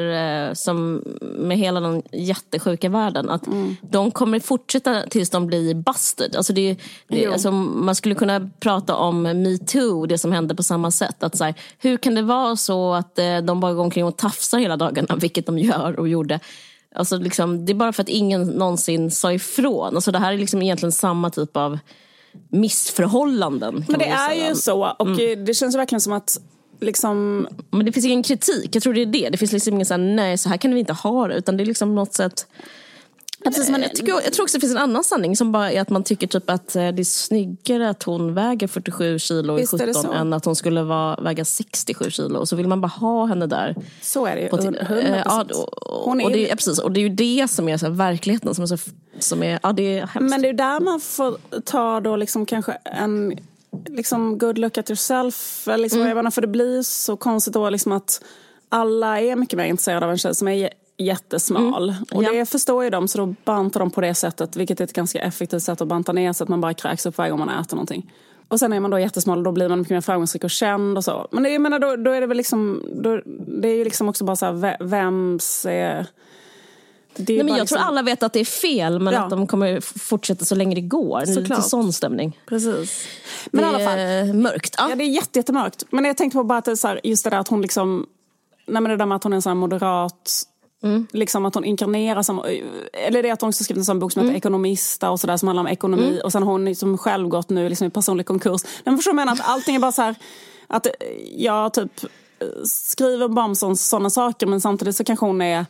[0.48, 3.76] eh, som med hela den jättesjuka världen, att mm.
[3.82, 6.36] de kommer fortsätta tills de blir busted.
[6.36, 6.78] Alltså det,
[7.08, 11.24] det, alltså, man skulle kunna prata om metoo, det som hände på samma sätt.
[11.24, 14.18] Att så här, hur kan det vara så att eh, de bara går omkring och
[14.18, 16.40] tafsar hela dagarna, vilket de gör och gjorde.
[16.96, 19.96] Alltså liksom, det är bara för att ingen någonsin sa ifrån.
[19.96, 21.80] Alltså det här är liksom egentligen samma typ av
[22.50, 23.86] missförhållanden.
[23.88, 24.96] Men det är ju så.
[25.00, 25.46] Och mm.
[25.46, 26.40] det känns verkligen som att
[26.80, 27.48] liksom...
[27.70, 29.30] Men det finns ingen kritik, jag tror det är det.
[29.30, 31.36] Det finns liksom ingen såhär, nej så här kan vi inte ha det.
[31.36, 32.48] Utan det är liksom något sätt
[33.44, 35.82] precis, men jag, tycker, jag tror också det finns en annan sanning som bara är
[35.82, 39.68] att man tycker typ att eh, det är snyggare att hon väger 47 kilo i
[39.68, 42.40] 17 än att hon skulle vara, väga 67 kilo.
[42.40, 43.76] Och så vill man bara ha henne där.
[44.02, 45.22] Så är det ju, 100%.
[45.26, 46.26] Ja, och, hon är...
[46.26, 48.56] och, det, ja, precis, och det är ju det som är så här, verkligheten.
[48.56, 48.78] Som är så,
[49.20, 50.30] som är, ja, det är hemskt.
[50.30, 53.40] Men det är där man får ta då liksom kanske en
[53.86, 55.68] liksom good look at yourself.
[55.78, 56.32] Liksom, mm.
[56.32, 58.22] För det blir så konstigt då liksom att
[58.70, 61.90] alla är mycket mer intresserade av en tjej som är jättesmal.
[61.90, 62.04] Mm.
[62.12, 62.32] Och ja.
[62.32, 65.20] det förstår ju de så då bantar de på det sättet vilket är ett ganska
[65.20, 67.76] effektivt sätt att banta ner så att man bara kräks upp varje gång man äter
[67.76, 68.12] någonting.
[68.48, 70.98] Och sen är man då jättesmal och då blir man mycket mer framgångsrik och känd
[70.98, 71.28] och så.
[71.32, 74.24] Men jag menar då, då är det väl liksom, då, det är ju liksom också
[74.24, 76.06] bara så här, vems är...
[77.16, 77.78] Nej, men jag liksom...
[77.78, 79.24] tror alla vet att det är fel men ja.
[79.24, 81.22] att de kommer fortsätta så länge det går.
[81.26, 82.40] Det är lite sån stämning.
[82.46, 83.08] Precis.
[83.52, 84.00] Men det i alla fall.
[84.00, 84.76] är mörkt.
[84.78, 84.90] Ja.
[84.90, 85.84] ja, det är jättemörkt.
[85.90, 88.06] Men jag tänkte på bara att det så här, just det där att hon liksom...
[88.66, 90.44] Nej men det där med att hon är en sån här moderat
[90.84, 91.08] Mm.
[91.12, 92.44] Liksom att hon inkarnerar som,
[92.94, 94.38] eller det är att hon också skrivit en sån bok som heter mm.
[94.38, 96.22] Ekonomista och sådär som handlar om ekonomi mm.
[96.24, 98.62] och sen har hon liksom själv gått nu liksom i personlig konkurs.
[98.84, 100.16] Men förstår du menar att allting är bara så här,
[100.68, 100.88] att
[101.36, 101.92] jag typ
[102.66, 105.66] skriver bara om sådana saker men samtidigt så kanske hon är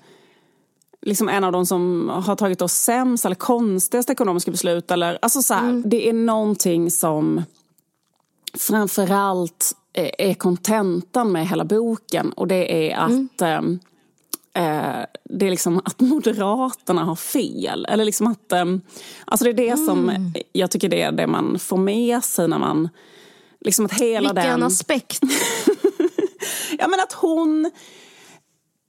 [1.01, 4.91] liksom en av de som har tagit oss sämst eller konstigaste ekonomiska beslut.
[4.91, 5.83] Eller, alltså så här, mm.
[5.85, 7.43] Det är någonting som
[8.53, 9.73] framförallt
[10.17, 13.79] är kontentan med hela boken och det är att mm eh,
[15.23, 17.85] det är liksom att Moderaterna har fel.
[17.89, 18.65] Eller liksom att, eh,
[19.25, 19.85] alltså det är det mm.
[19.85, 22.89] som jag tycker det är det man får med sig när man...
[23.59, 24.63] Liksom att hela Vilken den...
[24.63, 25.21] aspekt!
[26.79, 27.71] ja men att hon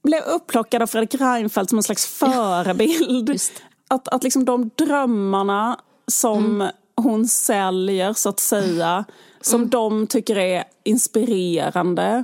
[0.03, 3.41] blev upplockad av Fredrik Reinfeldt som en slags förebild.
[3.87, 6.67] att, att liksom de drömmarna som mm.
[6.95, 9.05] hon säljer så att säga,
[9.41, 9.69] som mm.
[9.69, 12.23] de tycker är inspirerande.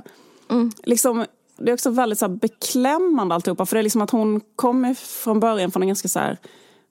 [0.50, 0.72] Mm.
[0.84, 1.24] Liksom,
[1.58, 3.66] det är också väldigt så här, beklämmande alltihopa.
[3.66, 6.38] För det är liksom att hon kommer från början från en ganska så här,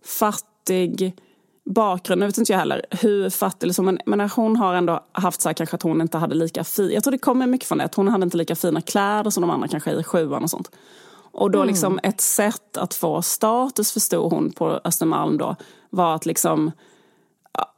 [0.06, 1.16] fattig
[1.66, 2.20] bakgrund.
[2.20, 5.50] Nu vet inte jag heller hur fattig, liksom, men, men hon har ändå haft så
[5.50, 6.92] här, kanske att hon inte hade lika fin...
[6.92, 9.42] Jag tror det kommer mycket från det, att hon hade inte lika fina kläder som
[9.42, 10.72] de andra kanske i sjuan och sånt.
[11.32, 11.68] Och då mm.
[11.68, 15.56] liksom ett sätt att få status förstod hon på Östermalm då
[15.90, 16.72] var att liksom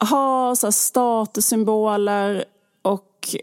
[0.10, 2.46] ha så statussymboler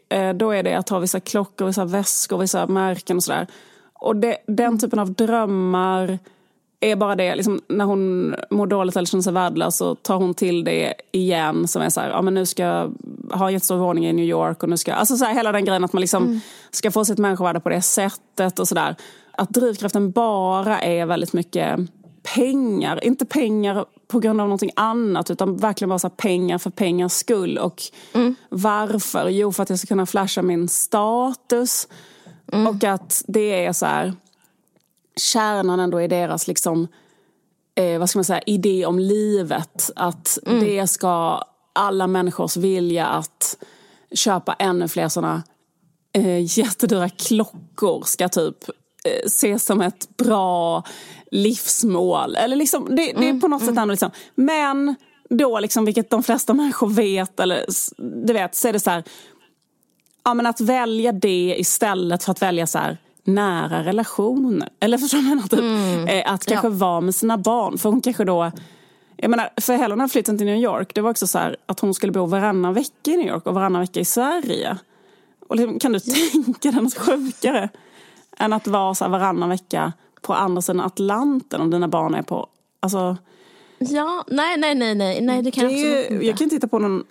[0.08, 3.46] eh, då är det att ha vissa klockor, vissa väskor, vissa märken och sådär.
[3.94, 4.78] Och det, den mm.
[4.78, 6.18] typen av drömmar
[6.80, 10.34] är bara det, liksom, när hon mår dåligt eller känner sig värdelös så tar hon
[10.34, 12.94] till det igen som är så här, ja men nu ska jag
[13.30, 15.64] ha en jättestor våning i New York och nu ska, alltså så här, hela den
[15.64, 16.40] grejen att man liksom mm.
[16.70, 18.96] ska få sitt människovärde på det sättet och sådär.
[19.32, 21.80] Att drivkraften bara är väldigt mycket
[22.34, 27.12] pengar, inte pengar på grund av någonting annat utan verkligen bara så pengar för pengars
[27.12, 27.58] skull.
[27.58, 27.82] Och
[28.12, 28.34] mm.
[28.48, 29.28] varför?
[29.28, 31.88] Jo, för att jag ska kunna flasha min status.
[32.52, 32.66] Mm.
[32.66, 34.12] Och att det är så här,
[35.16, 36.88] kärnan ändå i deras liksom,
[37.74, 39.90] eh, vad ska man säga, idé om livet.
[39.96, 40.64] Att mm.
[40.64, 41.40] det ska
[41.72, 43.56] alla människors vilja att
[44.14, 45.42] köpa ännu fler sådana
[46.12, 48.68] eh, jättedyra klockor ska typ
[49.04, 50.82] eh, ses som ett bra
[51.34, 52.36] livsmål.
[52.36, 54.10] Eller liksom, det, det är på något mm, sätt ändå liksom.
[54.34, 54.94] Men
[55.30, 57.64] då, liksom, vilket de flesta människor vet, eller
[58.26, 59.04] du vet, så är det så här,
[60.24, 64.68] ja, men att välja det istället för att välja så här, nära relationer.
[64.80, 65.42] Eller förstår du menar?
[65.42, 66.08] Typ, mm.
[66.08, 66.72] Eh, att kanske ja.
[66.74, 67.78] vara med sina barn.
[67.78, 68.52] För hon kanske då
[69.16, 71.94] jag menar, för Helena flytten till New York, det var också så här, att hon
[71.94, 74.78] skulle bo varannan vecka i New York och varannan vecka i Sverige.
[75.48, 76.00] Och liksom, kan du
[76.32, 77.68] tänka dig något sjukare
[78.38, 79.92] än att vara så här varannan vecka
[80.24, 82.48] på andra sidan Atlanten om dina barn är på...
[82.80, 83.16] Alltså,
[83.78, 86.26] ja, nej, nej, nej, nej, nej det kan det jag inte.
[86.26, 87.04] Jag kan titta på någon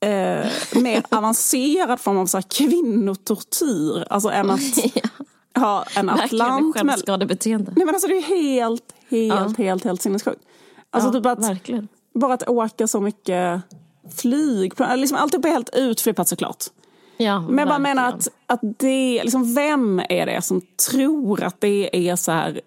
[0.00, 0.46] eh,
[0.82, 4.06] mer avancerad form av så här kvinnotortyr.
[4.10, 4.60] Alltså än att
[4.94, 5.60] ja.
[5.60, 6.76] ha en Atlant.
[6.76, 7.72] självskadebeteende.
[7.76, 9.36] Nej men alltså det är helt, helt, ja.
[9.36, 10.42] helt, helt, helt sinnessjukt.
[10.90, 11.88] Alltså ja, typ att, verkligen.
[12.14, 13.62] bara att åka så mycket
[14.16, 16.64] flyg, liksom alltid är helt utflippat såklart.
[17.16, 21.60] Ja, Men jag bara menar att, att det, liksom, vem är det som tror att
[21.60, 22.60] det är så här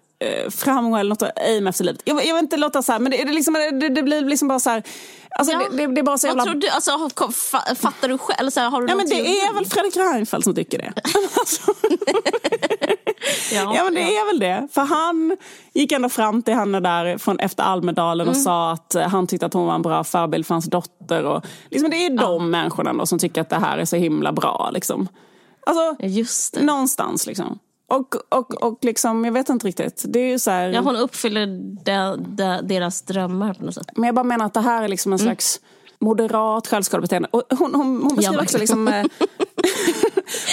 [0.50, 2.02] framgång eller något aim efter livet.
[2.04, 4.48] Jag, jag vill inte låta så här, men det, det, liksom, det, det blir liksom
[4.48, 4.82] bara så här.
[5.30, 5.62] Alltså, ja.
[5.72, 6.44] det, det, är bara så jävla...
[6.44, 7.10] Vad tror du, alltså,
[7.74, 8.50] fattar du själv?
[8.50, 10.92] Så här, har du ja, men det är väl Fredrik Reinfeldt som tycker det.
[11.40, 11.72] Alltså.
[13.54, 14.68] ja, ja, men det är väl det.
[14.72, 15.36] För han
[15.72, 18.44] gick ändå fram till henne där från efter Almedalen och mm.
[18.44, 21.24] sa att eh, han tyckte att hon var en bra förebild för hans dotter.
[21.24, 22.38] Och, liksom, det är de ja.
[22.38, 24.70] människorna då som tycker att det här är så himla bra.
[24.72, 25.08] Liksom.
[25.66, 26.62] Alltså, Just det.
[26.64, 27.58] någonstans liksom.
[27.90, 30.04] Och, och, och liksom, jag vet inte riktigt.
[30.08, 30.68] Det är ju så här...
[30.68, 31.46] Ja, hon uppfyller
[31.84, 33.90] de, de, deras drömmar på något sätt.
[33.94, 35.26] Men jag bara menar att det här är liksom en mm.
[35.26, 35.60] slags
[35.98, 37.28] moderat självskadebeteende.
[37.30, 38.88] Och hon, hon, hon beskriver ja, också liksom...
[38.88, 38.94] Eh,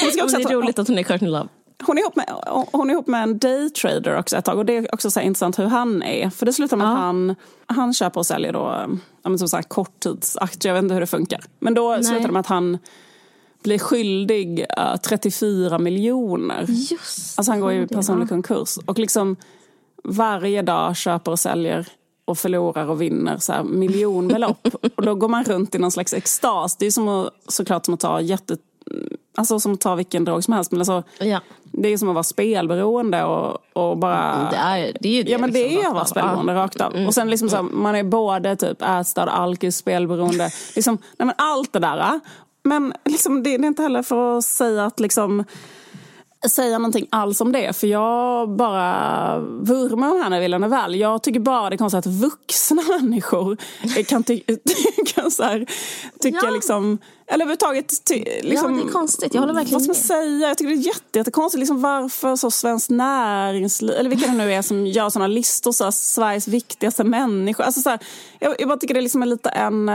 [0.02, 1.48] Hon ska också det är roligt att hon är Courtney Love.
[1.84, 2.26] Hon är, ihop med,
[2.72, 5.60] hon är ihop med en daytrader också ett tag och det är också så intressant
[5.60, 6.30] hur han är.
[6.30, 6.92] För det slutar med Ja.
[6.92, 7.36] att han,
[7.66, 11.08] han köper och säljer då, ja, men som sagt, korttidsaktier, jag vet inte hur det
[11.08, 11.44] funkar.
[11.60, 12.04] Men då Nej.
[12.04, 12.78] slutar det med att han
[13.68, 16.66] blir skyldig eh, 34 miljoner.
[16.68, 18.28] Just Alltså han går i det, personlig ja.
[18.28, 18.78] konkurs.
[18.86, 19.36] Och liksom
[20.04, 21.88] varje dag köper och säljer
[22.26, 24.68] och förlorar och vinner så här miljonbelopp.
[24.96, 26.78] och då går man runt i någon slags extas.
[26.78, 28.58] Det är som att, såklart som att ta jätte...
[29.38, 30.72] Alltså som att ta vilken drog som helst.
[30.72, 31.40] Men alltså, Ja.
[31.64, 34.50] det är som att vara spelberoende och, och bara...
[34.52, 35.32] Det är, det är ju det.
[35.32, 36.60] Ja men det liksom, är att vara spelberoende Ja.
[36.60, 36.94] rakt av.
[37.08, 40.50] Och sen liksom så här, man är både typ ätstörd, alkis, spelberoende.
[40.76, 42.20] liksom, nej men allt det där.
[42.68, 45.44] Men liksom, det, det är inte heller för att säga att liksom
[46.50, 47.74] säga någonting alls om det.
[47.74, 50.96] För jag bara vurmar om henne Vilhelm väl.
[50.96, 53.58] Jag tycker bara det är konstigt att vuxna människor
[54.04, 54.40] kan, ty
[55.16, 55.66] kan så här,
[56.20, 56.50] tycka Ja.
[56.50, 56.98] liksom...
[57.30, 58.06] Eller överhuvudtaget...
[58.06, 59.34] Ty liksom, Ja, det är konstigt.
[59.34, 60.48] Jag håller verkligen Vad ska man säga?
[60.48, 61.60] Jag tycker det är jätte, jättekonstigt.
[61.60, 65.84] Liksom varför så Svenskt Näringsliv, eller vilka det nu är som gör såna listor, så
[65.84, 67.64] här, Sveriges viktigaste människor.
[67.64, 68.00] Alltså, så här,
[68.40, 69.90] jag, jag bara tycker det är liksom en lite en...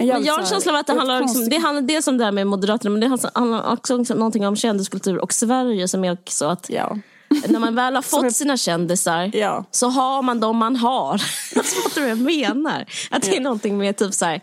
[0.00, 2.18] En Men jag har en känsla av att det handlar, liksom, det handlar dels om
[2.18, 6.04] det här med Moderaterna men det handlar också om någonting om kändiskultur och Sverige som
[6.04, 6.98] är också att Ja.
[7.48, 9.64] när man väl har fått sina kändisar Ja.
[9.70, 11.12] så har man dem man har.
[11.56, 12.86] Alltså, fattar du vad jag menar?
[13.10, 14.40] Att det är någonting med typ så här,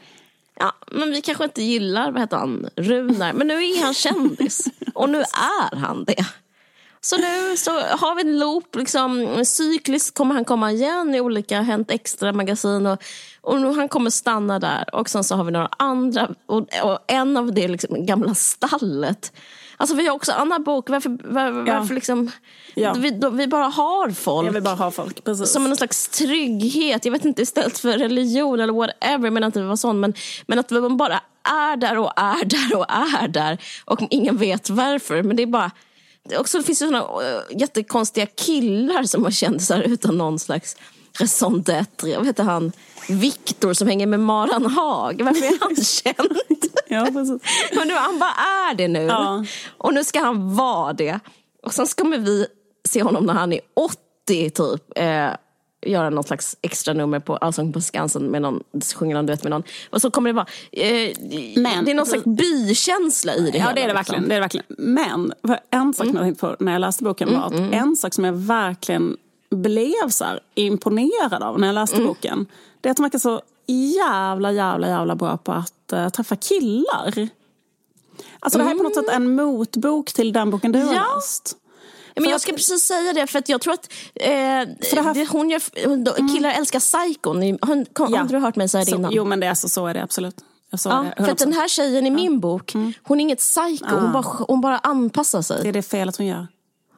[0.60, 4.66] ja men vi kanske inte gillar, vad heter han, Runar, men nu är han kändis
[4.94, 6.26] och nu är han det.
[7.02, 11.62] Så nu så har vi en loop, liksom, cykliskt kommer han komma igen i olika
[11.62, 13.04] Hänt Extra-magasin och,
[13.46, 14.96] och han kommer stanna där.
[14.96, 18.36] Och sen så har vi några andra, och, och en av det är liksom gamla
[18.36, 19.32] stallet.
[19.78, 22.32] Alltså vi har också Anna Bok, varför, var, varför liksom,
[22.74, 22.94] Ja.
[22.94, 24.48] vi, då, vi bara har folk.
[24.48, 25.52] Jag vill bara ha folk, precis.
[25.52, 29.62] Som en slags trygghet, jag vet inte istället för religion eller whatever, men att vi
[29.62, 30.00] var sån.
[30.00, 30.14] Men,
[30.48, 34.70] men att man bara är där och är där och är där och ingen vet
[34.70, 35.24] varför.
[35.24, 35.72] Men det är bara,
[36.30, 40.78] det, också, det finns ju såna uh, jättekonstiga killar som har kändisar utan någon slags
[41.20, 42.08] raison d'être.
[42.08, 42.72] Jag vet han,
[43.10, 45.22] Viktor som hänger med Maran Haag.
[45.26, 46.38] Varför är han känd?
[46.88, 47.42] Ja, precis.
[47.76, 48.34] Men nu, han bara
[48.72, 49.00] är det nu.
[49.04, 49.46] Ja.
[49.78, 51.20] Och nu ska han vara det.
[51.64, 52.48] Och sen ska vi
[52.90, 54.84] se honom när han är 80 typ.
[54.96, 55.28] Eh,
[55.88, 58.64] göra något slags extra nummer på Allsång på Skansen med någon,
[58.96, 59.64] sjunger någon duett med någon.
[59.90, 61.14] Och så kommer det vara, eh,
[61.56, 63.74] Men- det är någon slags bykänsla i det Ja, hela.
[63.74, 63.96] det är det liksom.
[63.96, 64.30] verkligen.
[64.30, 64.66] Det är det verkligen.
[64.78, 65.34] Men
[65.72, 66.08] en sak
[66.40, 69.18] på när jag läste boken var att en sak som jag verkligen
[69.50, 72.46] blev så imponerad av när jag läste boken.
[72.82, 77.30] Det är att de verkar så jävla, jävla, jävla bra på att eh, träffa killar.
[78.40, 81.16] Alltså det här är på något sätt en motbok till den boken du har Ja.
[81.16, 81.58] läst.
[82.14, 84.30] Ja, men För jag att- ska precis säga det, för att jag tror att eh,
[84.32, 87.40] här- det, hon gör, hon, killar älskar Psychon.
[87.40, 88.20] Ni- Har, kom, Ja.
[88.20, 89.12] har du hört mig säga det Så, innan?
[89.14, 90.36] jo men det är så, så är det absolut.
[90.70, 90.78] Ja,
[91.18, 91.56] det, för att den 100%.
[91.56, 92.74] här tjejen i min bok,
[93.04, 95.60] hon är inget psycho, hon, bara, hon bara anpassar sig.
[95.64, 96.48] Det är det felet hon gör.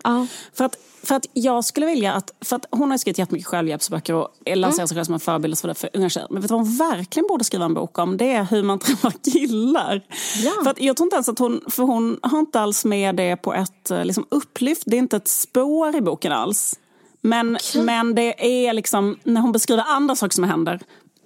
[0.08, 0.28] Ja.
[0.54, 4.14] För att, för att jag skulle vilja att, för att hon har skrivit jättemycket självhjälpsböcker
[4.14, 6.28] och lanserar sig själv som en förebild för, för unga tjejer.
[6.30, 8.18] Men vet du vad hon verkligen borde skriva en bok om?
[8.18, 10.02] Det är hur man träffar killar.
[10.44, 10.52] Ja.
[10.64, 13.36] För att jag tror inte ens att hon, för hon har inte alls med det
[13.36, 14.84] på ett eh, liksom, upplyft.
[14.86, 16.80] Det är inte ett spår i boken alls.
[17.22, 20.80] Men, men det är liksom, när hon beskriver andra saker som händer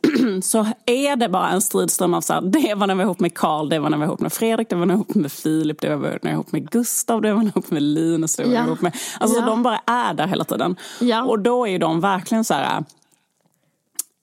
[0.44, 3.20] så är det bara en stridström av så här, det var när jag var ihop
[3.20, 5.06] med Karl, det var när jag var ihop med Fredrik, det var när jag var
[5.06, 7.54] ihop med Filip, det var när jag var ihop med Gustav, det var när jag
[7.56, 8.96] var ihop med Linus, det var när jag var ihop med...
[9.20, 9.46] Alltså Ja.
[9.46, 10.76] de bara är där hela tiden.
[11.00, 11.24] Ja.
[11.24, 12.84] Och då är de verkligen så här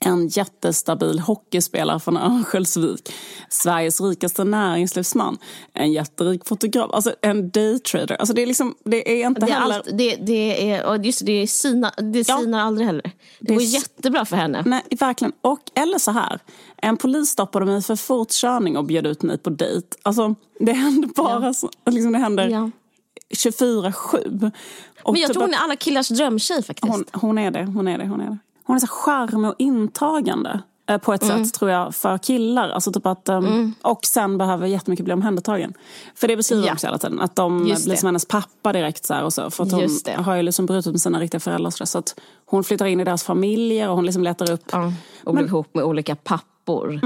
[0.05, 3.13] en jättestabil hockeyspelare från Örnsköldsvik,
[3.49, 5.39] Sveriges rikaste näringslivsman,
[5.73, 8.17] en jätterik fotograf, alltså en daytrader.
[8.17, 9.75] Alltså det är liksom, det är inte Det, är heller...
[9.75, 12.39] allt, det, det, är, just det, är sina, det Ja.
[12.39, 13.11] sinar aldrig heller.
[13.41, 14.63] Det, går jättebra för henne.
[14.67, 15.33] Nej, verkligen.
[15.41, 16.41] Och, eller så här.
[16.77, 19.87] En polis stoppade mig för fortkörning och bjöd ut mig på dejt.
[20.03, 22.71] Alltså, det händer bara så, liksom det händer Ja.
[23.35, 24.51] 24-7.
[25.03, 26.93] Och Men jag typ tror hon är alla killars drömtjej faktiskt.
[26.93, 28.39] hon, hon är det, hon är det, hon är det.
[28.69, 31.45] Hon är så charmig och intagande eh, på ett Mm.
[31.45, 32.69] sätt tror jag för killar.
[32.71, 35.75] Alltså typ att, um, Och sen behöver jättemycket bli omhändertagen.
[36.15, 36.73] För det beskriver Ja.
[36.73, 37.21] också hela tiden.
[37.21, 38.01] Att de Just blir det.
[38.01, 39.05] som hennes pappa direkt.
[39.07, 41.71] Så och så, för att hon har ju liksom brutit med sina riktiga föräldrar.
[41.71, 44.63] Så, så att hon flyttar in i deras familjer och hon liksom letar upp.
[44.73, 44.93] Ja,
[45.25, 47.01] och blir ihop med olika pappor.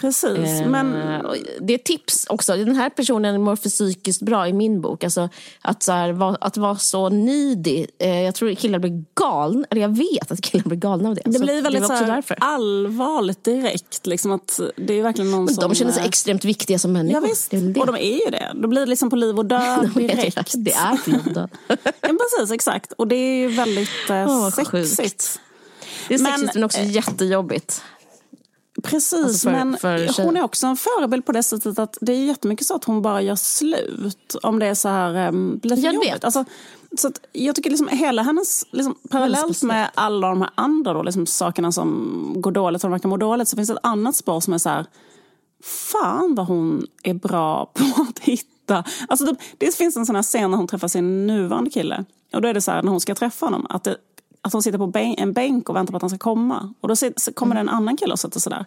[0.00, 0.38] Precis.
[0.38, 2.56] Eh, Men och Det är tips också.
[2.56, 5.04] Den här personen mår psykiskt bra i min bok.
[5.04, 5.28] Alltså,
[5.60, 7.86] att, så här, vara, att vara så needy.
[7.98, 9.66] Eh, jag tror killar blir galna.
[9.70, 11.22] Eller jag vet att killar blir galna av det.
[11.24, 14.06] det blir väldigt det så här allvarligt direkt.
[14.06, 15.68] Liksom att det är verkligen någon Men som...
[15.68, 17.22] de känner sig eh, extremt viktiga som människor.
[17.22, 17.50] Ja, visst.
[17.50, 17.80] Det det.
[17.80, 18.52] Och de är ju det.
[18.54, 20.14] Då blir liksom på liv och död De det.
[20.14, 20.52] direkt.
[20.56, 21.50] Det är flodad.
[22.00, 22.08] Ja,
[22.38, 22.92] precis, exakt.
[22.92, 24.70] Och det är ju väldigt eh, vad sexigt.
[24.98, 25.40] sjukt.
[26.08, 27.82] Det är Men, sexigt men också eh, jättejobbigt.
[28.84, 32.12] Precis, alltså för, men för hon är också en förebild på det sättet att det
[32.12, 35.76] är jättemycket så att hon bara gör slut om det är så här, um, blir
[35.76, 36.24] för jobbigt.
[36.24, 36.44] Alltså,
[36.96, 41.26] så jag tycker liksom hela hennes, liksom, parallellt med alla de här andra då, liksom,
[41.26, 44.54] sakerna som går dåligt, som verkar må dåligt, så finns det ett annat spår som
[44.54, 44.86] är så här,
[45.62, 50.22] fan vad hon är bra på att hitta Alltså det, det finns en sån här
[50.22, 52.04] scen när hon träffar sin nuvarande kille.
[52.32, 53.96] Och då är det så här, när hon ska träffa honom, att, det,
[54.44, 56.74] att hon sitter på bänk, en bänk och väntar på att han ska komma.
[56.80, 58.64] Och då sitter, kommer det en annan kille och sätter sig där.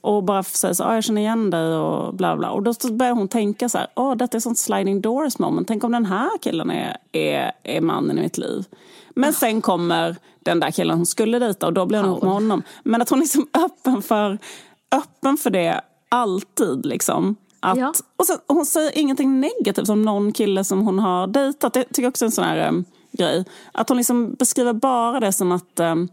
[0.00, 2.50] Och bara säger så, ah, jag känner igen dig och bla bla.
[2.50, 5.68] Och då börjar hon tänka så här, oh, detta är sånt sliding doors moment.
[5.68, 8.64] Tänk om den här killen är, är, är mannen i mitt liv.
[9.14, 12.32] Men sen kommer den där killen hon skulle dejta och då blir hon ihop med
[12.32, 12.62] honom.
[12.82, 14.38] Men att hon är liksom öppen för,
[14.92, 17.36] öppen för det alltid liksom.
[17.60, 17.92] Att, ja.
[18.16, 21.72] och sen, hon säger ingenting negativt om någon kille som hon har dejtat.
[21.72, 23.44] Det tycker jag också är en sån här um, grej.
[23.72, 26.08] Att hon liksom beskriver bara det som att um,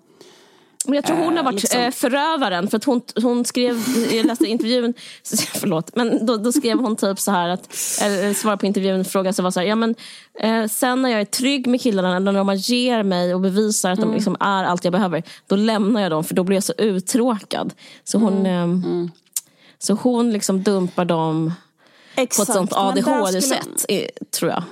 [0.88, 1.82] men jag tror hon har varit liksom.
[1.82, 2.68] Eh, förövaren.
[2.68, 4.94] För att hon, hon skrev, jag läste intervjun,
[5.54, 7.70] förlåt, men då, då skrev hon typ så här att,
[8.02, 9.96] eller svarade på intervjun, frågan så var så här, ja men
[10.40, 13.98] eh, sen när jag är trygg med killarna, när de ger mig och bevisar att
[13.98, 14.10] mm.
[14.10, 16.74] de liksom är allt jag behöver, då lämnar jag dem för då blir jag så
[16.78, 17.74] uttråkad.
[18.04, 18.46] Så hon, mm.
[18.46, 19.12] Eh, mm.
[19.80, 21.54] Så hon liksom dumpar dem
[22.16, 23.86] Exakt, på ett sånt ADHD-sätt,
[24.32, 24.64] tror jag.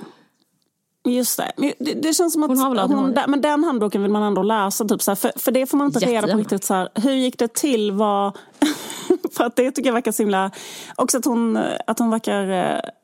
[1.06, 1.72] Just det.
[1.78, 4.84] Det, det känns som att hon hon, men den handboken vill man ändå läsa.
[4.84, 6.64] Typ, så här, för, för det får man inte reda på riktigt.
[6.64, 7.92] Så här, hur gick det till?
[7.92, 8.38] Vad,
[9.36, 10.50] för att det tycker jag verkar så himla...
[10.96, 12.50] Också att hon, att hon verkar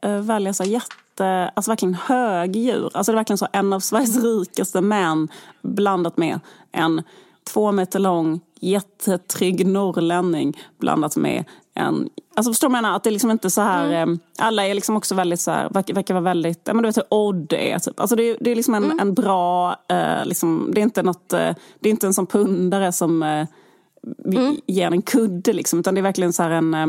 [0.01, 1.51] äh, välja så jätte...
[1.55, 2.91] Alltså verkligen högdjur.
[2.95, 5.29] Alltså det är verkligen så en av Sveriges rikaste män
[5.63, 6.41] blandat med
[6.73, 7.03] en
[7.45, 12.09] två meter lång jättetrygg norrlänning blandat med en...
[12.35, 12.97] Alltså förstår du menar?
[12.97, 13.87] Att det är liksom inte så här...
[13.87, 14.13] Mm.
[14.13, 16.61] Eh, alla är liksom också väldigt så här, verkar, verkar vara väldigt...
[16.65, 17.79] Ja, men du vet hur Odd är.
[17.79, 18.01] Typ.
[18.01, 19.01] Alltså det, det är liksom en, mm.
[19.01, 19.77] en bra...
[19.89, 23.47] Eh, liksom, det, är inte något, eh, det är inte en sån pundare som eh,
[24.25, 24.57] mm.
[24.67, 25.53] ger en kudde.
[25.53, 26.75] Liksom, utan det är verkligen så en...
[26.75, 26.87] Eh,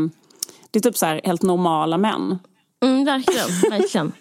[0.71, 2.39] det är typ så här helt normala män.
[2.83, 4.11] Mm, verkligen, verkligen.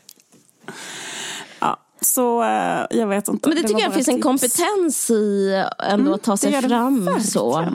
[2.05, 3.49] Så eh, jag vet inte.
[3.49, 4.17] Men det, det tycker jag finns tips.
[4.17, 7.67] en kompetens i ändå mm, att ta sig fram så.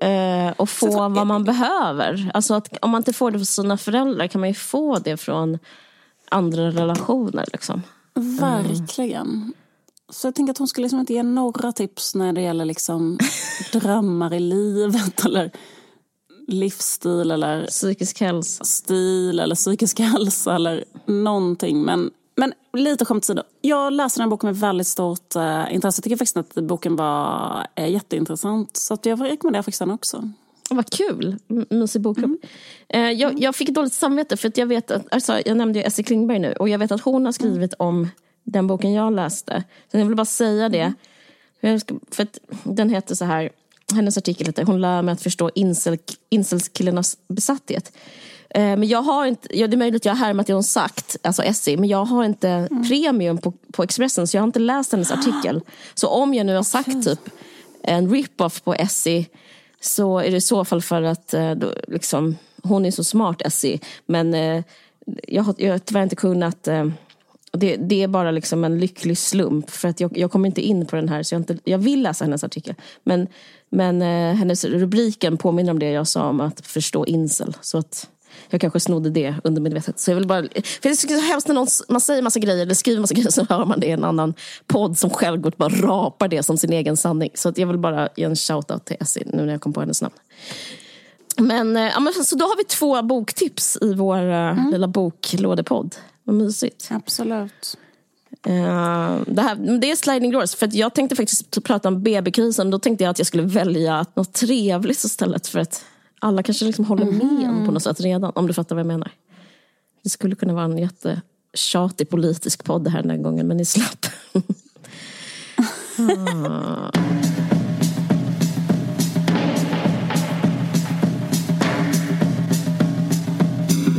[0.00, 2.30] Eh, och få så, vad man behöver.
[2.34, 5.16] Alltså att, om man inte får det från sina föräldrar kan man ju få det
[5.16, 5.58] från
[6.28, 7.44] andra relationer.
[7.52, 7.82] Liksom.
[8.14, 9.26] Verkligen.
[9.26, 9.52] Mm.
[10.08, 13.18] Så jag tänker att hon skulle liksom inte ge några tips när det gäller liksom
[13.72, 15.50] drömmar i livet eller
[16.46, 18.64] livsstil eller psykisk hälsa.
[18.64, 21.82] Stil eller psykisk hälsa eller någonting.
[21.82, 22.10] Men
[22.40, 23.42] men lite skämt åsido.
[23.60, 25.98] Jag läste den här boken med väldigt stort uh, intresse.
[25.98, 28.76] Jag tycker faktiskt att boken var uh, jätteintressant.
[28.76, 30.30] Så att jag rekommenderar faktiskt den också.
[30.70, 31.36] Vad kul!
[31.70, 32.36] Mysig bokklubb.
[32.88, 33.06] Mm.
[33.06, 35.84] Uh, jag, jag, fick dåligt samvete för att jag vet att, alltså, jag nämnde ju
[35.84, 38.08] Essie Klingberg nu och jag vet att hon har skrivit om
[38.44, 39.64] den boken jag läste.
[39.90, 40.92] Så jag vill bara säga det.
[41.60, 41.80] Mm.
[42.10, 43.50] För att den heter så här,
[43.94, 45.98] hennes artikel heter Hon lär mig att förstå incel,
[46.28, 47.92] incelskillarnas besatthet.
[48.54, 50.62] Eh, men jag har inte, ja, det är möjligt att jag har härmat det hon
[50.62, 52.88] sagt, alltså Essie, men jag har inte mm.
[52.88, 55.60] premium på, på Expressen så jag har inte läst hennes artikel.
[55.94, 57.20] Så om jag nu har sagt typ
[57.82, 59.26] en rip-off på Essie
[59.80, 63.42] så är det i så fall för att eh, då, liksom, hon är så smart
[63.42, 63.78] Essie.
[64.06, 64.62] Men eh,
[65.28, 66.68] jag, har, jag har tyvärr inte kunnat
[67.52, 70.86] det, det, är bara liksom en lycklig slump för att jag, jag kommer inte in
[70.86, 72.74] på den här så jag, inte, jag vill läsa hennes artikel.
[73.02, 73.26] Men,
[73.68, 77.56] men eh, hennes rubriken påminner om det jag sa om att förstå incel.
[77.60, 78.08] Så att
[78.48, 80.00] jag kanske snodde det undermedvetet.
[80.00, 82.62] Så jag vill bara, för det är så hemskt när någon, man säger massa grejer
[82.62, 84.34] eller skriver massa grejer så hör man det i en annan
[84.66, 87.30] podd som självgott bara rapar det som sin egen sanning.
[87.34, 89.80] Så att jag vill bara ge en shout-out till Essie nu när jag kom på
[89.80, 90.14] hennes namn.
[91.36, 94.70] Men, eh, ja, men så då har vi två boktips i vår eh, mm.
[94.70, 95.96] lilla boklådepodd.
[96.24, 96.88] Vad mysigt.
[96.90, 97.76] Absolut.
[98.48, 100.54] Uh, det, här, det är sliding doors.
[100.54, 102.70] För jag tänkte faktiskt prata om BB-krisen.
[102.70, 105.46] Då tänkte jag att jag skulle välja något trevligt istället.
[105.46, 105.84] För att
[106.20, 107.66] alla kanske liksom håller med mm.
[107.66, 109.10] på något sätt redan, om du fattar vad jag menar.
[110.02, 114.06] Det skulle kunna vara en jättetjatig politisk podd här den här gången, men ni slapp.
[115.98, 116.90] ah.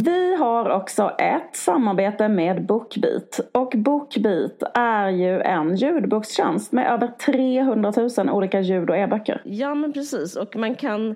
[0.04, 3.40] Vi har också ett samarbete med Bookbeat.
[3.52, 9.42] Och Bookbeat är ju en ljudbokstjänst med över 300 000 olika ljud och e-böcker.
[9.46, 11.16] Ja men precis och man kan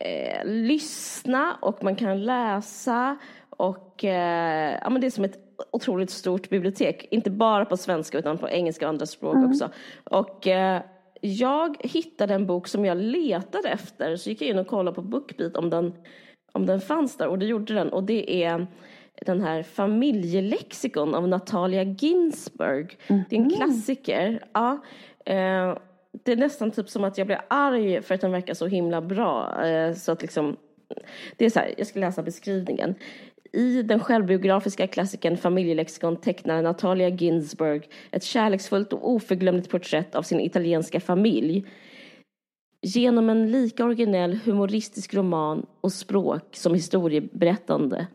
[0.00, 3.16] eh, lyssna och man kan läsa
[3.50, 5.38] och eh, ja, men det är som ett
[5.70, 7.08] otroligt stort bibliotek.
[7.10, 9.50] Inte bara på svenska utan på engelska och andra språk mm.
[9.50, 9.70] också.
[10.04, 10.82] Och eh,
[11.20, 15.02] jag hittade en bok som jag letade efter så gick jag in och kollade på
[15.02, 15.92] Bookbeat om den,
[16.52, 18.66] om den fanns där och det gjorde den och det är
[19.26, 22.98] den här familjelexikon av Natalia Ginsburg.
[23.06, 23.22] Mm.
[23.30, 24.44] Det är en klassiker.
[24.52, 24.78] Ja.
[25.24, 25.76] Eh,
[26.24, 29.00] det är nästan typ som att jag blir arg för att den verkar så himla
[29.00, 29.64] bra.
[29.66, 30.56] Eh, så att liksom,
[31.36, 32.94] det är så här, jag ska läsa beskrivningen.
[33.52, 40.40] I den självbiografiska klassikern Familjelexikon tecknar Natalia Ginsburg ett kärleksfullt och oförglömligt porträtt av sin
[40.40, 41.66] italienska familj.
[42.82, 48.06] Genom en lika originell humoristisk roman och språk som historieberättande.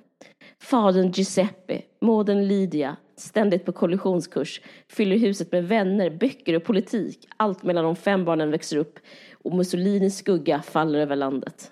[0.62, 7.28] Fadern Giuseppe, modern Lydia, ständigt på kollisionskurs, fyller huset med vänner, böcker och politik.
[7.38, 9.00] Allt medan de fem barnen växer upp
[9.34, 11.72] och Mussolinis skugga faller över landet.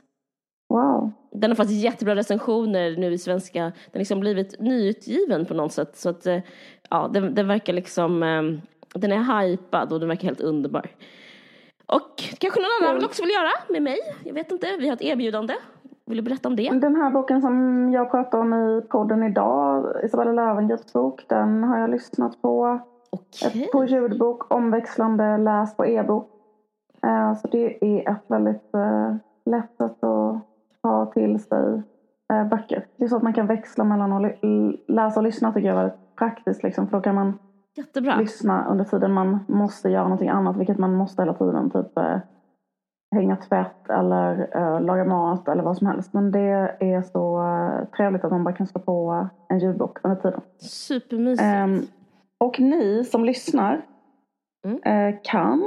[0.69, 1.11] Wow.
[1.31, 3.59] Den har fått jättebra recensioner nu i svenska.
[3.59, 5.97] Den har liksom blivit nyutgiven på något sätt.
[5.97, 6.39] Så att, eh,
[6.89, 8.41] ja, den, den verkar liksom, eh,
[8.99, 10.91] den är hypad och den verkar helt underbar.
[11.85, 13.99] Och kanske någon annan också vill göra med mig.
[14.23, 15.53] Jag vet inte, vi har ett erbjudande.
[16.05, 16.69] Vill du berätta om det?
[16.69, 21.77] Den här boken som jag pratar om i podden idag, Isabella Löwengrips bok, den har
[21.77, 22.79] jag lyssnat på.
[23.11, 23.69] Okej.
[23.73, 26.29] På ljudbok, omväxlande läs på e-bok.
[27.03, 29.15] Eh, Så det är ett väldigt eh,
[29.45, 30.41] lätt sätt att
[30.81, 31.81] ta till sig
[32.33, 32.85] eh, böcker.
[32.97, 34.31] Det är så att man kan växla mellan att
[34.87, 36.63] läsa och lyssna tycker jag är väldigt praktiskt.
[36.63, 37.33] Liksom, för då kan man
[37.75, 38.15] Jättebra.
[38.15, 41.69] lyssna under tiden man måste göra någonting annat, vilket man måste hela tiden.
[41.69, 41.97] Typ
[43.13, 46.13] hänga tvätt eller eh, laga mat eller vad som helst.
[46.13, 50.15] Men det är så eh, trevligt att man bara kan slå på en ljudbok under
[50.21, 50.41] tiden.
[50.59, 51.41] Supermysigt.
[51.45, 51.81] Ehm,
[52.37, 53.81] och ni som lyssnar
[54.65, 54.79] Mm.
[54.83, 55.63] eh, kan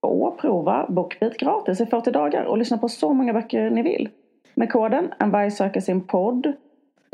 [0.00, 4.08] få prova BookBeat gratis i 40 dagar och lyssna på så många böcker ni vill.
[4.54, 6.52] Med koden En varg söker sin podd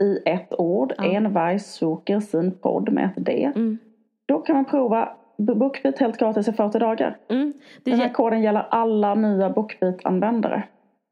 [0.03, 0.93] i ett ord.
[0.99, 1.05] Ja.
[1.05, 3.53] En varg söker sin podd med ett D.
[3.57, 3.79] Mm.
[4.27, 5.09] Då kan man prova
[5.39, 7.17] BookBeat helt gratis i 40 dagar.
[7.31, 7.53] Mm.
[7.85, 10.63] Den är här koden gäller alla nya BookBeat-användare.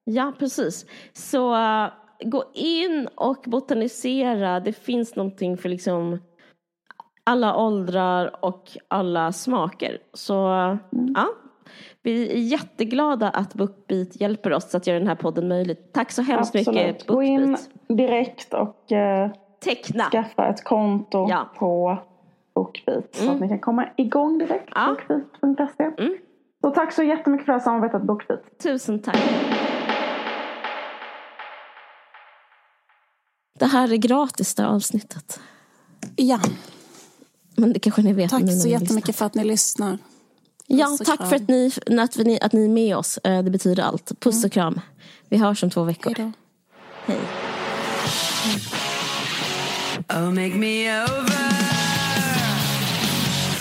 [0.04, 0.86] Ja, precis.
[1.12, 1.88] Så uh,
[2.24, 4.60] gå in och botanisera.
[4.60, 6.18] Det finns någonting för liksom
[7.24, 9.98] alla åldrar och alla smaker.
[10.12, 10.76] Så uh,
[11.14, 11.26] ja,
[12.02, 15.92] vi är jätteglada att Bookbeat hjälper oss att göra den här podden möjlig.
[15.92, 17.06] Tack så hemskt mycket Absolut.
[17.06, 17.68] Gå in Bookbeat.
[17.98, 19.30] direkt och eh,
[19.64, 20.04] Teckna.
[20.04, 21.50] skaffa ett konto Ja.
[21.58, 21.98] på
[22.56, 23.04] BookBeat.
[23.14, 23.34] Så Mm.
[23.34, 24.72] att ni kan komma igång direkt.
[24.74, 24.96] Ja.
[25.08, 25.84] Bookbeat.se.
[26.04, 26.16] Mm.
[26.60, 28.40] Så tack så jättemycket för det här samarbetet BookBeat.
[28.62, 29.18] Tusen tack.
[33.58, 35.40] Det här är gratis det här avsnittet.
[36.16, 36.40] Ja,
[37.56, 39.12] Men det kanske ni vet tack så jättemycket lyssnar.
[39.12, 39.98] för att ni lyssnar.
[40.66, 41.28] Ja, tack kram.
[41.28, 43.18] för att ni, att, ni, att ni är med oss.
[43.18, 44.20] Eh, Det betyder allt.
[44.20, 44.80] Puss och kram.
[45.28, 46.14] Vi hörs om två veckor.
[46.16, 46.32] Hej då.
[47.12, 47.18] Hej.
[50.08, 51.55] Oh, make me over.